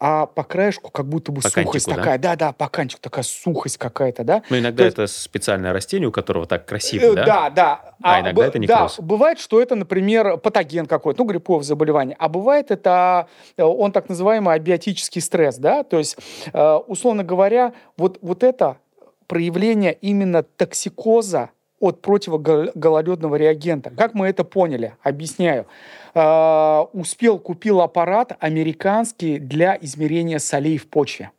а 0.00 0.24
по 0.24 0.44
краешку 0.44 0.90
как 0.90 1.06
будто 1.06 1.30
бы 1.30 1.42
по 1.42 1.50
сухость 1.50 1.84
кантику, 1.84 1.90
такая. 1.90 2.18
Да? 2.18 2.30
да, 2.30 2.46
да, 2.46 2.52
по 2.52 2.68
кантику 2.68 3.02
такая 3.02 3.22
сухость 3.22 3.76
какая-то, 3.76 4.24
да. 4.24 4.42
Ну, 4.48 4.58
иногда 4.58 4.84
есть... 4.84 4.94
это 4.94 5.06
специальное 5.06 5.74
растение, 5.74 6.08
у 6.08 6.12
которого 6.12 6.46
так 6.46 6.64
красиво, 6.64 7.04
э, 7.04 7.14
да? 7.14 7.24
Да, 7.26 7.50
да. 7.50 7.94
А, 8.02 8.16
а 8.16 8.20
иногда 8.20 8.46
это 8.46 8.58
не 8.58 8.66
Да, 8.66 8.88
бывает, 8.98 9.38
что 9.38 9.60
это, 9.60 9.74
например, 9.74 10.38
патоген 10.38 10.86
какой-то, 10.86 11.22
ну, 11.22 11.28
грипповое 11.28 11.62
заболевание. 11.62 12.16
А 12.18 12.30
бывает 12.30 12.70
это, 12.70 13.28
э, 13.58 13.62
он 13.62 13.92
так 13.92 14.08
называемый 14.08 14.54
абиотический 14.54 15.20
стресс, 15.20 15.58
да, 15.58 15.82
то 15.82 15.98
есть, 15.98 16.16
э, 16.50 16.74
условно 16.86 17.22
говоря, 17.22 17.74
вот, 17.98 18.18
вот 18.22 18.42
это 18.42 18.78
проявление 19.26 19.92
именно 19.92 20.42
токсикоза 20.42 21.50
от 21.78 22.00
противогололедного 22.02 23.36
реагента. 23.36 23.90
Как 23.90 24.14
мы 24.14 24.28
это 24.28 24.44
поняли? 24.44 24.94
Объясняю. 25.02 25.66
Э, 26.14 26.84
успел, 26.92 27.38
купил 27.38 27.80
аппарат 27.80 28.36
американский 28.40 29.38
для 29.38 29.78
измерения 29.80 30.38
солей 30.38 30.78
в 30.78 30.88
почве. 30.88 31.30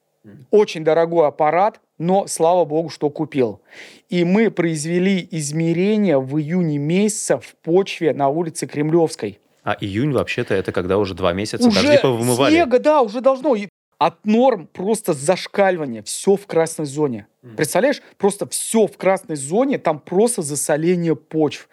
Очень 0.52 0.84
дорогой 0.84 1.28
аппарат, 1.28 1.80
но 1.98 2.28
слава 2.28 2.64
богу, 2.64 2.90
что 2.90 3.10
купил. 3.10 3.62
И 4.10 4.24
мы 4.24 4.52
произвели 4.52 5.28
измерения 5.32 6.20
в 6.20 6.38
июне 6.38 6.78
месяца 6.78 7.40
в 7.40 7.56
почве 7.64 8.14
на 8.14 8.30
улице 8.30 8.68
Кремлевской. 8.68 9.40
А 9.64 9.76
июнь 9.80 10.12
вообще-то 10.12 10.54
это 10.54 10.72
когда 10.72 10.98
уже 10.98 11.16
два 11.16 11.34
месяца 11.34 11.68
уже 11.68 11.82
дожди 11.82 12.02
повымывали. 12.02 12.52
Снега, 12.52 12.80
да, 12.80 13.02
уже 13.02 13.22
должно. 13.22 13.56
От 13.98 14.26
норм 14.26 14.68
просто 14.72 15.14
зашкаливание. 15.14 16.02
Все 16.02 16.36
в 16.36 16.48
красной 16.48 16.86
зоне. 16.86 17.28
Представляешь? 17.56 18.02
Просто 18.18 18.48
все 18.48 18.88
в 18.88 18.98
красной 18.98 19.36
зоне. 19.36 19.78
Там 19.78 20.00
просто 20.00 20.42
засоление 20.42 21.16
почв. 21.16 21.70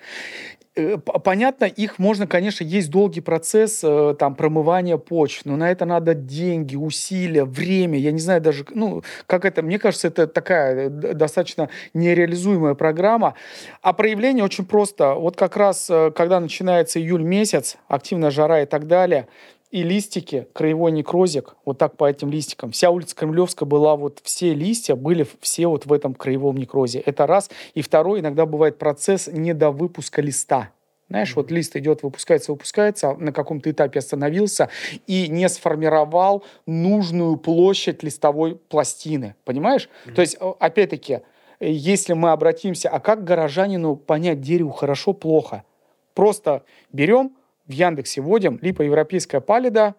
Э, 0.78 0.96
понятно, 0.98 1.64
их 1.64 1.98
можно, 1.98 2.26
конечно, 2.26 2.62
есть 2.62 2.90
долгий 2.90 3.20
процесс 3.20 3.80
э, 3.82 4.14
там 4.16 4.36
промывания 4.36 4.96
почв, 4.96 5.44
но 5.44 5.56
на 5.56 5.70
это 5.70 5.84
надо 5.84 6.14
деньги, 6.14 6.76
усилия, 6.76 7.44
время. 7.44 7.98
Я 7.98 8.12
не 8.12 8.20
знаю 8.20 8.40
даже, 8.40 8.64
ну, 8.70 9.02
как 9.26 9.44
это, 9.44 9.62
мне 9.62 9.80
кажется, 9.80 10.06
это 10.06 10.28
такая 10.28 10.86
э, 10.86 10.88
достаточно 10.88 11.68
нереализуемая 11.94 12.74
программа. 12.74 13.34
А 13.82 13.92
проявление 13.92 14.44
очень 14.44 14.64
просто. 14.64 15.14
Вот 15.14 15.36
как 15.36 15.56
раз, 15.56 15.90
когда 16.14 16.38
начинается 16.38 17.00
июль 17.00 17.22
месяц, 17.22 17.76
активная 17.88 18.30
жара 18.30 18.62
и 18.62 18.66
так 18.66 18.86
далее, 18.86 19.26
и 19.70 19.82
листики, 19.82 20.48
краевой 20.52 20.92
некрозик, 20.92 21.56
вот 21.64 21.78
так 21.78 21.96
по 21.96 22.08
этим 22.08 22.30
листикам. 22.30 22.72
Вся 22.72 22.90
улица 22.90 23.14
Кремлевская 23.14 23.68
была, 23.68 23.96
вот 23.96 24.20
все 24.22 24.54
листья 24.54 24.94
были 24.94 25.26
все 25.40 25.66
вот 25.66 25.86
в 25.86 25.92
этом 25.92 26.14
краевом 26.14 26.56
некрозе. 26.56 27.00
Это 27.00 27.26
раз. 27.26 27.50
И 27.74 27.82
второй, 27.82 28.20
иногда 28.20 28.46
бывает 28.46 28.78
процесс 28.78 29.28
недовыпуска 29.28 30.22
листа. 30.22 30.70
Знаешь, 31.10 31.34
вот 31.36 31.50
лист 31.50 31.74
идет, 31.76 32.02
выпускается, 32.02 32.52
выпускается, 32.52 33.14
на 33.14 33.32
каком-то 33.32 33.70
этапе 33.70 33.98
остановился 33.98 34.68
и 35.06 35.28
не 35.28 35.48
сформировал 35.48 36.44
нужную 36.66 37.36
площадь 37.36 38.02
листовой 38.02 38.56
пластины. 38.56 39.34
Понимаешь? 39.44 39.88
Mm-hmm. 40.06 40.14
То 40.14 40.20
есть, 40.20 40.38
опять-таки, 40.60 41.20
если 41.60 42.12
мы 42.12 42.30
обратимся, 42.30 42.90
а 42.90 43.00
как 43.00 43.24
горожанину 43.24 43.96
понять 43.96 44.40
дереву 44.42 44.70
хорошо, 44.70 45.14
плохо? 45.14 45.64
Просто 46.12 46.62
берем, 46.92 47.32
в 47.68 47.72
Яндексе 47.72 48.20
вводим 48.20 48.58
липа 48.60 48.82
европейская 48.82 49.40
палида, 49.40 49.94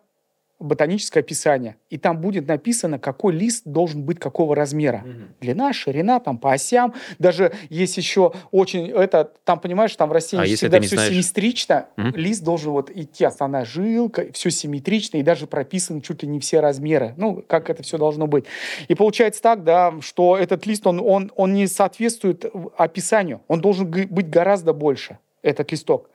ботаническое 0.59 1.23
описание, 1.23 1.77
и 1.89 1.97
там 1.97 2.19
будет 2.19 2.45
написано, 2.45 2.99
какой 2.99 3.33
лист 3.33 3.63
должен 3.65 4.03
быть 4.03 4.19
какого 4.19 4.55
размера. 4.55 5.03
Угу. 5.05 5.13
Длина, 5.39 5.71
ширина, 5.71 6.19
там 6.19 6.37
по 6.37 6.51
осям. 6.51 6.93
Даже 7.17 7.53
есть 7.69 7.95
еще 7.95 8.33
очень... 8.51 8.89
это 8.89 9.31
Там, 9.45 9.61
понимаешь, 9.61 9.95
там 9.95 10.09
в 10.09 10.11
растении 10.11 10.53
а 10.53 10.57
всегда 10.57 10.81
все 10.81 10.97
знаешь... 10.97 11.13
симметрично. 11.13 11.87
Угу. 11.95 12.17
Лист 12.17 12.43
должен 12.43 12.73
вот 12.73 12.91
идти, 12.91 13.23
основная 13.23 13.63
жилка, 13.63 14.25
все 14.33 14.51
симметрично, 14.51 15.17
и 15.17 15.23
даже 15.23 15.47
прописаны 15.47 16.01
чуть 16.01 16.23
ли 16.23 16.29
не 16.29 16.41
все 16.41 16.59
размеры. 16.59 17.13
Ну, 17.15 17.41
как 17.47 17.69
это 17.69 17.81
все 17.81 17.97
должно 17.97 18.27
быть. 18.27 18.43
И 18.89 18.95
получается 18.95 19.41
так, 19.41 19.63
да, 19.63 19.93
что 20.01 20.37
этот 20.37 20.65
лист, 20.65 20.85
он, 20.85 20.99
он, 20.99 21.31
он 21.37 21.53
не 21.53 21.67
соответствует 21.67 22.45
описанию. 22.75 23.41
Он 23.47 23.61
должен 23.61 23.89
быть 23.89 24.29
гораздо 24.29 24.73
больше, 24.73 25.19
этот 25.41 25.71
листок. 25.71 26.09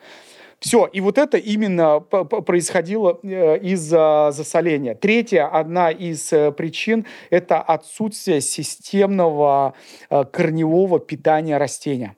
Все, 0.64 0.86
и 0.86 1.02
вот 1.02 1.18
это 1.18 1.36
именно 1.36 2.00
происходило 2.00 3.20
э, 3.22 3.58
из-за 3.58 4.30
засоления. 4.32 4.94
Третья, 4.94 5.46
одна 5.46 5.90
из 5.90 6.32
э, 6.32 6.52
причин, 6.52 7.04
это 7.28 7.60
отсутствие 7.60 8.40
системного 8.40 9.74
э, 10.08 10.24
корневого 10.24 11.00
питания 11.00 11.58
растения. 11.58 12.16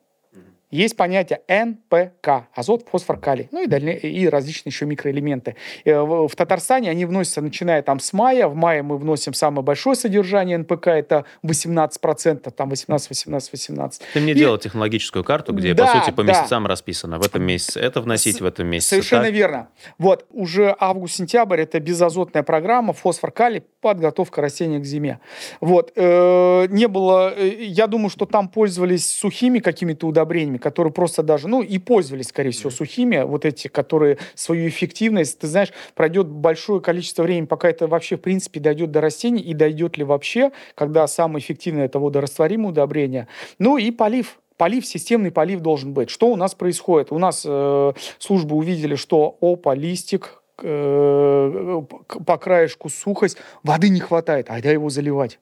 Есть 0.71 0.97
понятие 0.97 1.41
НПК, 1.49 2.49
азот, 2.55 2.89
фосфор, 2.91 3.19
калий, 3.19 3.49
ну 3.53 3.63
и, 3.63 3.67
дальнее, 3.69 3.99
и 4.01 4.29
различные 4.29 4.73
еще 4.73 4.85
микроэлементы. 4.85 5.55
Э, 5.85 6.01
в 6.01 6.31
Татарстане 6.35 6.91
они 6.91 7.05
вносятся, 7.05 7.41
начиная 7.41 7.83
там 7.83 8.01
с 8.01 8.13
мая. 8.13 8.49
В 8.49 8.57
мае 8.57 8.83
мы 8.83 8.99
вносим 8.99 9.33
самое 9.33 9.63
большое 9.63 9.95
содержание 9.95 10.59
НПК, 10.59 10.89
это 10.89 11.25
18%, 11.45 12.51
там 12.51 12.69
18, 12.69 13.09
18, 13.09 13.53
18. 13.53 14.03
Ты 14.13 14.21
мне 14.21 14.33
и... 14.33 14.35
делал 14.35 14.59
технологическую 14.59 15.23
карту, 15.23 15.53
где, 15.53 15.73
да, 15.73 15.87
по 15.87 16.01
сути, 16.01 16.11
по 16.11 16.23
месяцам 16.23 16.65
да. 16.65 16.71
расписано. 16.71 17.19
В 17.19 17.27
этом 17.27 17.45
месяце 17.45 17.79
это 17.79 18.01
вносить, 18.01 18.39
С... 18.39 18.41
в 18.41 18.45
этом 18.45 18.67
месяце 18.67 18.91
Совершенно 18.91 19.27
так. 19.27 19.35
верно. 19.35 19.69
Вот, 19.99 20.27
уже 20.31 20.75
август-сентябрь, 20.79 21.61
это 21.61 21.79
безазотная 21.79 22.43
программа, 22.43 22.93
фосфор, 22.93 23.31
калий, 23.31 23.63
подготовка 23.81 24.43
растения 24.43 24.81
к 24.81 24.85
зиме. 24.85 25.21
Вот, 25.61 25.93
э, 25.95 26.67
не 26.71 26.89
было, 26.89 27.33
э, 27.37 27.63
я 27.63 27.87
думаю, 27.87 28.11
что 28.11 28.27
там 28.27 28.49
пользовались 28.49 29.09
сухими 29.09 29.61
какими-то 29.61 30.09
удобрениями, 30.09 30.56
растениями, 30.57 30.59
которые 30.59 30.93
просто 30.93 31.23
даже, 31.23 31.49
ну, 31.49 31.63
и 31.63 31.79
пользовались, 31.79 32.29
скорее 32.29 32.51
всего, 32.51 32.71
сухими, 32.71 33.25
вот 33.25 33.45
эти, 33.45 33.69
которые 33.69 34.19
свою 34.35 34.69
эффективность, 34.69 35.39
ты 35.39 35.47
знаешь, 35.47 35.73
пройдет 35.95 36.27
большое 36.27 36.81
количество 36.81 37.23
времени, 37.23 37.47
пока 37.47 37.69
это 37.69 37.87
вообще, 37.87 38.17
в 38.17 38.21
принципе, 38.21 38.61
дойдет 38.61 38.91
до 38.91 39.01
растений, 39.01 39.43
и 39.43 39.55
дойдет 39.55 39.99
ли 39.99 40.05
вообще, 40.05 40.51
когда 40.75 41.07
самое 41.07 41.39
эффективное 41.39 41.87
это 41.87 41.99
водорастворимое 41.99 42.71
удобрение. 42.71 43.27
Ну 43.59 43.79
и 43.79 43.91
полив. 43.91 44.39
Полив, 44.57 44.87
системный 44.87 45.31
полив 45.31 45.61
должен 45.61 45.93
быть. 45.93 46.09
Что 46.09 46.29
у 46.29 46.37
нас 46.37 46.55
происходит? 46.55 47.13
У 47.13 47.19
нас 47.19 47.45
э, 47.47 47.93
службы 48.19 48.57
увидели, 48.57 48.97
что 48.97 49.37
опа, 49.43 49.75
листик, 49.75 50.43
э, 50.63 51.83
по 52.27 52.37
краешку 52.39 52.89
сухость, 52.89 53.37
воды 53.63 53.91
не 53.91 54.01
хватает, 54.01 54.47
а 54.49 54.61
да 54.63 54.71
его 54.71 54.89
заливать. 54.89 55.39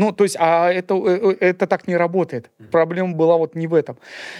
Ну, 0.00 0.12
то 0.12 0.24
есть, 0.24 0.34
а 0.40 0.72
это, 0.72 0.94
э, 0.94 1.20
э, 1.22 1.36
это 1.40 1.66
так 1.66 1.86
не 1.86 1.94
работает. 1.94 2.50
Проблема 2.70 3.12
была 3.14 3.36
вот 3.36 3.54
не 3.54 3.66
в 3.66 3.74
этом. 3.74 3.98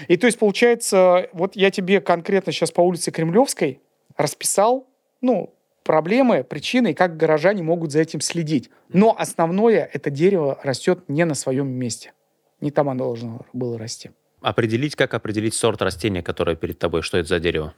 И 0.08 0.16
то 0.16 0.26
есть, 0.26 0.38
получается, 0.38 1.28
вот 1.34 1.54
я 1.54 1.70
тебе 1.70 2.00
конкретно 2.00 2.50
сейчас 2.50 2.70
по 2.70 2.80
улице 2.80 3.10
Кремлевской 3.10 3.78
расписал, 4.16 4.88
ну, 5.20 5.52
проблемы, 5.82 6.44
причины, 6.44 6.92
и 6.92 6.94
как 6.94 7.18
горожане 7.18 7.62
могут 7.62 7.92
за 7.92 8.00
этим 8.00 8.22
следить. 8.22 8.70
Но 8.88 9.14
основное, 9.18 9.90
это 9.92 10.08
дерево 10.08 10.58
растет 10.62 11.00
не 11.08 11.26
на 11.26 11.34
своем 11.34 11.68
месте. 11.68 12.14
Не 12.62 12.70
там 12.70 12.88
оно 12.88 13.04
должно 13.04 13.44
было 13.52 13.76
расти. 13.78 14.12
Определить, 14.40 14.96
как 14.96 15.12
определить 15.12 15.52
сорт 15.52 15.82
растения, 15.82 16.22
которое 16.22 16.56
перед 16.56 16.78
тобой, 16.78 17.02
что 17.02 17.18
это 17.18 17.28
за 17.28 17.38
дерево? 17.38 17.74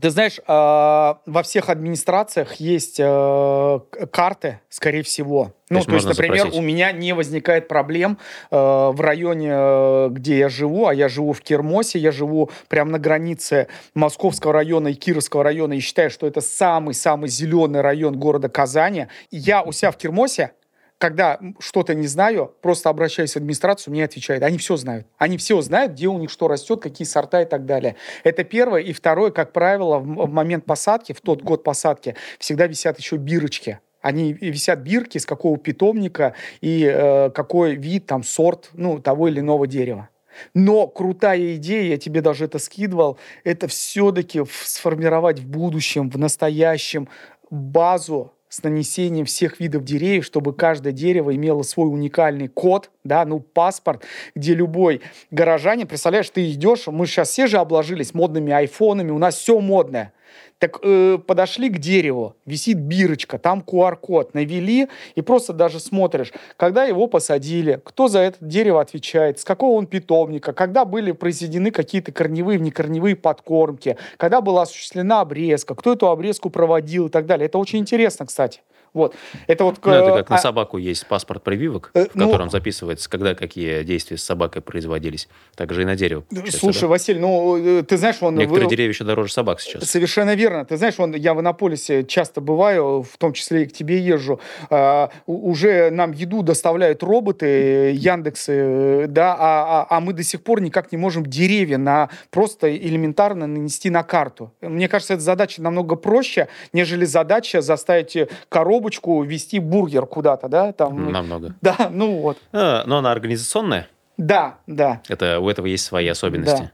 Ты 0.00 0.10
знаешь, 0.10 0.38
а, 0.46 1.20
во 1.24 1.42
всех 1.42 1.70
администрациях 1.70 2.54
есть 2.56 3.00
э, 3.00 3.80
карты, 4.12 4.60
скорее 4.68 5.02
всего. 5.02 5.52
То 5.68 5.74
ну, 5.74 5.84
то 5.84 5.94
есть, 5.94 6.06
например, 6.06 6.38
запросить. 6.38 6.58
у 6.58 6.62
меня 6.62 6.92
не 6.92 7.14
возникает 7.14 7.68
проблем 7.68 8.18
э, 8.50 8.56
в 8.56 9.00
районе, 9.00 9.50
э, 9.50 10.08
где 10.10 10.38
я 10.38 10.48
живу, 10.48 10.86
а 10.86 10.94
я 10.94 11.08
живу 11.08 11.32
в 11.32 11.40
Кермосе, 11.40 11.98
я 11.98 12.12
живу 12.12 12.50
прямо 12.68 12.92
на 12.92 12.98
границе 12.98 13.68
Московского 13.94 14.52
района 14.52 14.88
и 14.88 14.94
Кировского 14.94 15.42
района, 15.42 15.72
и 15.72 15.80
считаю, 15.80 16.10
что 16.10 16.26
это 16.26 16.40
самый-самый 16.40 17.28
зеленый 17.28 17.80
район 17.80 18.18
города 18.18 18.48
Казани. 18.48 19.08
Я 19.30 19.62
у 19.62 19.72
себя 19.72 19.90
в 19.90 19.96
Кермосе 19.96 20.52
когда 20.98 21.38
что-то 21.60 21.94
не 21.94 22.08
знаю, 22.08 22.54
просто 22.60 22.90
обращаюсь 22.90 23.32
в 23.32 23.36
администрацию, 23.36 23.92
мне 23.92 24.04
отвечают. 24.04 24.42
Они 24.42 24.58
все 24.58 24.76
знают. 24.76 25.06
Они 25.16 25.38
все 25.38 25.60
знают, 25.60 25.92
где 25.92 26.08
у 26.08 26.18
них 26.18 26.30
что 26.30 26.48
растет, 26.48 26.82
какие 26.82 27.06
сорта 27.06 27.42
и 27.42 27.44
так 27.44 27.66
далее. 27.66 27.96
Это 28.24 28.44
первое. 28.44 28.82
И 28.82 28.92
второе, 28.92 29.30
как 29.30 29.52
правило, 29.52 29.98
в 29.98 30.28
момент 30.28 30.64
посадки, 30.64 31.12
в 31.12 31.20
тот 31.20 31.42
год 31.42 31.62
посадки, 31.62 32.16
всегда 32.38 32.66
висят 32.66 32.98
еще 32.98 33.16
бирочки. 33.16 33.80
Они 34.00 34.32
висят 34.32 34.80
бирки, 34.80 35.18
с 35.18 35.26
какого 35.26 35.56
питомника 35.56 36.34
и 36.60 36.84
э, 36.84 37.30
какой 37.30 37.74
вид, 37.74 38.06
там, 38.06 38.22
сорт, 38.22 38.70
ну, 38.72 39.00
того 39.00 39.28
или 39.28 39.40
иного 39.40 39.66
дерева. 39.66 40.08
Но 40.54 40.86
крутая 40.86 41.56
идея, 41.56 41.90
я 41.90 41.96
тебе 41.96 42.20
даже 42.20 42.44
это 42.44 42.58
скидывал, 42.58 43.18
это 43.42 43.66
все-таки 43.66 44.42
сформировать 44.48 45.40
в 45.40 45.48
будущем, 45.48 46.10
в 46.10 46.18
настоящем 46.18 47.08
базу 47.50 48.32
с 48.48 48.62
нанесением 48.62 49.26
всех 49.26 49.60
видов 49.60 49.84
деревьев, 49.84 50.24
чтобы 50.24 50.54
каждое 50.54 50.92
дерево 50.92 51.34
имело 51.34 51.62
свой 51.62 51.88
уникальный 51.88 52.48
код, 52.48 52.90
да, 53.04 53.24
ну, 53.24 53.40
паспорт, 53.40 54.04
где 54.34 54.54
любой 54.54 55.00
горожанин, 55.30 55.86
представляешь, 55.86 56.30
ты 56.30 56.50
идешь, 56.50 56.86
мы 56.86 57.06
сейчас 57.06 57.30
все 57.30 57.46
же 57.46 57.58
обложились 57.58 58.14
модными 58.14 58.52
айфонами, 58.52 59.10
у 59.10 59.18
нас 59.18 59.36
все 59.36 59.60
модное. 59.60 60.12
Так 60.58 60.78
э, 60.82 61.18
подошли 61.26 61.68
к 61.68 61.78
дереву, 61.78 62.36
висит 62.46 62.78
бирочка, 62.78 63.38
там 63.38 63.62
QR-код, 63.66 64.34
навели, 64.34 64.88
и 65.14 65.22
просто 65.22 65.52
даже 65.52 65.80
смотришь, 65.80 66.32
когда 66.56 66.84
его 66.84 67.06
посадили, 67.06 67.80
кто 67.84 68.08
за 68.08 68.20
это 68.20 68.38
дерево 68.40 68.80
отвечает, 68.80 69.38
с 69.38 69.44
какого 69.44 69.76
он 69.78 69.86
питомника, 69.86 70.52
когда 70.52 70.84
были 70.84 71.12
произведены 71.12 71.70
какие-то 71.70 72.12
корневые, 72.12 72.58
внекорневые 72.58 73.16
подкормки, 73.16 73.96
когда 74.16 74.40
была 74.40 74.62
осуществлена 74.62 75.20
обрезка, 75.20 75.74
кто 75.74 75.92
эту 75.92 76.08
обрезку 76.08 76.50
проводил 76.50 77.06
и 77.06 77.10
так 77.10 77.26
далее. 77.26 77.46
Это 77.46 77.58
очень 77.58 77.78
интересно, 77.78 78.26
кстати. 78.26 78.60
Вот. 78.92 79.14
Это 79.46 79.64
вот... 79.64 79.78
Ну, 79.84 79.92
это 79.92 80.12
как 80.18 80.30
а... 80.30 80.34
на 80.34 80.38
собаку 80.38 80.78
есть 80.78 81.06
паспорт 81.06 81.42
прививок, 81.42 81.90
э, 81.94 82.06
в 82.06 82.14
ну, 82.14 82.26
котором 82.26 82.50
записывается, 82.50 83.08
когда 83.08 83.34
какие 83.34 83.82
действия 83.82 84.16
с 84.16 84.22
собакой 84.22 84.62
производились. 84.62 85.28
Также 85.54 85.82
и 85.82 85.84
на 85.84 85.96
дерево. 85.96 86.24
Слушай, 86.50 86.82
да? 86.82 86.86
Василий, 86.88 87.20
ну, 87.20 87.78
э, 87.80 87.82
ты 87.82 87.96
знаешь, 87.96 88.16
он... 88.20 88.36
Некоторые 88.36 88.66
вы... 88.66 88.70
деревья 88.70 88.92
еще 88.92 89.04
дороже 89.04 89.32
собак 89.32 89.60
сейчас. 89.60 89.84
Совершенно 89.84 90.34
верно. 90.34 90.64
Ты 90.64 90.76
знаешь, 90.76 90.94
он, 90.98 91.14
я 91.14 91.34
в 91.34 91.40
Иннополисе 91.40 92.04
часто 92.04 92.40
бываю, 92.40 93.02
в 93.02 93.18
том 93.18 93.32
числе 93.32 93.64
и 93.64 93.66
к 93.66 93.72
тебе 93.72 93.98
езжу. 93.98 94.40
А, 94.70 95.10
уже 95.26 95.90
нам 95.90 96.12
еду 96.12 96.42
доставляют 96.42 97.02
роботы, 97.02 97.92
Яндексы, 97.94 99.06
да, 99.08 99.34
а, 99.38 99.86
а, 99.90 99.96
а 99.96 100.00
мы 100.00 100.12
до 100.12 100.22
сих 100.22 100.42
пор 100.42 100.60
никак 100.60 100.92
не 100.92 100.98
можем 100.98 101.26
деревья 101.26 101.78
на 101.78 102.08
просто 102.30 102.74
элементарно 102.74 103.46
нанести 103.46 103.90
на 103.90 104.02
карту. 104.02 104.52
Мне 104.60 104.88
кажется, 104.88 105.14
эта 105.14 105.22
задача 105.22 105.62
намного 105.62 105.96
проще, 105.96 106.48
нежели 106.72 107.04
задача 107.04 107.60
заставить 107.60 108.16
корову 108.48 108.77
коробочку 108.78 109.22
вести 109.22 109.58
бургер 109.58 110.06
куда-то, 110.06 110.48
да? 110.48 110.72
Там, 110.72 111.10
Намного. 111.10 111.54
Да, 111.60 111.90
ну 111.92 112.20
вот. 112.20 112.38
А, 112.52 112.84
но 112.86 112.98
она 112.98 113.12
организационная? 113.12 113.88
Да, 114.16 114.58
да. 114.66 115.02
Это, 115.08 115.40
у 115.40 115.48
этого 115.48 115.66
есть 115.66 115.84
свои 115.84 116.06
особенности. 116.08 116.62
Да. 116.62 116.72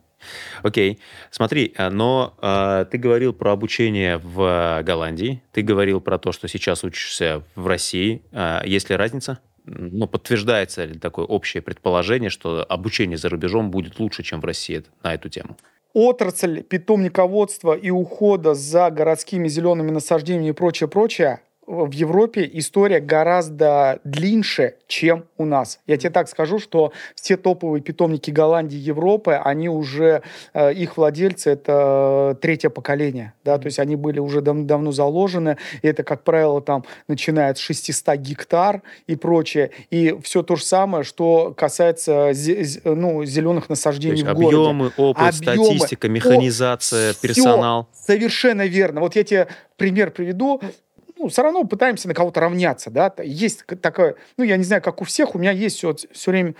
Окей. 0.62 0.98
Смотри, 1.30 1.74
а, 1.76 1.90
но 1.90 2.34
э, 2.40 2.86
ты 2.90 2.98
говорил 2.98 3.34
про 3.34 3.52
обучение 3.52 4.18
в 4.18 4.82
Голландии, 4.82 5.42
ты 5.52 5.62
говорил 5.62 6.00
про 6.00 6.18
то, 6.18 6.32
что 6.32 6.48
сейчас 6.48 6.84
учишься 6.84 7.42
в 7.54 7.66
России. 7.66 8.22
Э, 8.32 8.60
есть 8.64 8.90
ли 8.90 8.96
разница? 8.96 9.38
Ну, 9.66 10.06
подтверждается 10.06 10.84
ли 10.84 10.98
такое 10.98 11.24
общее 11.24 11.62
предположение, 11.62 12.30
что 12.30 12.64
обучение 12.68 13.16
за 13.16 13.28
рубежом 13.30 13.70
будет 13.70 13.98
лучше, 13.98 14.22
чем 14.22 14.40
в 14.40 14.44
России 14.44 14.82
на 15.02 15.14
эту 15.14 15.28
тему? 15.28 15.56
Отрасль 15.94 16.62
питомниководства 16.62 17.74
и 17.74 17.90
ухода 17.90 18.54
за 18.54 18.90
городскими 18.90 19.48
зелеными 19.48 19.90
насаждениями 19.90 20.48
и 20.48 20.52
прочее, 20.52 20.88
прочее 20.88 21.40
в 21.66 21.92
Европе 21.92 22.48
история 22.52 23.00
гораздо 23.00 24.00
длиннее, 24.04 24.34
чем 24.88 25.26
у 25.38 25.44
нас. 25.44 25.78
Я 25.86 25.96
тебе 25.96 26.10
так 26.10 26.28
скажу, 26.28 26.58
что 26.58 26.92
все 27.14 27.36
топовые 27.36 27.80
питомники 27.80 28.30
Голландии, 28.30 28.76
Европы, 28.76 29.32
они 29.32 29.68
уже, 29.68 30.22
э, 30.52 30.72
их 30.72 30.96
владельцы, 30.96 31.50
это 31.50 32.36
третье 32.40 32.68
поколение, 32.68 33.32
да, 33.44 33.58
то 33.58 33.66
есть 33.66 33.78
они 33.78 33.96
были 33.96 34.18
уже 34.18 34.40
дав 34.40 34.56
давно 34.64 34.92
заложены, 34.92 35.56
и 35.82 35.86
это, 35.86 36.02
как 36.02 36.24
правило, 36.24 36.60
там, 36.60 36.84
начиная 37.06 37.50
от 37.50 37.58
600 37.58 38.16
гектар 38.16 38.82
и 39.06 39.14
прочее, 39.14 39.70
и 39.90 40.16
все 40.22 40.42
то 40.42 40.56
же 40.56 40.64
самое, 40.64 41.04
что 41.04 41.54
касается 41.56 42.32
ну, 42.84 43.24
зеленых 43.24 43.68
насаждений 43.68 44.22
в 44.22 44.34
городе. 44.34 44.56
объемы, 44.56 44.92
опыт, 44.96 45.34
объемы, 45.36 45.64
статистика, 45.64 46.08
механизация, 46.08 47.12
о, 47.12 47.14
персонал. 47.14 47.88
Совершенно 47.92 48.66
верно. 48.66 49.00
Вот 49.00 49.16
я 49.16 49.24
тебе 49.24 49.48
пример 49.76 50.10
приведу 50.10 50.60
ну, 51.24 51.30
все 51.30 51.42
равно 51.42 51.64
пытаемся 51.64 52.06
на 52.06 52.12
кого-то 52.12 52.40
равняться, 52.40 52.90
да, 52.90 53.12
есть 53.22 53.64
такое, 53.80 54.16
ну, 54.36 54.44
я 54.44 54.58
не 54.58 54.64
знаю, 54.64 54.82
как 54.82 55.00
у 55.00 55.04
всех, 55.04 55.34
у 55.34 55.38
меня 55.38 55.52
есть 55.52 55.78
все, 55.78 55.96
все 56.12 56.30
время 56.30 56.54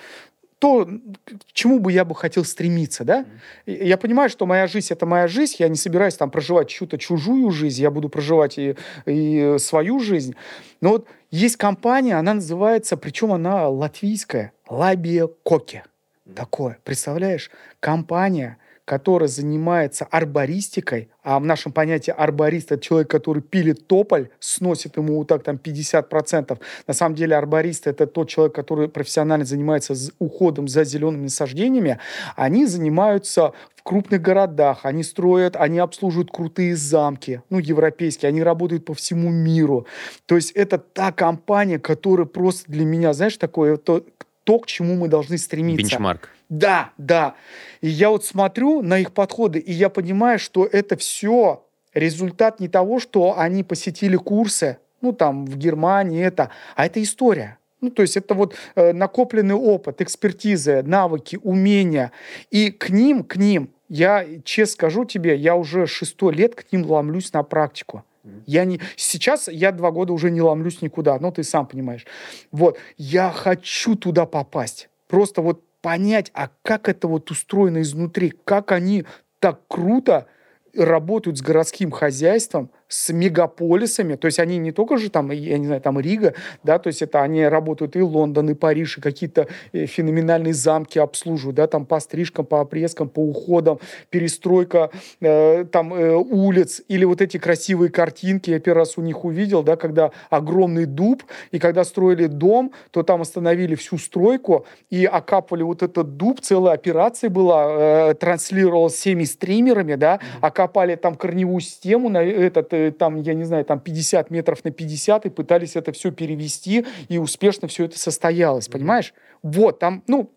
то, 0.58 0.86
к 0.86 1.52
чему 1.52 1.80
бы 1.80 1.92
я 1.92 2.06
бы 2.06 2.14
хотел 2.14 2.42
стремиться, 2.46 3.04
да. 3.04 3.26
Mm-hmm. 3.66 3.84
Я 3.84 3.98
понимаю, 3.98 4.30
что 4.30 4.46
моя 4.46 4.66
жизнь— 4.66 4.86
это 4.90 5.04
моя 5.04 5.28
жизнь, 5.28 5.56
я 5.58 5.68
не 5.68 5.76
собираюсь 5.76 6.14
там 6.14 6.30
проживать 6.30 6.68
чью-то 6.68 6.96
чужую 6.96 7.50
жизнь, 7.50 7.82
я 7.82 7.90
буду 7.90 8.08
проживать 8.08 8.56
и, 8.56 8.74
и 9.04 9.56
свою 9.58 10.00
жизнь. 10.00 10.34
Но 10.80 10.90
вот 10.90 11.08
есть 11.30 11.56
компания, 11.56 12.14
она 12.14 12.32
называется, 12.32 12.96
причем 12.96 13.32
она 13.32 13.68
латвийская, 13.68 14.52
Лабия 14.66 15.26
Коке. 15.26 15.84
Mm-hmm. 16.26 16.34
Такое, 16.34 16.78
представляешь? 16.82 17.50
Компания, 17.80 18.56
который 18.84 19.28
занимается 19.28 20.04
арбористикой, 20.04 21.08
а 21.22 21.38
в 21.38 21.44
нашем 21.44 21.72
понятии 21.72 22.10
арборист– 22.10 22.70
это 22.72 22.82
человек, 22.82 23.08
который 23.08 23.42
пилит 23.42 23.86
тополь, 23.86 24.28
сносит 24.40 24.96
ему 24.98 25.16
вот 25.16 25.28
так 25.28 25.42
там 25.42 25.56
50%. 25.56 26.58
На 26.86 26.94
самом 26.94 27.14
деле 27.14 27.36
арборист– 27.36 27.86
это 27.86 28.06
тот 28.06 28.28
человек, 28.28 28.54
который 28.54 28.88
профессионально 28.88 29.46
занимается 29.46 29.94
уходом 30.18 30.68
за 30.68 30.84
зелеными 30.84 31.24
насаждениями. 31.24 31.98
Они 32.36 32.66
занимаются 32.66 33.52
в 33.74 33.82
крупных 33.82 34.20
городах, 34.20 34.80
они 34.82 35.02
строят, 35.02 35.56
они 35.56 35.78
обслуживают 35.78 36.30
крутые 36.30 36.76
замки, 36.76 37.42
ну, 37.48 37.58
европейские, 37.58 38.28
они 38.28 38.42
работают 38.42 38.84
по 38.84 38.92
всему 38.92 39.30
миру. 39.30 39.86
То 40.26 40.36
есть 40.36 40.52
это 40.52 40.76
та 40.78 41.10
компания, 41.10 41.78
которая 41.78 42.26
просто 42.26 42.70
для 42.70 42.84
меня, 42.84 43.14
знаешь, 43.14 43.36
такое, 43.38 43.78
то, 43.78 44.04
то, 44.44 44.58
к 44.58 44.66
чему 44.66 44.94
мы 44.94 45.08
должны 45.08 45.38
стремиться. 45.38 45.82
Бенчмарк. 45.82 46.28
Да, 46.54 46.92
да. 46.98 47.34
И 47.80 47.88
я 47.88 48.10
вот 48.10 48.24
смотрю 48.24 48.80
на 48.80 49.00
их 49.00 49.12
подходы, 49.12 49.58
и 49.58 49.72
я 49.72 49.88
понимаю, 49.88 50.38
что 50.38 50.64
это 50.64 50.96
все 50.96 51.64
результат 51.94 52.60
не 52.60 52.68
того, 52.68 53.00
что 53.00 53.36
они 53.36 53.64
посетили 53.64 54.14
курсы, 54.14 54.78
ну, 55.00 55.12
там, 55.12 55.46
в 55.46 55.56
Германии 55.58 56.24
это, 56.24 56.50
а 56.76 56.86
это 56.86 57.02
история. 57.02 57.58
Ну, 57.80 57.90
то 57.90 58.02
есть 58.02 58.16
это 58.16 58.34
вот 58.34 58.54
э, 58.76 58.92
накопленный 58.92 59.56
опыт, 59.56 60.00
экспертиза, 60.00 60.84
навыки, 60.84 61.40
умения. 61.42 62.12
И 62.52 62.70
к 62.70 62.88
ним, 62.88 63.24
к 63.24 63.34
ним, 63.34 63.70
я 63.88 64.24
честно 64.44 64.74
скажу 64.74 65.04
тебе, 65.04 65.34
я 65.34 65.56
уже 65.56 65.88
шестой 65.88 66.34
лет 66.34 66.54
к 66.54 66.72
ним 66.72 66.88
ломлюсь 66.88 67.32
на 67.32 67.42
практику. 67.42 68.04
Я 68.46 68.64
не... 68.64 68.80
Сейчас 68.96 69.48
я 69.48 69.72
два 69.72 69.90
года 69.90 70.12
уже 70.12 70.30
не 70.30 70.40
ломлюсь 70.40 70.82
никуда, 70.82 71.18
но 71.18 71.32
ты 71.32 71.42
сам 71.42 71.66
понимаешь. 71.66 72.06
Вот. 72.52 72.78
Я 72.96 73.30
хочу 73.30 73.96
туда 73.96 74.24
попасть. 74.24 74.88
Просто 75.08 75.42
вот 75.42 75.60
понять, 75.84 76.30
а 76.32 76.48
как 76.62 76.88
это 76.88 77.08
вот 77.08 77.30
устроено 77.30 77.82
изнутри, 77.82 78.32
как 78.44 78.72
они 78.72 79.04
так 79.38 79.60
круто 79.68 80.26
работают 80.74 81.36
с 81.36 81.42
городским 81.42 81.90
хозяйством, 81.90 82.70
с 82.88 83.12
мегаполисами, 83.12 84.14
то 84.16 84.26
есть 84.26 84.38
они 84.38 84.58
не 84.58 84.72
только 84.72 84.96
же 84.96 85.10
там, 85.10 85.30
я 85.30 85.58
не 85.58 85.66
знаю, 85.66 85.80
там 85.80 85.98
Рига, 85.98 86.34
да, 86.62 86.78
то 86.78 86.88
есть 86.88 87.02
это 87.02 87.22
они 87.22 87.44
работают 87.44 87.96
и 87.96 88.02
Лондон, 88.02 88.50
и 88.50 88.54
Париж, 88.54 88.98
и 88.98 89.00
какие-то 89.00 89.48
э, 89.72 89.86
феноменальные 89.86 90.54
замки 90.54 90.98
обслуживают, 90.98 91.56
да, 91.56 91.66
там 91.66 91.86
по 91.86 91.98
стрижкам, 92.00 92.44
по 92.44 92.60
опрескам, 92.60 93.08
по 93.08 93.20
уходам, 93.20 93.78
перестройка 94.10 94.90
э, 95.20 95.64
там 95.64 95.94
э, 95.94 96.14
улиц, 96.14 96.82
или 96.88 97.04
вот 97.04 97.22
эти 97.22 97.38
красивые 97.38 97.90
картинки, 97.90 98.50
я 98.50 98.60
первый 98.60 98.78
раз 98.80 98.98
у 98.98 99.02
них 99.02 99.24
увидел, 99.24 99.62
да, 99.62 99.76
когда 99.76 100.10
огромный 100.30 100.84
дуб, 100.86 101.24
и 101.52 101.58
когда 101.58 101.84
строили 101.84 102.26
дом, 102.26 102.72
то 102.90 103.02
там 103.02 103.22
остановили 103.22 103.74
всю 103.74 103.98
стройку 103.98 104.66
и 104.90 105.04
окапывали 105.06 105.62
вот 105.62 105.82
этот 105.82 106.16
дуб, 106.16 106.40
целая 106.40 106.74
операция 106.74 107.30
была, 107.30 108.10
э, 108.10 108.14
транслировалась 108.14 108.94
всеми 108.94 109.24
стримерами, 109.24 109.94
да, 109.94 110.20
окопали 110.40 110.96
там 110.96 111.14
корневую 111.14 111.60
систему 111.60 112.08
на 112.08 112.22
этот 112.22 112.73
э, 112.74 112.90
там, 112.92 113.20
я 113.22 113.34
не 113.34 113.44
знаю, 113.44 113.64
там 113.64 113.80
50 113.80 114.30
метров 114.30 114.64
на 114.64 114.70
50 114.70 115.26
и 115.26 115.30
пытались 115.30 115.76
это 115.76 115.92
все 115.92 116.10
перевести, 116.10 116.86
и 117.08 117.18
успешно 117.18 117.68
все 117.68 117.84
это 117.84 117.98
состоялось, 117.98 118.68
понимаешь? 118.68 119.14
Вот, 119.42 119.78
там, 119.78 120.02
ну, 120.06 120.30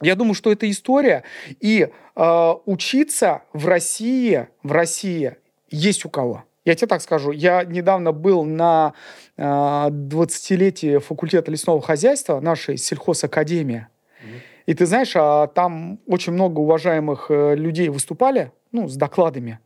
я 0.00 0.14
думаю, 0.14 0.34
что 0.34 0.50
это 0.50 0.70
история, 0.70 1.22
и 1.60 1.88
э, 2.16 2.54
учиться 2.66 3.42
в 3.52 3.66
России, 3.66 4.48
в 4.62 4.72
России 4.72 5.36
есть 5.70 6.04
у 6.04 6.10
кого. 6.10 6.44
Я 6.64 6.74
тебе 6.74 6.86
так 6.86 7.02
скажу, 7.02 7.32
я 7.32 7.64
недавно 7.64 8.12
был 8.12 8.44
на 8.44 8.94
э, 9.36 9.42
20-летие 9.42 11.00
факультета 11.00 11.50
лесного 11.50 11.80
хозяйства 11.80 12.40
нашей 12.40 12.76
сельхозакадемии. 12.76 13.88
Mm-hmm. 14.22 14.40
И 14.66 14.74
ты 14.74 14.86
знаешь, 14.86 15.12
а 15.16 15.48
там 15.48 15.98
очень 16.06 16.32
много 16.32 16.60
уважаемых 16.60 17.26
э, 17.30 17.56
людей 17.56 17.88
выступали, 17.88 18.52
ну, 18.70 18.88
с 18.88 18.96
докладами. 18.96 19.58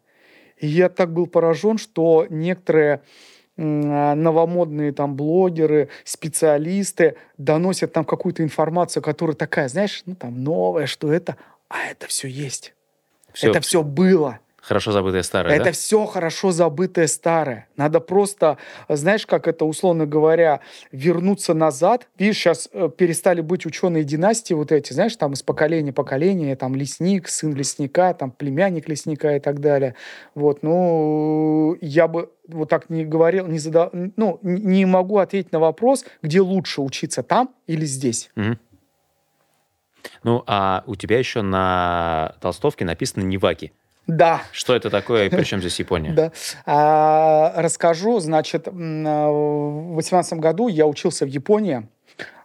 И 0.59 0.67
я 0.67 0.89
так 0.89 1.13
был 1.13 1.27
поражен, 1.27 1.79
что 1.79 2.27
некоторые 2.31 3.03
а, 3.59 4.15
новомодные 4.15 4.93
там 4.93 5.17
блогеры, 5.17 5.89
специалисты 6.05 7.17
доносят 7.39 7.93
там 7.93 8.05
какую-то 8.05 8.43
информацию, 8.43 9.03
которая 9.03 9.37
такая, 9.37 9.69
знаешь, 9.69 10.03
ну 10.07 10.15
там 10.15 10.43
новая, 10.43 10.87
что 10.87 11.13
это, 11.13 11.37
а 11.69 11.85
это 11.91 12.07
все 12.07 12.29
есть. 12.29 12.75
Все, 13.33 13.51
это 13.51 13.61
все 13.61 13.83
было. 13.83 14.41
Хорошо 14.67 14.91
забытое 14.91 15.23
старое, 15.23 15.55
Это 15.55 15.67
да? 15.67 15.71
все 15.71 16.07
хорошо 16.07 16.51
забытое 16.51 17.07
старое. 17.07 17.69
Надо 17.77 18.01
просто, 18.01 18.59
знаешь, 18.89 19.25
как 19.25 19.47
это, 19.47 19.65
условно 19.65 20.07
говоря, 20.07 20.59
вернуться 20.91 21.55
назад. 21.55 22.09
Видишь, 22.19 22.39
сейчас 22.39 22.69
э, 22.73 22.89
перестали 22.89 23.43
быть 23.43 23.65
ученые 23.65 24.03
династии 24.03 24.55
вот 24.55 24.73
эти, 24.73 24.93
знаешь, 24.93 25.15
там 25.15 25.35
из 25.35 25.45
поколения 25.45 25.93
в 25.93 25.95
поколение, 25.95 26.57
там 26.57 26.75
лесник, 26.75 27.29
сын 27.29 27.55
лесника, 27.55 28.13
там 28.13 28.33
племянник 28.33 28.89
лесника 28.89 29.37
и 29.37 29.39
так 29.39 29.61
далее. 29.61 29.95
Вот, 30.35 30.65
ну, 30.65 31.79
я 31.81 32.09
бы 32.09 32.33
вот 32.49 32.69
так 32.69 32.91
не 32.91 33.05
говорил, 33.05 33.47
не 33.47 33.61
задал, 33.61 33.91
ну, 33.93 34.41
не 34.43 34.85
могу 34.85 35.19
ответить 35.19 35.53
на 35.53 35.61
вопрос, 35.61 36.05
где 36.23 36.41
лучше 36.41 36.81
учиться, 36.81 37.23
там 37.23 37.55
или 37.69 37.85
здесь. 37.85 38.31
Угу. 38.35 38.57
Ну, 40.25 40.43
а 40.49 40.83
у 40.89 40.97
тебя 40.97 41.21
еще 41.21 41.43
на 41.43 42.35
толстовке 42.41 42.85
написано 42.85 43.23
«Неваки». 43.23 43.73
Да. 44.07 44.43
Что 44.53 44.75
это 44.75 44.91
такое 44.91 45.27
и 45.27 45.29
при 45.29 45.45
чем 45.45 45.61
здесь 45.61 45.79
Япония? 45.79 46.13
Да. 46.13 46.33
А, 46.65 47.53
расскажу. 47.57 48.21
Значит, 48.21 48.69
в 48.69 49.95
восемнадцатом 49.95 50.41
году 50.41 50.69
я 50.69 50.87
учился 50.87 51.25
в 51.27 51.29
Японии. 51.29 51.89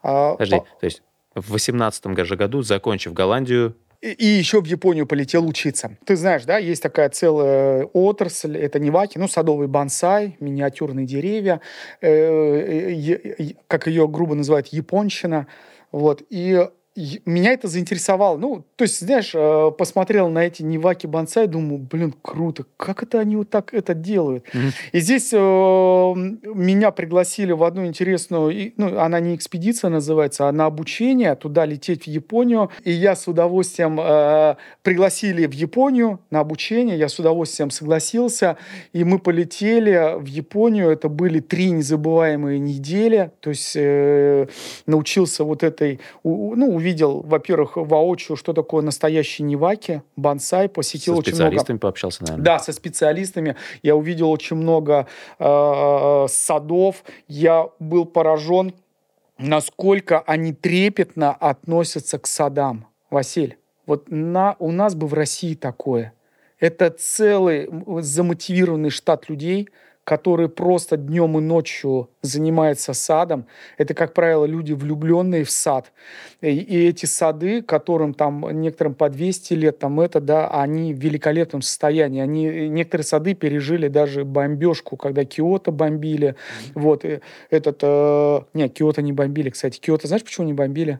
А, 0.04 0.34
Подожди, 0.34 0.58
По... 0.58 0.66
то 0.80 0.86
есть 0.86 1.04
в 1.36 1.52
восемнадцатом 1.52 2.14
году, 2.14 2.62
закончив 2.62 3.14
Голландию, 3.14 3.76
и, 4.02 4.12
и 4.14 4.26
еще 4.26 4.62
в 4.62 4.66
Японию 4.66 5.06
полетел 5.06 5.48
учиться. 5.48 5.96
Ты 6.06 6.16
знаешь, 6.16 6.44
да, 6.46 6.58
есть 6.58 6.82
такая 6.82 7.10
целая 7.10 7.86
отрасль, 7.86 8.58
это 8.58 8.80
неваки, 8.80 9.20
ну, 9.20 9.28
садовый 9.28 9.68
бонсай, 9.68 10.38
миниатюрные 10.40 11.06
деревья, 11.06 11.62
э, 12.02 12.10
э, 12.10 13.34
э, 13.38 13.54
как 13.68 13.88
ее 13.88 14.08
грубо 14.08 14.34
называют, 14.34 14.68
японщина. 14.68 15.46
Вот. 15.92 16.24
И 16.30 16.68
меня 16.96 17.54
это 17.54 17.70
заинтересовало. 17.70 18.38
Ну, 18.38 18.66
то 18.76 18.84
есть, 18.84 19.00
знаешь, 19.00 19.32
э, 19.34 19.72
посмотрел 19.78 20.28
на 20.28 20.40
эти 20.40 20.62
Неваки 20.62 21.08
бонсай, 21.08 21.48
думаю, 21.48 21.78
блин, 21.78 22.14
круто, 22.22 22.66
как 22.76 23.02
это 23.04 23.20
они 23.20 23.38
вот 23.38 23.50
так 23.50 23.74
это 23.74 23.94
делают? 23.94 24.46
Mm-hmm. 24.54 24.74
И 24.92 25.00
здесь 25.00 25.30
э, 25.32 25.38
меня 25.38 26.92
пригласили 26.92 27.54
в 27.54 27.64
одну 27.64 27.86
интересную, 27.86 28.74
ну, 28.76 29.00
она 29.00 29.22
не 29.22 29.36
экспедиция 29.36 29.90
называется, 29.90 30.50
а 30.50 30.52
на 30.52 30.66
обучение, 30.66 31.36
туда 31.36 31.66
лететь 31.66 32.04
в 32.04 32.08
Японию. 32.08 32.70
И 32.84 32.92
я 32.92 33.16
с 33.16 33.26
удовольствием 33.26 33.98
э, 33.98 34.56
пригласили 34.84 35.46
в 35.46 35.54
Японию 35.54 36.20
на 36.30 36.42
обучение, 36.42 37.00
я 37.00 37.08
с 37.08 37.18
удовольствием 37.18 37.72
согласился, 37.72 38.58
и 38.92 39.06
мы 39.06 39.20
полетели 39.20 40.20
в 40.20 40.26
Японию. 40.26 40.90
Это 40.90 41.08
были 41.08 41.40
три 41.40 41.72
незабываемые 41.72 42.60
недели, 42.60 43.32
то 43.40 43.50
есть 43.50 43.78
э, 43.78 44.48
научился 44.88 45.46
вот 45.46 45.64
этой, 45.64 46.02
ну, 46.26 46.81
увидел, 46.82 47.22
во-первых, 47.22 47.78
воочию, 47.78 48.36
что 48.36 48.54
такое 48.54 48.82
настоящий 48.84 49.44
Неваки, 49.44 50.02
бонсай, 50.16 50.68
посетил 50.68 51.18
очень 51.18 51.34
много... 51.34 51.36
Со 51.36 51.46
специалистами 51.46 51.78
пообщался, 51.78 52.24
наверное. 52.24 52.44
Да, 52.44 52.60
со 52.60 52.74
специалистами. 52.74 53.56
Я 53.84 53.96
увидел 53.96 54.30
очень 54.30 54.58
много 54.58 55.08
э, 55.40 56.26
садов. 56.28 57.04
Я 57.28 57.70
был 57.80 58.06
поражен, 58.06 58.74
насколько 59.38 60.20
они 60.22 60.54
трепетно 60.54 61.32
относятся 61.32 62.20
к 62.20 62.28
садам. 62.28 62.88
Василь, 63.10 63.58
вот 63.86 64.10
на, 64.10 64.56
у 64.60 64.72
нас 64.72 64.96
бы 64.96 65.08
в 65.08 65.14
России 65.14 65.56
такое. 65.56 66.14
Это 66.60 66.90
целый 66.90 67.70
замотивированный 68.02 68.90
штат 68.90 69.30
людей– 69.30 69.70
которые 70.04 70.50
просто 70.50 70.98
днем 70.98 71.38
и 71.38 71.42
ночью 71.42 72.10
занимаются 72.22 72.94
садом. 72.94 73.46
Это, 73.78 73.94
как 73.94 74.14
правило, 74.14 74.46
люди, 74.46 74.74
влюбленные 74.74 75.44
в 75.44 75.52
сад. 75.52 75.92
И, 76.42 76.50
и 76.50 76.88
эти 76.88 77.06
сады, 77.06 77.62
которым 77.62 78.14
там 78.14 78.46
некоторым 78.62 78.96
по 78.96 79.10
200 79.10 79.54
лет, 79.54 79.80
там 79.80 80.00
это, 80.00 80.20
да, 80.20 80.48
они 80.48 80.94
в 80.94 80.98
великолепном 80.98 81.62
состоянии. 81.62 82.22
Они, 82.22 82.70
некоторые 82.70 83.06
сады 83.06 83.36
пережили 83.36 83.88
даже 83.88 84.26
бомбежку, 84.26 84.98
когда 84.98 85.24
Киото 85.24 85.72
бомбили. 85.72 86.30
Mm-hmm. 86.30 86.72
Вот, 86.76 87.06
этот... 87.50 87.80
Э, 87.84 88.42
нет, 88.54 88.74
Киото 88.74 89.02
не 89.02 89.14
бомбили, 89.14 89.50
кстати. 89.52 89.80
Киото, 89.80 90.08
знаешь, 90.08 90.24
почему 90.24 90.48
не 90.48 90.54
бомбили? 90.54 91.00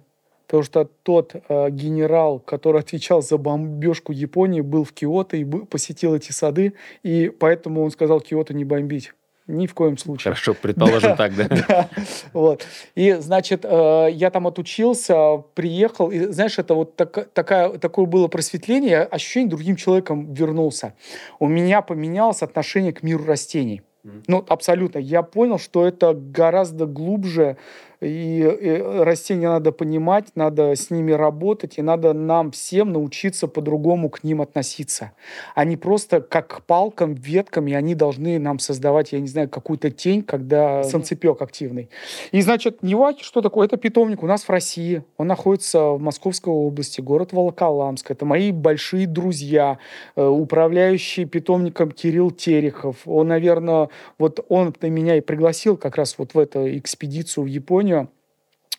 Потому 0.52 0.64
что 0.64 0.84
тот 1.04 1.34
э, 1.34 1.70
генерал, 1.70 2.40
который 2.40 2.82
отвечал 2.82 3.22
за 3.22 3.38
бомбежку 3.38 4.12
Японии, 4.12 4.60
был 4.60 4.84
в 4.84 4.92
Киото 4.92 5.38
и 5.38 5.46
посетил 5.46 6.14
эти 6.14 6.34
сады, 6.34 6.74
и 7.04 7.30
поэтому 7.30 7.82
он 7.82 7.90
сказал 7.90 8.20
Киото 8.20 8.54
не 8.54 8.66
бомбить. 8.66 9.14
Ни 9.48 9.66
в 9.66 9.74
коем 9.74 9.98
случае. 9.98 10.26
Хорошо, 10.26 10.54
предположим 10.54 11.16
так, 11.16 11.34
да? 11.38 11.88
Вот. 12.34 12.68
И, 12.96 13.14
значит, 13.14 13.64
э, 13.64 14.10
я 14.12 14.30
там 14.30 14.46
отучился, 14.46 15.38
приехал, 15.56 16.12
и, 16.12 16.20
знаешь, 16.34 16.60
это 16.60 16.74
вот 16.74 16.98
такая, 16.98 17.70
такое 17.78 18.06
было 18.06 18.28
просветление, 18.28 19.04
ощущение 19.04 19.50
другим 19.50 19.78
человеком 19.78 20.34
вернулся. 20.34 20.96
У 21.40 21.48
меня 21.48 21.82
поменялось 21.82 22.42
отношение 22.42 22.92
к 22.92 23.04
миру 23.04 23.24
растений. 23.24 23.84
Ну, 24.28 24.44
абсолютно. 24.48 24.98
Я 24.98 25.22
понял, 25.22 25.60
что 25.60 25.86
это 25.86 26.14
гораздо 26.14 26.88
глубже, 26.88 27.58
и, 28.02 28.40
и 28.40 28.78
растения 28.78 29.48
надо 29.48 29.72
понимать, 29.72 30.28
надо 30.36 30.76
с 30.76 30.90
ними 30.90 31.12
работать, 31.12 31.78
и 31.78 31.82
надо 31.82 32.14
нам 32.14 32.52
всем 32.52 32.92
научиться 32.92 33.48
по-другому 33.48 34.10
к 34.10 34.24
ним 34.24 34.42
относиться. 34.42 35.12
Они 35.56 35.78
просто 35.78 36.22
как 36.22 36.48
к 36.48 36.62
палкам, 36.64 37.14
веткам, 37.14 37.68
и 37.68 37.74
они 37.74 37.96
должны 37.96 38.40
нам 38.40 38.60
создавать, 38.60 39.12
я 39.12 39.20
не 39.20 39.28
знаю, 39.28 39.50
какую-то 39.50 39.92
тень, 39.92 40.24
когда 40.24 40.84
солнцепек 40.84 41.42
активный. 41.42 41.90
И, 42.32 42.42
значит, 42.42 42.82
Неваки, 42.82 43.24
что 43.24 43.42
такое? 43.42 43.68
Это 43.68 43.78
питомник 43.78 44.24
у 44.24 44.28
нас 44.28 44.44
в 44.44 44.50
России. 44.50 45.04
Он 45.18 45.28
находится 45.28 45.92
в 45.92 46.02
Московской 46.02 46.52
области, 46.52 47.02
город 47.02 47.34
Волоколамск. 47.34 48.10
Это 48.10 48.26
мои 48.26 48.52
большие 48.52 49.06
друзья, 49.06 49.78
э, 50.16 50.26
управляющий 50.26 51.26
питомником 51.26 51.92
Кирилл 51.92 52.32
Терехов. 52.32 52.98
Он, 53.06 53.28
наверное, 53.28 53.90
вот 54.18 54.44
он 54.50 54.74
меня 54.82 55.18
и 55.18 55.22
пригласил 55.22 55.78
как 55.78 55.98
раз 55.98 56.16
вот 56.18 56.34
в 56.34 56.40
эту 56.40 56.78
экспедицию 56.78 57.44
в 57.44 57.48
Японию. 57.48 57.91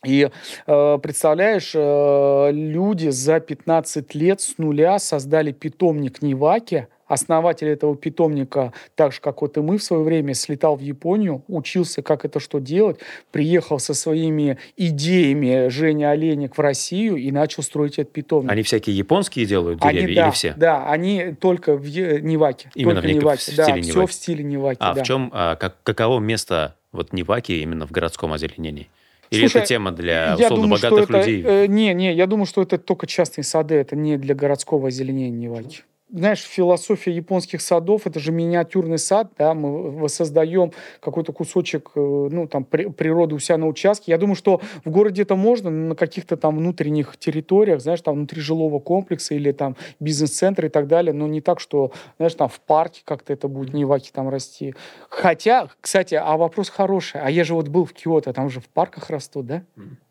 И 0.05 0.29
э, 0.67 0.99
представляешь, 1.01 1.73
э, 1.75 2.51
люди 2.53 3.09
за 3.11 3.39
15 3.39 4.15
лет 4.17 4.41
с 4.41 4.59
нуля 4.59 4.99
создали 4.99 5.53
питомник 5.53 6.23
Неваки, 6.23 6.89
основатель 7.07 7.69
этого 7.69 7.95
питомника, 7.95 8.73
так 8.97 9.13
же, 9.13 9.21
как 9.21 9.43
вот 9.43 9.57
и 9.59 9.61
мы 9.61 9.79
в 9.79 9.83
свое 9.83 10.03
время, 10.03 10.35
слетал 10.35 10.77
в 10.77 10.81
Японию, 10.81 11.45
учился, 11.47 12.03
как 12.03 12.25
это 12.25 12.41
что 12.41 12.59
делать, 12.59 12.99
приехал 13.31 13.79
со 13.79 13.95
своими 13.95 14.59
идеями 14.77 15.69
Женя 15.69 16.11
Олейник 16.11 16.57
в 16.57 16.61
Россию 16.61 17.17
и 17.17 17.31
начал 17.31 17.63
строить 17.63 17.99
этот 17.99 18.13
питомник. 18.13 18.51
Они 18.51 18.63
всякие 18.63 18.97
японские 18.97 19.47
делают 19.47 19.81
деревья 19.81 20.05
они, 20.05 20.15
да, 20.15 20.25
или 20.25 20.31
все? 20.33 20.55
Да, 20.57 20.91
они 20.91 21.35
только 21.39 21.77
в 21.77 21.85
ниваки. 21.87 22.71
Именно 22.75 23.03
только 23.03 23.09
в, 23.09 23.17
ниваки. 23.21 23.39
в 23.39 23.43
стиле 23.43 23.57
да, 23.57 23.71
ниваки. 23.71 23.91
все 23.91 24.07
в 24.07 24.13
стиле 24.13 24.45
Неваки. 24.45 24.79
А 24.81 24.95
да. 24.95 25.03
в 25.03 25.07
чем, 25.07 25.31
а, 25.33 25.57
как, 25.57 25.77
каково 25.83 26.19
место 26.19 26.77
вот 26.91 27.13
ниваки 27.13 27.53
именно 27.53 27.87
в 27.87 27.93
городском 27.93 28.33
озеленении? 28.33 28.89
Или 29.33 29.47
Слушай, 29.47 29.59
это 29.59 29.67
тема 29.67 29.93
для 29.93 30.35
условно 30.35 30.57
думаю, 30.65 30.81
богатых 30.83 31.11
это, 31.11 31.19
людей? 31.19 31.43
Э, 31.43 31.67
не, 31.67 31.95
не, 31.95 32.15
я 32.15 32.27
думаю, 32.27 32.45
что 32.45 32.61
это 32.61 32.77
только 32.77 33.07
частные 33.07 33.45
сады, 33.45 33.77
это 33.77 33.97
не 33.97 34.19
для 34.19 34.35
городского 34.35 34.89
озеленения 34.89 35.31
ниваки 35.31 35.85
знаешь, 36.13 36.43
философия 36.43 37.11
японских 37.11 37.63
садов, 37.63 38.07
это 38.07 38.21
же 38.21 38.33
миниатюрный 38.33 38.99
сад, 38.99 39.33
да, 39.39 39.55
мы 39.55 39.91
воссоздаем 39.91 40.73
какой-то 41.01 41.33
кусочек, 41.33 41.91
э, 41.95 42.01
ну, 42.31 42.47
там, 42.47 42.65
при, 42.65 42.87
природы 42.87 43.35
у 43.35 43.39
себя 43.39 43.57
на 43.57 43.67
участке. 43.67 44.13
Я 44.13 44.19
думаю, 44.19 44.37
что 44.37 44.61
в 44.85 44.91
городе 44.91 45.23
это 45.23 45.37
можно, 45.37 45.71
на 45.71 45.95
каких-то 45.95 46.37
там 46.37 46.59
внутренних 46.59 47.17
территориях, 47.17 47.81
знаешь, 47.81 48.03
там, 48.03 48.15
внутри 48.17 48.41
жилого 48.41 48.79
комплекса 48.79 49.35
или 49.35 49.53
там 49.53 49.77
бизнес-центра 50.01 50.69
и 50.69 50.71
так 50.71 50.87
далее, 50.87 51.15
но 51.15 51.27
не 51.27 51.41
так, 51.41 51.61
что, 51.61 51.93
знаешь, 52.19 52.35
там, 52.35 52.49
в 52.49 52.61
парке 52.61 53.03
как-то 53.05 53.33
это 53.33 53.49
будет 53.49 53.73
неваки 53.73 54.11
там 54.13 54.29
расти. 54.29 54.75
Хотя, 55.09 55.69
кстати, 55.81 56.15
а 56.15 56.37
вопрос 56.37 56.69
хороший, 56.69 57.23
а 57.23 57.31
я 57.31 57.45
же 57.45 57.55
вот 57.55 57.69
был 57.69 57.87
в 57.87 57.93
Киото, 57.95 58.33
там 58.33 58.51
же 58.51 58.61
в 58.61 58.69
парках 58.69 59.09
растут, 59.09 59.47
да? 59.47 59.63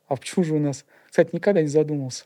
А 0.08 0.16
почему 0.16 0.44
же 0.44 0.56
у 0.56 0.60
нас? 0.60 0.84
Кстати, 1.10 1.30
никогда 1.34 1.62
не 1.62 1.68
задумался. 1.68 2.26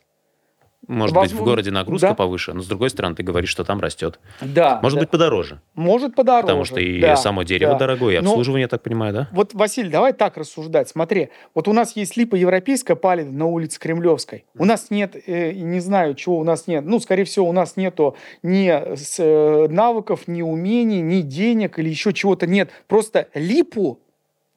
Может 0.88 1.16
Возможно, 1.16 1.34
быть, 1.34 1.42
в 1.42 1.44
городе 1.44 1.70
нагрузка 1.72 2.08
да. 2.08 2.14
повыше, 2.14 2.52
но 2.52 2.62
с 2.62 2.66
другой 2.66 2.90
стороны, 2.90 3.16
ты 3.16 3.24
говоришь, 3.24 3.50
что 3.50 3.64
там 3.64 3.80
растет. 3.80 4.20
Да. 4.40 4.78
Может 4.82 4.98
да. 4.98 5.00
быть, 5.02 5.10
подороже. 5.10 5.60
Может 5.74 6.14
подороже. 6.14 6.42
Потому 6.42 6.64
что 6.64 6.78
и 6.78 7.00
да, 7.00 7.16
само 7.16 7.42
дерево 7.42 7.72
да. 7.72 7.78
дорогое, 7.80 8.14
и 8.14 8.16
обслуживание, 8.18 8.62
я 8.62 8.68
так 8.68 8.82
понимаю, 8.82 9.12
да? 9.12 9.28
Вот, 9.32 9.52
Василий, 9.52 9.90
давай 9.90 10.12
так 10.12 10.36
рассуждать. 10.36 10.88
Смотри, 10.88 11.30
вот 11.54 11.66
у 11.66 11.72
нас 11.72 11.96
есть 11.96 12.16
липа 12.16 12.36
европейская 12.36 12.94
палит 12.94 13.30
на 13.32 13.46
улице 13.46 13.80
Кремлевской. 13.80 14.44
У 14.56 14.64
нас 14.64 14.90
нет, 14.90 15.16
э, 15.26 15.52
не 15.52 15.80
знаю, 15.80 16.14
чего 16.14 16.38
у 16.38 16.44
нас 16.44 16.68
нет. 16.68 16.84
Ну, 16.84 17.00
скорее 17.00 17.24
всего, 17.24 17.48
у 17.48 17.52
нас 17.52 17.76
нету 17.76 18.16
ни 18.44 18.68
э, 18.68 19.68
навыков, 19.68 20.28
ни 20.28 20.42
умений, 20.42 21.00
ни 21.00 21.22
денег 21.22 21.80
или 21.80 21.88
еще 21.88 22.12
чего-то 22.12 22.46
нет. 22.46 22.70
Просто 22.86 23.26
липу 23.34 23.98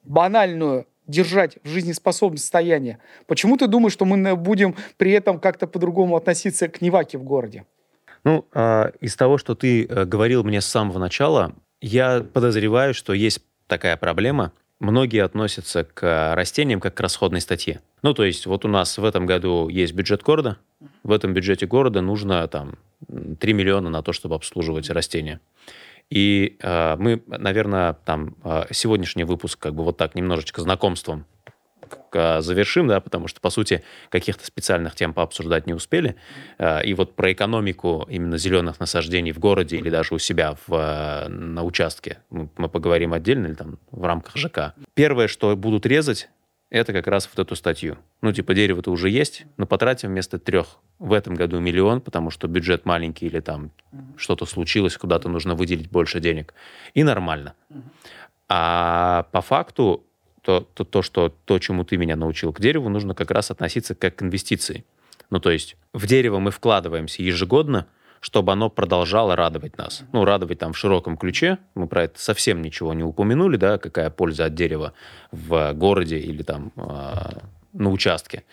банальную 0.04 0.86
держать 1.10 1.58
в 1.64 1.68
жизнеспособном 1.68 2.38
состоянии. 2.38 2.98
Почему 3.26 3.56
ты 3.56 3.66
думаешь, 3.66 3.92
что 3.92 4.04
мы 4.04 4.36
будем 4.36 4.76
при 4.96 5.12
этом 5.12 5.40
как-то 5.40 5.66
по-другому 5.66 6.16
относиться 6.16 6.68
к 6.68 6.80
Неваке 6.80 7.18
в 7.18 7.24
городе? 7.24 7.64
Ну, 8.24 8.46
э, 8.54 8.92
из 9.00 9.16
того, 9.16 9.38
что 9.38 9.54
ты 9.54 9.84
э, 9.84 10.04
говорил 10.04 10.44
мне 10.44 10.60
с 10.60 10.66
самого 10.66 10.98
начала, 10.98 11.54
я 11.80 12.20
подозреваю, 12.20 12.94
что 12.94 13.12
есть 13.12 13.42
такая 13.66 13.96
проблема. 13.96 14.52
Многие 14.78 15.24
относятся 15.24 15.84
к 15.84 16.34
растениям 16.34 16.80
как 16.80 16.94
к 16.94 17.00
расходной 17.00 17.40
статье. 17.40 17.80
Ну, 18.02 18.14
то 18.14 18.24
есть 18.24 18.46
вот 18.46 18.64
у 18.64 18.68
нас 18.68 18.96
в 18.96 19.04
этом 19.04 19.26
году 19.26 19.68
есть 19.68 19.92
бюджет 19.92 20.22
города, 20.22 20.58
в 21.02 21.12
этом 21.12 21.34
бюджете 21.34 21.66
города 21.66 22.00
нужно 22.00 22.46
там 22.48 22.78
3 23.38 23.52
миллиона 23.52 23.90
на 23.90 24.02
то, 24.02 24.12
чтобы 24.12 24.34
обслуживать 24.34 24.88
растения. 24.90 25.40
И 26.10 26.58
э, 26.60 26.96
мы, 26.96 27.22
наверное, 27.28 27.94
там 28.04 28.36
э, 28.44 28.64
сегодняшний 28.72 29.24
выпуск 29.24 29.58
как 29.58 29.74
бы 29.74 29.84
вот 29.84 29.96
так 29.96 30.16
немножечко 30.16 30.60
знакомством 30.60 31.24
э, 32.12 32.40
завершим, 32.40 32.88
да, 32.88 33.00
потому 33.00 33.28
что, 33.28 33.40
по 33.40 33.48
сути, 33.48 33.84
каких-то 34.08 34.44
специальных 34.44 34.96
тем 34.96 35.14
пообсуждать 35.14 35.68
не 35.68 35.72
успели. 35.72 36.16
И 36.84 36.94
вот 36.94 37.14
про 37.14 37.32
экономику 37.32 38.06
именно 38.10 38.38
зеленых 38.38 38.80
насаждений 38.80 39.30
в 39.30 39.38
городе 39.38 39.76
или 39.76 39.88
даже 39.88 40.14
у 40.14 40.18
себя 40.18 40.56
в, 40.66 41.26
на 41.28 41.62
участке 41.62 42.18
мы, 42.30 42.48
мы 42.56 42.68
поговорим 42.68 43.12
отдельно 43.12 43.46
или 43.46 43.54
там 43.54 43.78
в 43.92 44.04
рамках 44.04 44.36
ЖК. 44.36 44.74
Первое, 44.94 45.28
что 45.28 45.54
будут 45.56 45.86
резать, 45.86 46.28
это 46.70 46.92
как 46.92 47.08
раз 47.08 47.28
вот 47.32 47.44
эту 47.44 47.56
статью. 47.56 47.98
Ну, 48.22 48.32
типа, 48.32 48.54
дерево-то 48.54 48.90
уже 48.90 49.10
есть, 49.10 49.44
но 49.56 49.66
потратим 49.66 50.10
вместо 50.10 50.38
трех 50.38 50.78
в 50.98 51.12
этом 51.12 51.34
году 51.34 51.58
миллион, 51.58 52.00
потому 52.00 52.30
что 52.30 52.46
бюджет 52.46 52.86
маленький 52.86 53.26
или 53.26 53.40
там 53.40 53.72
mm-hmm. 53.92 54.16
что-то 54.16 54.46
случилось, 54.46 54.96
куда-то 54.96 55.28
нужно 55.28 55.54
выделить 55.56 55.90
больше 55.90 56.20
денег. 56.20 56.54
И 56.94 57.02
нормально. 57.02 57.54
Mm-hmm. 57.70 57.82
А 58.48 59.26
по 59.32 59.40
факту 59.40 60.04
то, 60.42 60.60
то, 60.60 60.84
то, 60.84 61.02
что 61.02 61.34
то, 61.44 61.58
чему 61.58 61.84
ты 61.84 61.96
меня 61.96 62.16
научил 62.16 62.52
к 62.52 62.60
дереву, 62.60 62.88
нужно 62.88 63.14
как 63.14 63.30
раз 63.30 63.50
относиться 63.50 63.94
как 63.94 64.16
к 64.16 64.22
инвестиции. 64.22 64.84
Ну, 65.28 65.40
то 65.40 65.50
есть 65.50 65.76
в 65.92 66.06
дерево 66.06 66.38
мы 66.38 66.50
вкладываемся 66.50 67.22
ежегодно, 67.22 67.86
чтобы 68.20 68.52
оно 68.52 68.68
продолжало 68.68 69.34
радовать 69.34 69.78
нас. 69.78 70.02
Ну, 70.12 70.24
радовать 70.24 70.58
там 70.58 70.72
в 70.72 70.78
широком 70.78 71.16
ключе. 71.16 71.58
Мы 71.74 71.86
про 71.86 72.04
это 72.04 72.20
совсем 72.20 72.62
ничего 72.62 72.92
не 72.94 73.02
упомянули, 73.02 73.56
да, 73.56 73.78
какая 73.78 74.10
польза 74.10 74.44
от 74.46 74.54
дерева 74.54 74.92
в 75.32 75.72
городе 75.72 76.18
или 76.18 76.42
там 76.42 76.72
э, 76.76 77.38
на 77.72 77.90
участке. 77.90 78.44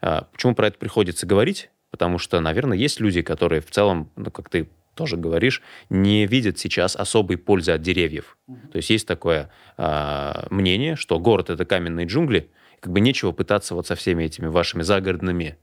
А, 0.00 0.28
почему 0.32 0.54
про 0.54 0.68
это 0.68 0.78
приходится 0.78 1.26
говорить? 1.26 1.70
Потому 1.90 2.18
что, 2.18 2.40
наверное, 2.40 2.78
есть 2.78 3.00
люди, 3.00 3.22
которые 3.22 3.60
в 3.60 3.70
целом, 3.70 4.10
ну, 4.16 4.30
как 4.30 4.48
ты 4.48 4.68
тоже 4.94 5.16
говоришь, 5.16 5.60
не 5.90 6.26
видят 6.26 6.58
сейчас 6.58 6.96
особой 6.96 7.36
пользы 7.36 7.72
от 7.72 7.82
деревьев. 7.82 8.38
Mm-hmm. 8.48 8.68
То 8.68 8.76
есть 8.76 8.90
есть 8.90 9.06
такое 9.06 9.50
э, 9.76 10.46
мнение, 10.50 10.96
что 10.96 11.18
город 11.18 11.50
это 11.50 11.64
каменные 11.64 12.06
джунгли, 12.06 12.50
как 12.80 12.92
бы 12.92 13.00
нечего 13.00 13.32
пытаться 13.32 13.74
вот 13.74 13.86
со 13.86 13.94
всеми 13.94 14.24
этими 14.24 14.46
вашими 14.46 14.82
загородными. 14.82 15.58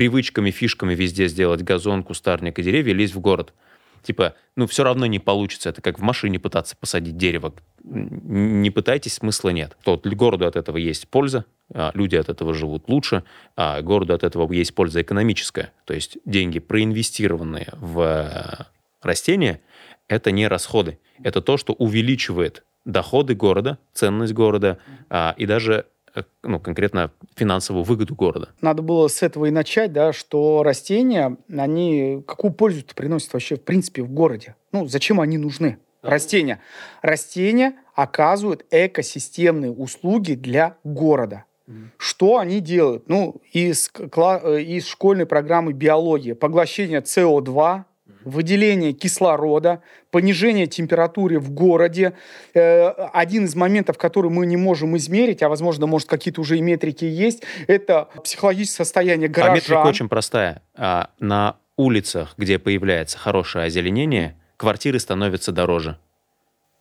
Привычками, 0.00 0.50
фишками 0.50 0.94
везде 0.94 1.28
сделать 1.28 1.60
газон, 1.60 2.02
кустарник 2.02 2.58
и 2.58 2.62
деревья, 2.62 2.94
лезть 2.94 3.14
в 3.14 3.20
город. 3.20 3.52
Типа, 4.02 4.34
ну, 4.56 4.66
все 4.66 4.82
равно 4.82 5.04
не 5.04 5.18
получится. 5.18 5.68
Это 5.68 5.82
как 5.82 5.98
в 5.98 6.02
машине 6.02 6.38
пытаться 6.38 6.74
посадить 6.74 7.18
дерево. 7.18 7.52
Не 7.84 8.70
пытайтесь, 8.70 9.12
смысла 9.12 9.50
нет. 9.50 9.76
То 9.84 10.00
городу 10.02 10.46
от 10.46 10.56
этого 10.56 10.78
есть 10.78 11.06
польза, 11.06 11.44
а 11.74 11.90
люди 11.92 12.16
от 12.16 12.30
этого 12.30 12.54
живут 12.54 12.88
лучше, 12.88 13.24
а 13.56 13.82
городу 13.82 14.14
от 14.14 14.24
этого 14.24 14.50
есть 14.50 14.74
польза 14.74 15.02
экономическая. 15.02 15.70
То 15.84 15.92
есть 15.92 16.16
деньги, 16.24 16.60
проинвестированные 16.60 17.68
в 17.76 18.00
э, 18.00 18.64
растения, 19.02 19.60
это 20.08 20.30
не 20.30 20.48
расходы. 20.48 20.98
Это 21.22 21.42
то, 21.42 21.58
что 21.58 21.74
увеличивает 21.74 22.64
доходы 22.86 23.34
города, 23.34 23.76
ценность 23.92 24.32
города 24.32 24.78
а, 25.10 25.34
и 25.36 25.44
даже 25.44 25.84
ну, 26.42 26.60
конкретно 26.60 27.10
финансовую 27.36 27.84
выгоду 27.84 28.14
города. 28.14 28.50
Надо 28.60 28.82
было 28.82 29.08
с 29.08 29.22
этого 29.22 29.46
и 29.46 29.50
начать, 29.50 29.92
да, 29.92 30.12
что 30.12 30.62
растения, 30.62 31.36
они 31.48 32.22
какую 32.26 32.52
пользу-то 32.52 32.94
приносят 32.94 33.32
вообще 33.32 33.56
в 33.56 33.62
принципе 33.62 34.02
в 34.02 34.10
городе? 34.10 34.56
Ну, 34.72 34.86
зачем 34.86 35.20
они 35.20 35.38
нужны? 35.38 35.78
Да. 36.02 36.10
Растения. 36.10 36.60
Растения 37.02 37.74
оказывают 37.94 38.64
экосистемные 38.70 39.70
услуги 39.70 40.32
для 40.32 40.76
города. 40.84 41.44
Что 41.98 42.38
они 42.38 42.60
делают? 42.60 43.08
Ну, 43.08 43.40
из, 43.52 43.90
э, 43.96 44.60
из 44.62 44.86
школьной 44.86 45.26
программы 45.26 45.72
биологии. 45.72 46.32
Поглощение 46.32 47.00
СО2, 47.00 47.84
выделение 48.24 48.92
кислорода, 48.92 49.82
понижение 50.10 50.66
температуры 50.66 51.38
в 51.38 51.50
городе. 51.50 52.14
Э, 52.54 52.88
один 53.12 53.44
из 53.44 53.54
моментов, 53.54 53.98
который 53.98 54.30
мы 54.30 54.46
не 54.46 54.56
можем 54.56 54.96
измерить, 54.96 55.42
а, 55.42 55.48
возможно, 55.48 55.86
может, 55.86 56.08
какие-то 56.08 56.40
уже 56.40 56.58
и 56.58 56.60
метрики 56.60 57.04
есть, 57.04 57.42
это 57.66 58.08
психологическое 58.22 58.84
состояние 58.84 59.28
горожан. 59.28 59.52
А 59.52 59.56
метрика 59.56 59.86
очень 59.86 60.08
простая. 60.08 60.62
А, 60.76 61.10
на 61.18 61.56
улицах, 61.76 62.34
где 62.36 62.58
появляется 62.58 63.18
хорошее 63.18 63.66
озеленение, 63.66 64.36
квартиры 64.56 64.98
становятся 64.98 65.52
дороже. 65.52 65.98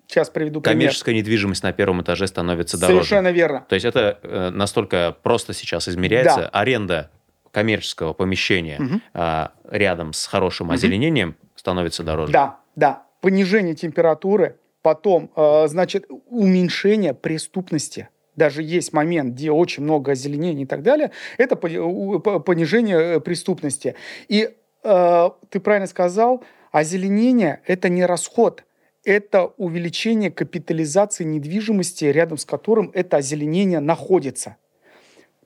Сейчас 0.07 0.29
приведу 0.31 0.59
пример. 0.59 0.75
Коммерческая 0.75 1.13
недвижимость 1.13 1.61
на 1.61 1.71
первом 1.71 2.01
этаже 2.01 2.25
становится 2.25 2.79
дороже. 2.79 3.05
Совершенно 3.05 3.31
верно. 3.31 3.65
То 3.69 3.75
есть 3.75 3.85
это 3.85 4.19
э, 4.23 4.49
настолько 4.49 5.15
просто 5.21 5.53
сейчас 5.53 5.87
измеряется. 5.87 6.41
Да. 6.41 6.49
Аренда 6.49 7.11
коммерческого 7.51 8.13
помещения 8.13 8.79
угу. 8.79 9.01
а, 9.13 9.51
рядом 9.69 10.13
с 10.13 10.25
хорошим 10.25 10.67
угу. 10.67 10.75
озеленением 10.75 11.35
становится 11.55 12.03
дороже. 12.03 12.31
Да, 12.31 12.59
да. 12.75 13.03
Понижение 13.21 13.75
температуры, 13.75 14.57
потом, 14.81 15.29
э, 15.35 15.67
значит, 15.67 16.05
уменьшение 16.27 17.13
преступности. 17.13 18.07
Даже 18.35 18.63
есть 18.63 18.93
момент, 18.93 19.33
где 19.33 19.51
очень 19.51 19.83
много 19.83 20.13
озеленения 20.13 20.63
и 20.63 20.67
так 20.67 20.81
далее. 20.81 21.11
Это 21.37 21.57
понижение 21.57 22.97
э, 22.97 23.19
преступности. 23.19 23.95
И 24.29 24.49
э, 24.83 25.29
ты 25.49 25.59
правильно 25.59 25.87
сказал, 25.87 26.43
озеленение– 26.71 27.61
это 27.65 27.89
не 27.89 28.05
расход, 28.05 28.63
это 29.03 29.47
увеличение 29.57 30.31
капитализации 30.31 31.25
недвижимости, 31.25 32.05
рядом 32.05 32.37
с 32.37 32.45
которым 32.45 32.91
это 32.93 33.17
озеленение 33.17 33.79
находится. 33.81 34.55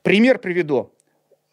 Пример 0.03 0.37
приведу. 0.37 0.91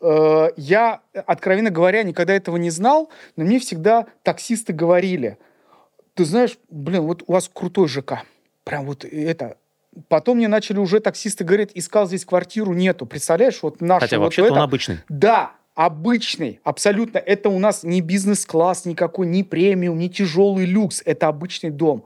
Э, 0.00 0.48
я, 0.56 1.00
откровенно 1.12 1.70
говоря, 1.70 2.02
никогда 2.02 2.34
этого 2.34 2.56
не 2.56 2.70
знал, 2.70 3.10
но 3.36 3.44
мне 3.44 3.58
всегда 3.58 4.06
таксисты 4.22 4.72
говорили, 4.72 5.38
ты 6.14 6.24
знаешь, 6.24 6.58
блин, 6.70 7.02
вот 7.02 7.22
у 7.26 7.32
вас 7.32 7.50
крутой 7.52 7.88
ЖК, 7.88 8.24
прям 8.64 8.86
вот 8.86 9.04
это, 9.04 9.56
Потом 10.08 10.36
мне 10.36 10.46
начали 10.46 10.78
уже 10.78 11.00
таксисты 11.00 11.42
говорить, 11.42 11.70
искал 11.74 12.06
здесь 12.06 12.24
квартиру, 12.24 12.72
нету. 12.72 13.06
Представляешь, 13.06 13.60
вот 13.62 13.80
наш 13.80 14.02
Хотя 14.02 14.18
вот 14.18 14.26
вообще 14.26 14.44
это... 14.44 14.52
он 14.52 14.58
обычный. 14.60 14.98
Да, 15.08 15.52
обычный, 15.74 16.60
абсолютно. 16.62 17.18
Это 17.18 17.48
у 17.48 17.58
нас 17.58 17.82
не 17.82 18.00
бизнес-класс 18.00 18.84
никакой, 18.84 19.26
не 19.26 19.42
премиум, 19.42 19.98
не 19.98 20.08
тяжелый 20.08 20.64
люкс. 20.64 21.02
Это 21.04 21.26
обычный 21.26 21.70
дом. 21.70 22.04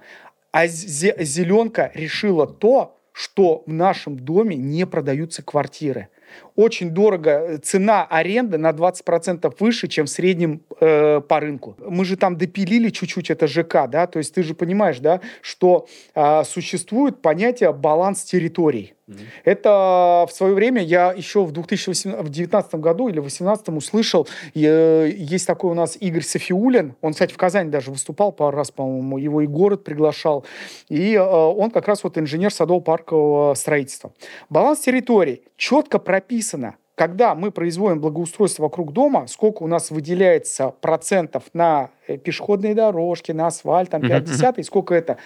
А 0.50 0.66
зеленка 0.66 1.90
решила 1.94 2.46
то, 2.46 2.98
что 3.12 3.62
в 3.66 3.72
нашем 3.72 4.18
доме 4.18 4.56
не 4.56 4.86
продаются 4.86 5.42
квартиры 5.42 6.08
очень 6.56 6.90
дорого, 6.90 7.30
э, 7.30 7.58
цена 7.58 8.04
аренды 8.04 8.58
на 8.58 8.72
20% 8.72 9.54
выше, 9.58 9.88
чем 9.88 10.06
в 10.06 10.10
среднем 10.10 10.62
э, 10.80 11.20
по 11.20 11.40
рынку. 11.40 11.76
Мы 11.78 12.04
же 12.04 12.16
там 12.16 12.36
допилили 12.36 12.90
чуть-чуть 12.90 13.30
это 13.30 13.46
ЖК, 13.46 13.88
да, 13.88 14.06
то 14.06 14.18
есть 14.18 14.34
ты 14.34 14.42
же 14.42 14.54
понимаешь, 14.54 14.98
да, 15.00 15.20
что 15.42 15.86
э, 16.14 16.44
существует 16.44 17.22
понятие 17.22 17.72
баланс 17.72 18.22
территорий. 18.22 18.94
Mm-hmm. 19.06 19.26
Это 19.44 20.26
в 20.28 20.32
свое 20.32 20.54
время 20.54 20.82
я 20.82 21.12
еще 21.12 21.44
в 21.44 21.52
2019 21.52 22.74
году 22.76 23.08
или 23.08 23.20
2018 23.20 23.68
услышал, 23.68 24.26
э, 24.54 25.10
есть 25.14 25.46
такой 25.46 25.72
у 25.72 25.74
нас 25.74 25.98
Игорь 26.00 26.22
Софиулин, 26.22 26.94
он, 27.02 27.12
кстати, 27.12 27.32
в 27.32 27.36
Казани 27.36 27.68
даже 27.68 27.90
выступал 27.90 28.32
пару 28.32 28.56
раз, 28.56 28.70
по-моему, 28.70 29.18
его 29.18 29.42
и 29.42 29.46
город 29.46 29.84
приглашал, 29.84 30.46
и 30.88 31.14
э, 31.14 31.20
он 31.20 31.70
как 31.70 31.86
раз 31.86 32.02
вот 32.02 32.16
инженер 32.16 32.50
садово-паркового 32.50 33.54
строительства. 33.54 34.12
Баланс 34.48 34.80
территорий 34.80 35.42
четко 35.56 35.98
прописано, 36.44 36.76
когда 36.94 37.34
мы 37.34 37.50
производим 37.50 38.00
благоустройство 38.00 38.64
вокруг 38.64 38.92
дома, 38.92 39.26
сколько 39.26 39.62
у 39.62 39.66
нас 39.66 39.90
выделяется 39.90 40.70
процентов 40.80 41.44
на 41.52 41.90
э, 42.06 42.16
пешеходные 42.16 42.74
дорожки, 42.74 43.32
на 43.32 43.48
асфальт, 43.48 43.90
там 43.90 44.02
5 44.02 44.24
десятых, 44.24 44.64
сколько 44.64 44.94
это 44.94 45.18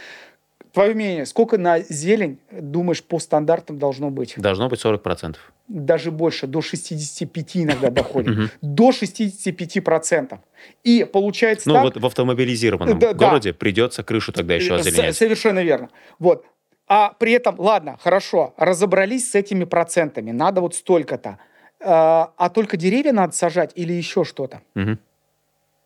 Твое 0.73 0.95
мнение, 0.95 1.25
сколько 1.25 1.57
на 1.57 1.81
зелень, 1.81 2.39
думаешь, 2.53 3.03
по 3.03 3.19
стандартам 3.19 3.79
должно 3.79 4.11
быть? 4.11 4.35
Должно 4.37 4.69
быть 4.69 4.85
40%. 4.85 5.37
Даже 5.67 6.11
больше, 6.11 6.47
до 6.47 6.61
65 6.61 7.57
иногда 7.57 7.91
доходит. 7.91 8.53
До 8.61 8.91
65%. 8.91 10.39
И 10.85 11.09
получается 11.11 11.69
Ну 11.69 11.75
так, 11.75 11.85
вот 11.85 11.97
в 11.97 12.07
автомобилизированном 12.07 12.99
да, 12.99 13.15
городе 13.15 13.53
да. 13.53 13.59
придется 13.59 14.03
крышу 14.03 14.33
тогда 14.33 14.55
еще 14.55 14.75
озеленять. 14.75 15.17
Совершенно 15.17 15.65
верно. 15.65 15.89
Вот. 16.19 16.45
А 16.89 17.13
при 17.19 17.33
этом, 17.33 17.57
ладно, 17.59 17.99
хорошо, 18.03 18.55
разобрались 18.57 19.31
с 19.31 19.35
этими 19.35 19.65
процентами, 19.65 20.31
надо 20.31 20.61
вот 20.61 20.75
столько-то. 20.75 21.39
А, 21.81 22.33
а 22.37 22.49
только 22.49 22.77
деревья 22.77 23.13
надо 23.13 23.35
сажать 23.35 23.73
или 23.75 23.93
еще 23.93 24.25
что-то? 24.25 24.63
Угу. 24.75 24.99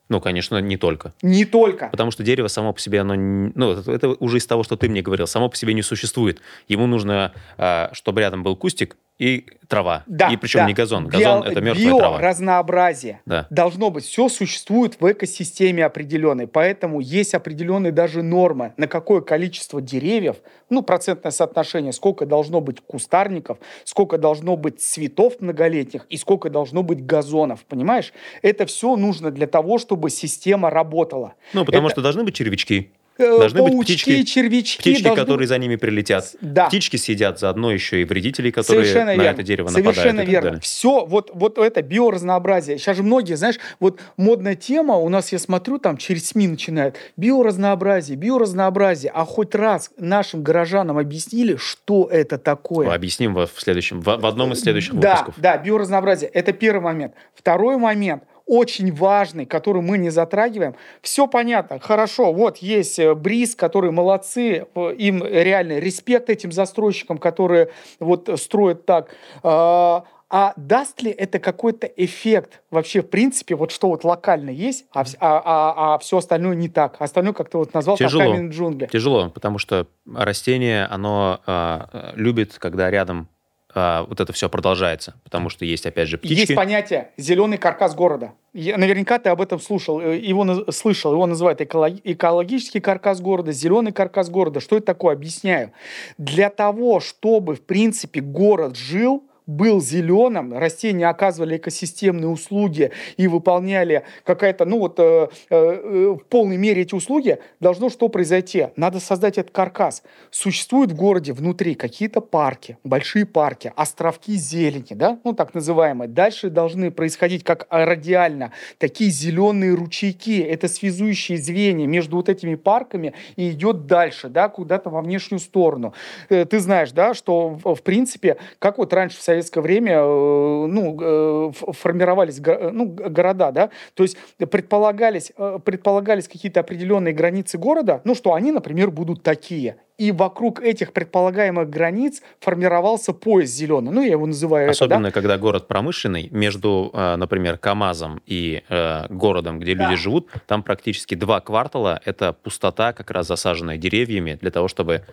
Ну, 0.09 0.21
конечно, 0.21 0.59
не 0.59 0.77
только. 0.77 1.15
Не 1.23 1.45
только. 1.45 1.89
Потому 1.89 2.11
что 2.11 2.23
дерево 2.23 2.49
само 2.49 2.73
по 2.73 2.81
себе, 2.81 3.01
оно, 3.01 3.15
ну, 3.17 3.73
это 3.73 4.11
уже 4.21 4.39
из 4.39 4.47
того, 4.47 4.63
что 4.63 4.77
ты 4.77 4.89
мне 4.89 5.01
говорил, 5.01 5.27
само 5.27 5.49
по 5.49 5.57
себе 5.57 5.75
не 5.75 5.83
существует. 5.83 6.41
Ему 6.69 6.87
нужно, 6.87 7.33
а, 7.57 7.91
чтобы 7.95 8.21
рядом 8.21 8.43
был 8.43 8.55
кустик, 8.55 8.97
и 9.23 9.47
трава. 9.69 10.03
Да, 10.09 10.31
и 10.31 10.37
причем 10.37 10.61
да. 10.61 10.67
не 10.67 10.75
газон. 10.75 11.07
Газон 11.07 11.43
Био, 11.43 11.51
это 11.51 11.61
мертвая 11.61 11.97
трава. 11.97 12.21
разнообразие 12.21 13.21
да. 13.25 13.47
должно 13.51 13.91
быть. 13.91 14.05
Все 14.05 14.29
существует 14.29 15.01
в 15.01 15.13
экосистеме 15.13 15.85
определенной. 15.85 16.49
Поэтому 16.49 16.99
есть 16.99 17.33
определенные 17.33 17.93
даже 17.93 18.23
нормы, 18.23 18.75
на 18.77 18.89
какое 18.89 19.21
количество 19.21 19.81
деревьев, 19.81 20.39
ну, 20.71 20.83
процентное 20.83 21.31
соотношение, 21.31 21.93
сколько 21.93 22.27
должно 22.27 22.61
быть 22.61 22.81
кустарников, 22.81 23.59
сколько 23.85 24.19
должно 24.19 24.57
быть 24.57 24.83
цветов 24.83 25.35
многолетних 25.39 26.05
и 26.09 26.17
сколько 26.17 26.51
должно 26.51 26.83
быть 26.83 27.07
газонов. 27.07 27.65
Понимаешь? 27.67 28.13
Это 28.43 28.67
все 28.67 28.97
нужно 28.97 29.31
для 29.31 29.47
того, 29.47 29.79
чтобы 29.79 30.11
система 30.11 30.69
работала. 30.69 31.35
Ну, 31.53 31.65
потому 31.65 31.87
это... 31.87 31.95
что 31.95 32.03
должны 32.03 32.25
быть 32.25 32.35
червячки. 32.35 32.91
Э, 33.23 33.39
должны 33.39 33.59
паучки, 33.61 33.77
быть 33.77 33.87
птички, 33.87 34.23
червячки. 34.25 34.81
Птички, 34.81 35.03
должны... 35.05 35.23
которые 35.23 35.49
за 35.49 35.59
ними 35.59 35.77
прилетят. 35.77 36.35
Да. 36.41 36.67
Птички 36.67 36.97
съедят 36.97 37.39
заодно 37.39 37.73
еще 37.73 38.03
и 38.03 38.05
вредителей, 38.05 38.51
которые 38.51 38.85
Совершенно 38.85 39.15
на 39.15 39.23
верно. 39.23 39.35
это 39.35 39.43
дерево 39.43 39.69
нападают. 39.69 39.97
Совершенно 39.97 40.21
верно. 40.23 40.61
Все, 40.61 41.07
вот, 41.07 41.31
вот 41.35 41.59
это 41.59 41.83
биоразнообразие. 41.83 42.79
Сейчас 42.79 42.97
же 42.97 43.03
многие, 43.03 43.35
знаешь, 43.35 43.59
вот 43.81 44.01
модная 44.17 44.55
тема, 44.55 44.97
у 44.97 45.09
нас, 45.09 45.33
я 45.33 45.39
смотрю, 45.39 45.79
там 45.79 45.97
через 45.97 46.29
СМИ 46.29 46.49
начинают. 46.49 46.97
Биоразнообразие, 47.17 48.17
биоразнообразие. 48.17 49.13
А 49.15 49.25
хоть 49.25 49.55
раз 49.55 49.91
нашим 49.99 50.43
горожанам 50.43 50.99
объяснили, 50.99 51.57
что 51.57 52.09
это 52.11 52.39
такое? 52.39 52.93
Объясним 52.93 53.35
в 53.35 53.51
следующем, 53.57 54.01
в, 54.01 54.05
в 54.05 54.27
одном 54.27 54.53
из 54.53 54.61
следующих 54.61 54.95
да, 54.95 55.11
выпусков. 55.11 55.35
Да, 55.39 55.57
биоразнообразие. 55.59 56.31
Это 56.31 56.53
первый 56.53 56.83
момент. 56.83 57.15
Второй 57.35 57.77
момент 57.77 58.25
очень 58.47 58.93
важный, 58.93 59.47
который 59.47 59.83
мы 59.83 59.99
не 59.99 60.11
затрагиваем. 60.11 60.75
Все 61.01 61.27
понятно, 61.27 61.79
хорошо, 61.79 62.33
вот 62.33 62.59
есть 62.59 62.99
э, 62.99 63.15
Бриз, 63.15 63.55
которые 63.55 63.91
молодцы, 63.91 64.67
им 64.97 65.25
реально 65.25 65.79
респект 65.79 66.31
этим 66.31 66.53
застройщикам, 66.53 67.19
которые 67.19 67.71
вот 68.01 68.29
строят 68.37 68.87
так. 68.87 69.15
А, 69.43 70.05
а 70.35 70.55
даст 70.57 71.03
ли 71.03 71.11
это 71.11 71.39
какой-то 71.39 71.87
эффект 71.87 72.63
вообще, 72.71 73.03
в 73.03 73.11
принципе, 73.11 73.55
вот 73.55 73.71
что 73.71 73.89
вот 73.89 74.03
локально 74.03 74.49
есть, 74.49 74.87
а, 74.95 75.05
а, 75.21 75.43
а, 75.45 75.95
а 75.95 75.99
все 75.99 76.17
остальное 76.17 76.55
не 76.55 76.71
так? 76.71 76.97
Остальное, 77.01 77.35
как 77.35 77.51
ты 77.51 77.59
вот 77.59 77.75
назвал, 77.75 77.99
Тяжело. 77.99 78.25
как 78.25 78.33
каменные 78.33 78.51
джунгли. 78.51 78.87
Тяжело, 78.87 79.29
потому 79.29 79.59
что 79.59 79.87
растение, 80.11 80.87
оно 80.87 81.41
а, 81.47 82.13
любит, 82.15 82.57
когда 82.59 82.91
рядом 82.91 83.29
а, 83.75 84.05
вот 84.05 84.21
это 84.21 84.33
все 84.33 84.49
продолжается, 84.49 85.15
потому 85.25 85.49
что 85.49 85.65
есть, 85.65 85.87
опять 85.87 86.09
же, 86.09 86.19
птички. 86.19 86.41
Есть 86.41 86.55
понятие 86.55 87.11
«зеленый 87.17 87.59
каркас 87.59 87.95
города». 87.95 88.33
Я, 88.53 88.77
наверняка 88.77 89.19
ты 89.19 89.31
об 89.31 89.41
этом 89.41 89.59
слушал, 89.61 90.01
э, 90.01 90.19
его 90.19 90.71
слышал. 90.71 91.13
Его 91.13 91.27
называют 91.27 91.63
экологический 91.63 92.81
каркас 92.81 93.21
города, 93.21 93.51
зеленый 93.53 93.93
каркас 93.93 94.29
города. 94.29 94.61
Что 94.61 94.77
это 94.77 94.87
такое? 94.87 95.15
Объясняю. 95.15 95.73
Для 96.19 96.51
того, 96.51 97.01
чтобы, 97.01 97.55
в 97.55 97.63
принципе, 97.63 98.21
город 98.21 98.77
жил, 98.77 99.25
был 99.53 99.81
зеленым, 99.81 100.57
растения 100.57 101.09
оказывали 101.09 101.57
экосистемные 101.57 102.29
услуги 102.29 102.91
и 103.17 103.29
выполняли 103.29 104.05
какая-то, 104.25 104.65
ну 104.65 104.79
вот, 104.79 104.99
э, 104.99 105.29
э, 105.51 106.17
в 106.19 106.25
полной 106.29 106.57
мере 106.57 106.83
эти 106.83 106.95
услуги, 106.95 107.39
должно 107.61 107.89
что 107.89 108.09
произойти? 108.09 108.69
Надо 108.77 109.01
создать 109.01 109.39
этот 109.39 109.53
каркас. 109.53 110.03
Существуют 110.31 110.93
в 110.93 110.97
городе 110.97 111.33
внутри 111.33 111.75
какие-то 111.75 112.21
парки, 112.21 112.79
большие 112.85 113.27
парки, 113.27 113.73
островки 113.77 114.35
зелени, 114.35 114.95
да, 114.95 115.19
ну 115.25 115.33
так 115.33 115.55
называемые. 115.55 116.09
Дальше 116.09 116.51
должны 116.51 116.91
происходить 116.91 117.45
как 117.45 117.67
радиально 117.71 118.53
такие 118.79 119.11
зеленые 119.11 119.75
ручейки. 119.75 120.41
Это 120.41 120.69
связующие 120.69 121.39
звенья 121.39 121.87
между 121.87 122.17
вот 122.17 122.29
этими 122.29 122.55
парками 122.55 123.15
и 123.37 123.51
идет 123.51 123.87
дальше, 123.87 124.29
да, 124.29 124.49
куда-то 124.49 124.91
во 124.91 125.03
внешнюю 125.03 125.41
сторону. 125.41 125.95
Э, 126.29 126.45
ты 126.45 126.59
знаешь, 126.59 126.93
да, 126.93 127.15
что 127.15 127.59
в 127.65 127.83
принципе, 127.83 128.37
как 128.59 128.79
вот 128.79 128.93
раньше 128.93 129.19
в 129.19 129.23
советское 129.43 129.61
время 129.61 129.93
э, 129.97 130.67
ну, 130.69 130.99
э, 131.01 131.53
формировались 131.73 132.41
ну, 132.73 132.87
города, 132.87 133.51
да, 133.51 133.71
то 133.95 134.03
есть 134.03 134.17
предполагались, 134.51 135.33
э, 135.37 135.59
предполагались 135.65 136.29
какие-то 136.29 136.61
определенные 136.61 137.13
границы 137.13 137.59
города, 137.59 138.01
ну, 138.05 138.15
что 138.15 138.35
они, 138.35 138.53
например, 138.53 138.91
будут 138.91 139.23
такие. 139.23 139.77
И 139.99 140.11
вокруг 140.11 140.61
этих 140.61 140.93
предполагаемых 140.93 141.69
границ 141.69 142.23
формировался 142.41 143.13
пояс 143.13 143.51
зеленый. 143.51 143.93
Ну, 143.93 144.03
я 144.03 144.13
его 144.13 144.27
называю 144.27 144.71
Особенно, 144.71 145.07
это, 145.07 145.15
да? 145.15 145.21
когда 145.21 145.39
город 145.39 145.69
промышленный, 145.69 146.29
между, 146.33 146.91
например, 146.93 147.59
КАМАЗом 147.59 148.21
и 148.27 148.63
городом, 149.11 149.61
где 149.61 149.75
да. 149.75 149.85
люди 149.85 150.01
живут, 150.01 150.29
там 150.47 150.63
практически 150.63 151.15
два 151.15 151.41
квартала— 151.41 152.01
это 152.05 152.33
пустота, 152.33 152.93
как 152.93 153.11
раз 153.11 153.29
засаженная 153.29 153.77
деревьями, 153.77 154.39
для 154.41 154.51
того, 154.51 154.67
чтобы 154.67 155.05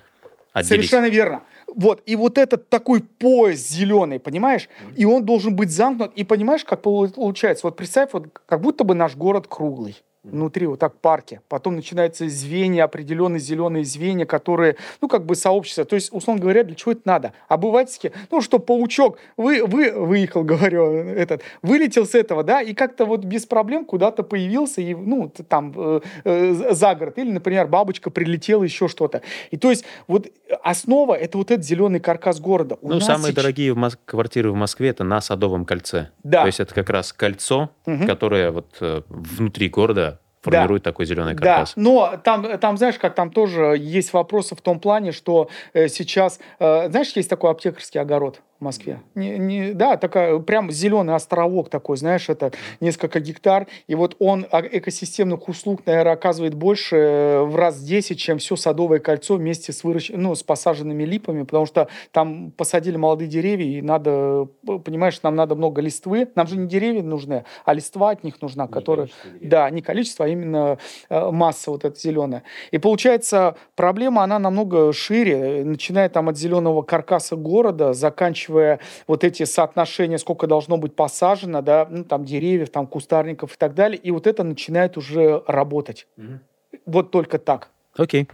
отделить. 0.54 0.90
Совершенно 0.90 1.10
верно. 1.10 1.44
Вот, 1.76 2.02
и 2.06 2.16
вот 2.16 2.38
этот 2.38 2.70
такой 2.70 3.02
пояс 3.02 3.60
зеленый, 3.70 4.20
понимаешь? 4.20 4.70
И 4.96 5.06
он 5.06 5.26
должен 5.26 5.56
быть 5.56 5.72
замкнут. 5.72 6.14
И 6.16 6.24
понимаешь, 6.24 6.64
как 6.64 6.82
получается? 6.82 7.68
Вот 7.68 7.78
представь, 7.78 8.10
вот 8.14 8.28
как 8.46 8.62
будто 8.62 8.84
бы 8.84 8.96
наш 8.96 9.16
город 9.16 9.48
круглый 9.48 9.96
внутри 10.24 10.68
вот 10.68 10.80
так 10.80 11.00
парке. 11.00 11.42
Потом 11.48 11.76
начинаются 11.76 12.28
звенья, 12.28 12.84
определенные 12.84 13.40
зеленые 13.40 13.86
звенья, 13.86 14.26
которые, 14.26 14.76
ну, 15.02 15.08
как 15.08 15.26
бы 15.26 15.36
сообщество. 15.36 15.86
То 15.86 15.96
есть, 15.96 16.10
условно 16.12 16.42
говоря, 16.42 16.64
для 16.64 16.76
чего 16.76 16.92
это 16.92 17.02
надо? 17.06 17.34
Обывательски, 17.48 18.12
ну, 18.30 18.42
что 18.42 18.60
паучок 18.60 19.18
вы, 19.38 19.66
вы, 19.66 19.92
выехал, 19.92 20.44
говорю, 20.50 20.92
этот, 20.92 21.42
вылетел 21.62 22.06
с 22.06 22.16
этого, 22.16 22.44
да, 22.44 22.62
и 22.62 22.74
как-то 22.74 23.06
вот 23.06 23.24
без 23.24 23.46
проблем 23.46 23.86
куда-то 23.86 24.24
появился, 24.24 24.82
и, 24.82 24.94
ну, 24.94 25.32
там, 25.48 25.74
э, 25.76 26.02
э, 26.26 26.74
за 26.74 26.96
город. 26.96 27.18
Или, 27.18 27.32
например, 27.32 27.68
бабочка 27.68 28.10
прилетела, 28.10 28.64
еще 28.64 28.88
что-то. 28.88 29.22
И 29.52 29.58
то 29.58 29.70
есть, 29.70 29.86
вот 30.08 30.28
основа— 30.62 31.14
это 31.16 31.38
вот 31.38 31.52
этот 31.52 31.66
зеленый 31.66 32.00
каркас 32.00 32.40
города. 32.40 32.78
У 32.82 32.90
ну, 32.90 33.00
самые 33.00 33.28
сейчас... 33.28 33.36
дорогие 33.36 33.74
в 33.74 33.78
Мос... 33.78 33.98
квартиры 34.06 34.52
в 34.52 34.56
Москве— 34.56 34.90
это 34.90 35.04
на 35.04 35.22
Садовом 35.22 35.66
кольце. 35.66 36.10
Да. 36.24 36.42
То 36.42 36.48
есть, 36.48 36.60
это 36.60 36.76
как 36.76 36.90
раз 36.90 37.14
кольцо, 37.14 37.70
угу. 37.86 38.06
которое 38.06 38.52
вот 38.52 38.78
э, 38.82 39.02
внутри 39.08 39.70
города 39.70 40.10
формирует 40.42 40.84
да. 40.84 40.92
такой 40.92 41.06
зеленый 41.06 41.36
каркас. 41.36 41.74
Да, 41.76 41.82
но 41.82 42.20
там, 42.24 42.58
там, 42.60 42.78
знаешь, 42.78 42.98
как 42.98 43.16
там 43.16 43.32
тоже 43.32 43.76
есть 43.78 44.14
вопросы 44.14 44.56
в 44.56 44.62
том 44.62 44.80
плане, 44.80 45.12
что 45.12 45.50
э, 45.74 45.88
сейчас, 45.88 46.40
э, 46.60 46.90
знаешь, 46.90 47.12
есть 47.16 47.30
такой 47.30 47.52
аптекарский 47.52 48.00
огород 48.00 48.42
в 48.60 48.64
Москве. 48.64 49.00
Не, 49.16 49.38
не, 49.38 49.72
да, 49.72 49.96
такая 49.96 50.38
прям 50.40 50.70
зеленый 50.70 51.16
островок 51.16 51.70
такой, 51.70 51.96
знаешь, 51.96 52.28
это 52.28 52.52
несколько 52.82 53.22
гектар. 53.22 53.68
И 53.88 53.96
вот 53.96 54.18
он 54.20 54.46
а, 54.52 54.62
экосистемных 54.62 55.48
услуг, 55.48 55.82
наверное, 55.86 56.14
оказывает 56.14 56.56
больше 56.56 56.96
э, 56.98 57.42
в 57.44 57.56
раз 57.56 57.80
10, 57.80 58.20
чем 58.20 58.38
все 58.38 58.58
Садовое 58.58 59.00
кольцо 59.00 59.36
вместе 59.36 59.72
с, 59.72 59.84
выращ... 59.86 60.10
ну, 60.14 60.36
с 60.36 60.44
посаженными 60.44 61.04
липами, 61.04 61.44
потому 61.44 61.66
что 61.66 61.88
там 62.12 62.52
посадили 62.52 62.98
молодые 62.98 63.30
деревья, 63.30 63.66
и 63.66 63.82
надо, 63.82 64.50
понимаешь, 64.66 65.22
нам 65.24 65.36
надо 65.36 65.56
много 65.56 65.82
листвы. 65.82 66.28
Нам 66.36 66.48
же 66.48 66.58
не 66.58 66.68
деревья 66.68 67.02
нужны, 67.02 67.46
а 67.64 67.74
листва 67.74 68.10
от 68.10 68.26
них 68.26 68.42
нужна, 68.42 68.66
не 68.66 68.72
которая... 68.72 69.08
Да, 69.40 69.70
не 69.70 69.82
количество, 69.82 70.26
а 70.26 70.28
именно 70.28 70.78
э, 71.10 71.32
масса 71.32 71.72
вот 71.72 71.86
эта 71.86 71.98
зеленая. 71.98 72.44
И 72.72 72.78
получается, 72.78 73.56
проблема, 73.76 74.24
она 74.24 74.38
намного 74.38 74.92
шире, 74.92 75.64
начиная 75.64 76.10
там 76.10 76.28
от 76.28 76.38
зеленого 76.38 76.82
каркаса 76.82 77.38
города, 77.38 77.94
заканчивая 77.94 78.49
заканчивая 78.50 78.80
вот 79.08 79.24
эти 79.24 79.46
соотношения, 79.46 80.18
сколько 80.18 80.48
должно 80.48 80.78
быть 80.78 80.96
посажено, 80.96 81.62
да, 81.62 81.88
ну, 81.90 82.04
там 82.04 82.26
деревьев, 82.26 82.70
там 82.70 82.88
кустарников 82.88 83.54
и 83.54 83.58
так 83.58 83.74
далее, 83.74 83.98
и 83.98 84.12
вот 84.12 84.28
это 84.28 84.44
начинает 84.44 84.98
уже 84.98 85.44
работать. 85.48 86.08
Угу. 86.18 86.40
Вот 86.86 87.12
только 87.12 87.38
так. 87.40 87.70
Окей. 87.98 88.28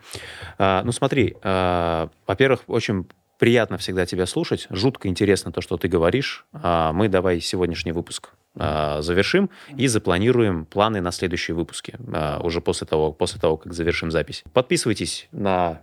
А, 0.58 0.84
ну 0.84 0.92
смотри, 0.92 1.36
а, 1.42 2.10
во-первых, 2.28 2.64
очень 2.68 3.08
приятно 3.40 3.78
всегда 3.78 4.06
тебя 4.06 4.26
слушать, 4.26 4.68
жутко 4.70 5.08
интересно 5.08 5.52
то, 5.52 5.62
что 5.62 5.78
ты 5.78 5.88
говоришь. 5.88 6.46
А, 6.54 6.94
мы 6.94 7.10
давай 7.10 7.42
сегодняшний 7.42 7.92
выпуск 7.92 8.34
а, 8.58 9.02
завершим 9.02 9.50
и 9.78 9.88
запланируем 9.88 10.66
планы 10.66 11.02
на 11.02 11.12
следующие 11.12 11.56
выпуски 11.56 11.96
а, 12.14 12.40
уже 12.44 12.62
после 12.62 12.88
того, 12.88 13.12
после 13.12 13.42
того, 13.42 13.58
как 13.58 13.74
завершим 13.74 14.12
запись. 14.12 14.44
Подписывайтесь 14.54 15.28
на 15.32 15.82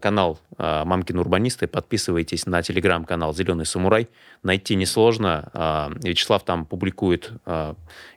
канал 0.00 0.38
э, 0.58 0.84
«Мамкин 0.84 1.18
урбанисты», 1.18 1.66
подписывайтесь 1.66 2.46
на 2.46 2.62
телеграм-канал 2.62 3.34
«Зеленый 3.34 3.66
самурай». 3.66 4.08
Найти 4.42 4.74
несложно. 4.74 5.50
Э, 5.52 5.88
Вячеслав 6.02 6.42
там 6.44 6.64
публикует 6.66 7.32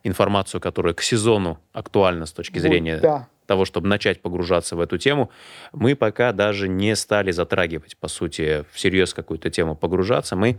информацию, 0.03 0.61
которая 0.61 0.93
к 0.93 1.01
сезону 1.01 1.59
актуальна 1.73 2.25
с 2.25 2.31
точки 2.31 2.59
зрения 2.59 2.95
вот, 2.95 3.01
да. 3.01 3.27
того, 3.45 3.65
чтобы 3.65 3.87
начать 3.87 4.21
погружаться 4.21 4.75
в 4.75 4.79
эту 4.79 4.97
тему. 4.97 5.29
Мы 5.71 5.95
пока 5.95 6.31
даже 6.31 6.67
не 6.67 6.95
стали 6.95 7.31
затрагивать, 7.31 7.97
по 7.97 8.07
сути, 8.07 8.65
всерьез 8.71 9.13
какую-то 9.13 9.49
тему 9.49 9.75
погружаться. 9.75 10.35
Мы 10.35 10.57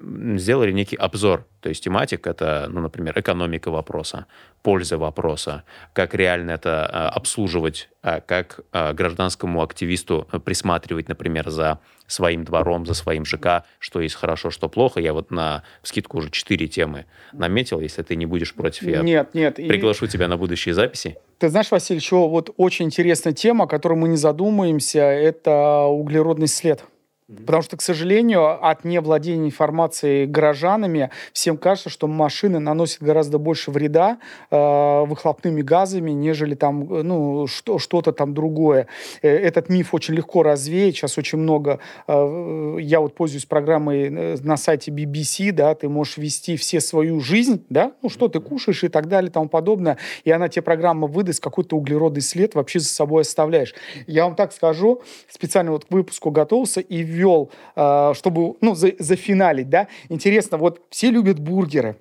сделали 0.00 0.72
некий 0.72 0.96
обзор. 0.96 1.46
То 1.60 1.68
есть 1.68 1.82
тематик— 1.82 2.26
это, 2.28 2.68
ну, 2.70 2.80
например, 2.80 3.18
экономика 3.18 3.70
вопроса, 3.70 4.26
польза 4.62 4.96
вопроса, 4.96 5.64
как 5.92 6.14
реально 6.14 6.52
это 6.52 6.86
а, 6.86 7.08
обслуживать, 7.08 7.88
а, 8.02 8.20
как 8.20 8.60
а, 8.70 8.92
гражданскому 8.92 9.60
активисту 9.62 10.28
присматривать, 10.44 11.08
например, 11.08 11.50
за 11.50 11.80
своим 12.06 12.44
двором, 12.44 12.86
за 12.86 12.94
своим 12.94 13.24
ЖК, 13.24 13.64
что 13.80 14.00
есть 14.00 14.14
хорошо, 14.14 14.50
что 14.50 14.68
плохо. 14.68 15.00
Я 15.00 15.12
вот 15.12 15.30
на 15.30 15.64
скидку 15.82 16.18
уже 16.18 16.30
четыре 16.30 16.68
темы 16.68 17.06
наметил. 17.32 17.80
Если 17.80 18.02
ты 18.02 18.14
не 18.14 18.26
будешь 18.26 18.54
против, 18.54 18.84
я 18.84 19.02
нет, 19.02 19.34
нет. 19.34 19.56
приглашу 19.56 20.06
и... 20.06 20.08
тебя 20.08 20.28
на 20.28 20.36
будущие 20.36 20.74
записи. 20.74 21.16
Ты 21.38 21.48
знаешь, 21.48 21.70
Василий, 21.70 21.98
еще 21.98 22.28
вот 22.28 22.50
очень 22.56 22.86
интересная 22.86 23.32
тема, 23.32 23.64
о 23.64 23.68
которой 23.68 23.98
мы 23.98 24.08
не 24.08 24.16
задумаемся, 24.16 25.00
это 25.00 25.82
углеродный 25.86 26.48
след. 26.48 26.84
Потому 27.28 27.62
что, 27.62 27.76
к 27.76 27.82
сожалению, 27.82 28.66
от 28.66 28.84
невладения 28.84 29.44
информацией 29.44 30.24
горожанами 30.24 31.10
всем 31.34 31.58
кажется, 31.58 31.90
что 31.90 32.06
машины 32.06 32.58
наносят 32.58 33.02
гораздо 33.02 33.36
больше 33.36 33.70
вреда 33.70 34.18
э, 34.50 35.04
выхлопными 35.04 35.60
газами, 35.60 36.12
нежели 36.12 36.54
там, 36.54 36.86
ну, 36.88 37.46
что, 37.46 37.78
что-то 37.78 38.12
там 38.12 38.32
другое. 38.32 38.86
Э, 39.20 39.28
этот 39.28 39.68
миф 39.68 39.92
очень 39.92 40.14
легко 40.14 40.42
развеять. 40.42 40.96
Сейчас 40.96 41.18
очень 41.18 41.36
много... 41.36 41.80
Э, 42.06 42.78
я 42.80 43.00
вот 43.00 43.14
пользуюсь 43.14 43.44
программой 43.44 44.04
э, 44.04 44.36
на 44.42 44.56
сайте 44.56 44.90
BBC, 44.90 45.52
да, 45.52 45.74
ты 45.74 45.90
можешь 45.90 46.16
ввести 46.16 46.56
все 46.56 46.80
свою 46.80 47.20
жизнь, 47.20 47.62
да, 47.68 47.92
ну, 48.00 48.08
что 48.08 48.28
ты 48.28 48.40
кушаешь 48.40 48.84
и 48.84 48.88
так 48.88 49.06
далее 49.06 49.28
и 49.28 49.32
тому 49.32 49.50
подобное, 49.50 49.98
и 50.24 50.30
она 50.30 50.48
тебе 50.48 50.62
программа 50.62 51.06
выдаст 51.06 51.42
какой-то 51.42 51.76
углеродный 51.76 52.22
след, 52.22 52.54
вообще 52.54 52.80
за 52.80 52.88
собой 52.88 53.20
оставляешь. 53.20 53.74
Я 54.06 54.24
вам 54.24 54.34
так 54.34 54.54
скажу, 54.54 55.02
специально 55.28 55.72
вот 55.72 55.84
к 55.84 55.90
выпуску 55.90 56.30
готовился 56.30 56.80
и 56.80 57.02
ввел, 57.18 57.50
э, 57.76 58.12
чтобы, 58.14 58.56
ну, 58.60 58.74
за, 58.74 58.92
зафиналить, 58.98 59.68
да. 59.68 59.88
Интересно, 60.08 60.56
вот 60.56 60.80
все 60.90 61.10
любят 61.10 61.38
бургеры, 61.38 61.96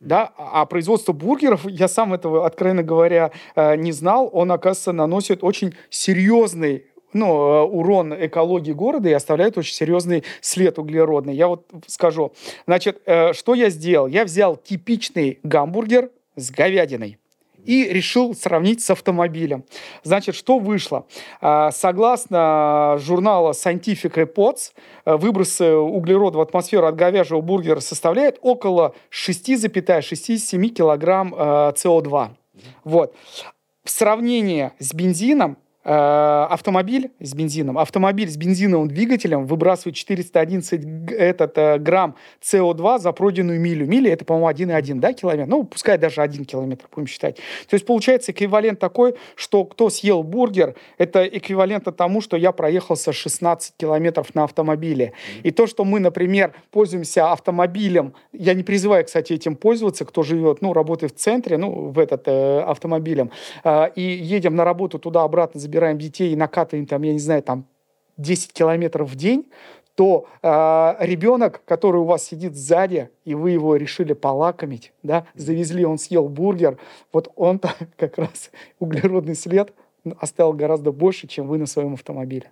да, 0.00 0.32
а 0.36 0.66
производство 0.66 1.12
бургеров, 1.12 1.66
я 1.66 1.88
сам 1.88 2.12
этого, 2.12 2.46
откровенно 2.46 2.82
говоря, 2.82 3.30
э, 3.56 3.76
не 3.76 3.92
знал, 3.92 4.28
он, 4.32 4.52
оказывается, 4.52 4.92
наносит 4.92 5.42
очень 5.42 5.74
серьезный 5.90 6.86
ну, 7.12 7.26
э, 7.26 7.62
урон 7.62 8.14
экологии 8.26 8.72
города 8.72 9.08
и 9.08 9.12
оставляет 9.12 9.56
очень 9.56 9.74
серьезный 9.74 10.24
след 10.40 10.78
углеродный. 10.78 11.34
Я 11.34 11.48
вот 11.48 11.66
скажу. 11.86 12.32
Значит, 12.66 13.02
что 13.32 13.54
я 13.54 13.70
сделал? 13.70 14.08
Я 14.08 14.24
взял 14.24 14.56
типичный 14.56 15.38
гамбургер 15.44 16.10
с 16.34 16.50
говядиной 16.50 17.18
и 17.64 17.88
решил 17.88 18.34
сравнить 18.34 18.82
с 18.82 18.90
автомобилем. 18.90 19.64
Значит, 20.02 20.34
что 20.34 20.58
вышло? 20.58 21.06
А, 21.40 21.70
согласно 21.70 22.96
журнала 23.00 23.52
Scientific 23.52 24.12
Reports, 24.14 24.72
э, 25.04 25.16
выбросы 25.16 25.74
углерода 25.74 26.38
в 26.38 26.40
атмосферу 26.40 26.86
от 26.86 26.96
говяжьего 26.96 27.40
бургера 27.40 27.80
составляют 27.80 28.38
около 28.42 28.94
6,67 29.10 30.68
килограмм 30.68 31.34
СО2. 31.34 32.26
Э, 32.26 32.58
вот. 32.84 33.14
В 33.84 33.90
сравнении 33.90 34.72
с 34.78 34.94
бензином 34.94 35.58
автомобиль 35.84 37.10
с 37.20 37.34
бензином, 37.34 37.78
автомобиль 37.78 38.28
с 38.28 38.36
бензиновым 38.36 38.88
двигателем 38.88 39.46
выбрасывает 39.46 39.96
411 39.96 41.10
этот, 41.10 41.58
э, 41.58 41.78
грамм 41.78 42.14
СО2 42.42 42.98
за 42.98 43.12
пройденную 43.12 43.60
милю. 43.60 43.86
Миля 43.86 44.12
это, 44.12 44.24
по-моему, 44.24 44.48
1,1 44.48 45.00
да, 45.00 45.12
километр. 45.12 45.48
Ну, 45.48 45.64
пускай 45.64 45.98
даже 45.98 46.22
1 46.22 46.44
километр, 46.44 46.86
будем 46.94 47.06
считать. 47.06 47.36
То 47.68 47.74
есть 47.74 47.86
получается 47.86 48.32
эквивалент 48.32 48.78
такой, 48.78 49.14
что 49.36 49.64
кто 49.64 49.90
съел 49.90 50.22
бургер, 50.22 50.74
это 50.98 51.24
эквивалент 51.26 51.84
тому, 51.96 52.20
что 52.20 52.36
я 52.36 52.52
проехался 52.52 53.12
16 53.12 53.74
километров 53.76 54.34
на 54.34 54.44
автомобиле. 54.44 55.12
И 55.42 55.50
то, 55.50 55.66
что 55.66 55.84
мы, 55.84 56.00
например, 56.00 56.54
пользуемся 56.70 57.30
автомобилем, 57.30 58.14
я 58.32 58.54
не 58.54 58.62
призываю, 58.62 59.04
кстати, 59.04 59.34
этим 59.34 59.56
пользоваться, 59.56 60.04
кто 60.04 60.22
живет, 60.22 60.62
ну, 60.62 60.72
работает 60.72 61.12
в 61.12 61.16
центре, 61.16 61.58
ну, 61.58 61.90
в 61.90 61.98
этот 61.98 62.26
э, 62.26 62.60
автомобилем, 62.60 63.30
э, 63.64 63.90
и 63.96 64.02
едем 64.02 64.56
на 64.56 64.64
работу 64.64 64.98
туда-обратно, 64.98 65.60
забираем 65.74 65.98
детей 65.98 66.32
и 66.32 66.36
накатываем 66.36 66.86
там, 66.86 67.02
я 67.02 67.12
не 67.12 67.18
знаю, 67.18 67.42
там 67.42 67.66
10 68.16 68.52
километров 68.52 69.10
в 69.10 69.16
день, 69.16 69.46
то 69.96 70.26
э, 70.42 70.94
ребенок, 71.00 71.62
который 71.64 72.00
у 72.00 72.04
вас 72.04 72.24
сидит 72.24 72.54
сзади, 72.54 73.10
и 73.24 73.34
вы 73.34 73.50
его 73.50 73.74
решили 73.76 74.12
полакомить, 74.12 74.92
да, 75.02 75.26
завезли, 75.34 75.84
он 75.84 75.98
съел 75.98 76.28
бургер, 76.28 76.78
вот 77.12 77.32
он-то 77.34 77.74
как 77.96 78.18
раз 78.18 78.50
углеродный 78.78 79.34
след 79.34 79.72
оставил 80.20 80.52
гораздо 80.52 80.92
больше, 80.92 81.26
чем 81.26 81.48
вы 81.48 81.58
на 81.58 81.66
своем 81.66 81.94
автомобиле. 81.94 82.50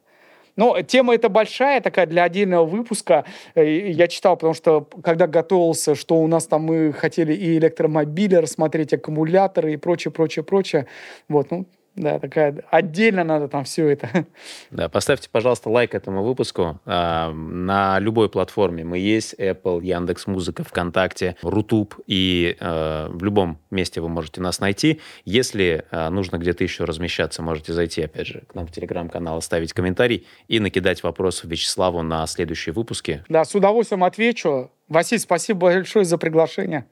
Но 0.56 0.80
тема 0.82 1.14
эта 1.14 1.28
большая, 1.28 1.80
такая 1.80 2.06
для 2.06 2.24
отдельного 2.24 2.64
выпуска. 2.64 3.24
Э, 3.54 3.90
я 3.90 4.08
читал, 4.08 4.36
потому 4.36 4.54
что 4.54 4.86
когда 5.02 5.26
готовился, 5.28 5.94
что 5.94 6.16
у 6.16 6.26
нас 6.26 6.46
там 6.46 6.64
мы 6.64 6.92
хотели 6.92 7.32
и 7.34 7.56
электромобили 7.58 8.34
рассмотреть, 8.34 8.92
аккумуляторы 8.94 9.74
и 9.74 9.76
прочее, 9.76 10.10
прочее, 10.12 10.44
прочее. 10.44 10.86
Вот, 11.28 11.50
ну, 11.50 11.66
да, 11.94 12.18
такая 12.18 12.64
отдельно 12.70 13.22
надо 13.22 13.48
там 13.48 13.64
все 13.64 13.88
это. 13.88 14.08
Да, 14.70 14.88
поставьте, 14.88 15.28
пожалуйста, 15.30 15.68
лайк 15.68 15.94
этому 15.94 16.22
выпуску. 16.22 16.80
А, 16.86 17.30
на 17.32 17.98
любой 17.98 18.30
платформе 18.30 18.84
мы 18.84 18.98
есть. 18.98 19.34
Apple, 19.34 19.84
Яндекс 19.84 20.26
Музыка, 20.26 20.64
ВКонтакте, 20.64 21.36
Rutube. 21.42 21.94
И 22.06 22.56
а, 22.60 23.08
в 23.10 23.22
любом 23.22 23.58
месте 23.70 24.00
вы 24.00 24.08
можете 24.08 24.40
нас 24.40 24.60
найти. 24.60 25.00
Если 25.24 25.84
а, 25.90 26.08
нужно 26.08 26.38
где-то 26.38 26.64
еще 26.64 26.84
размещаться, 26.84 27.42
можете 27.42 27.74
зайти, 27.74 28.02
опять 28.02 28.26
же, 28.26 28.42
к 28.46 28.54
нам 28.54 28.66
в 28.66 28.72
Телеграм-канал, 28.72 29.38
оставить 29.38 29.74
комментарий 29.74 30.26
и 30.48 30.60
накидать 30.60 31.02
вопросы 31.02 31.46
Вячеславу 31.46 32.02
на 32.02 32.26
следующие 32.26 32.72
выпуски. 32.72 33.22
Да, 33.28 33.44
с 33.44 33.54
удовольствием 33.54 34.04
отвечу. 34.04 34.70
Василий, 34.88 35.20
спасибо 35.20 35.60
большое 35.60 36.04
за 36.04 36.16
приглашение. 36.16 36.86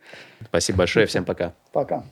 Спасибо 0.44 0.78
большое. 0.78 1.06
Всем 1.06 1.24
пока. 1.24 1.54
Пока. 1.72 2.04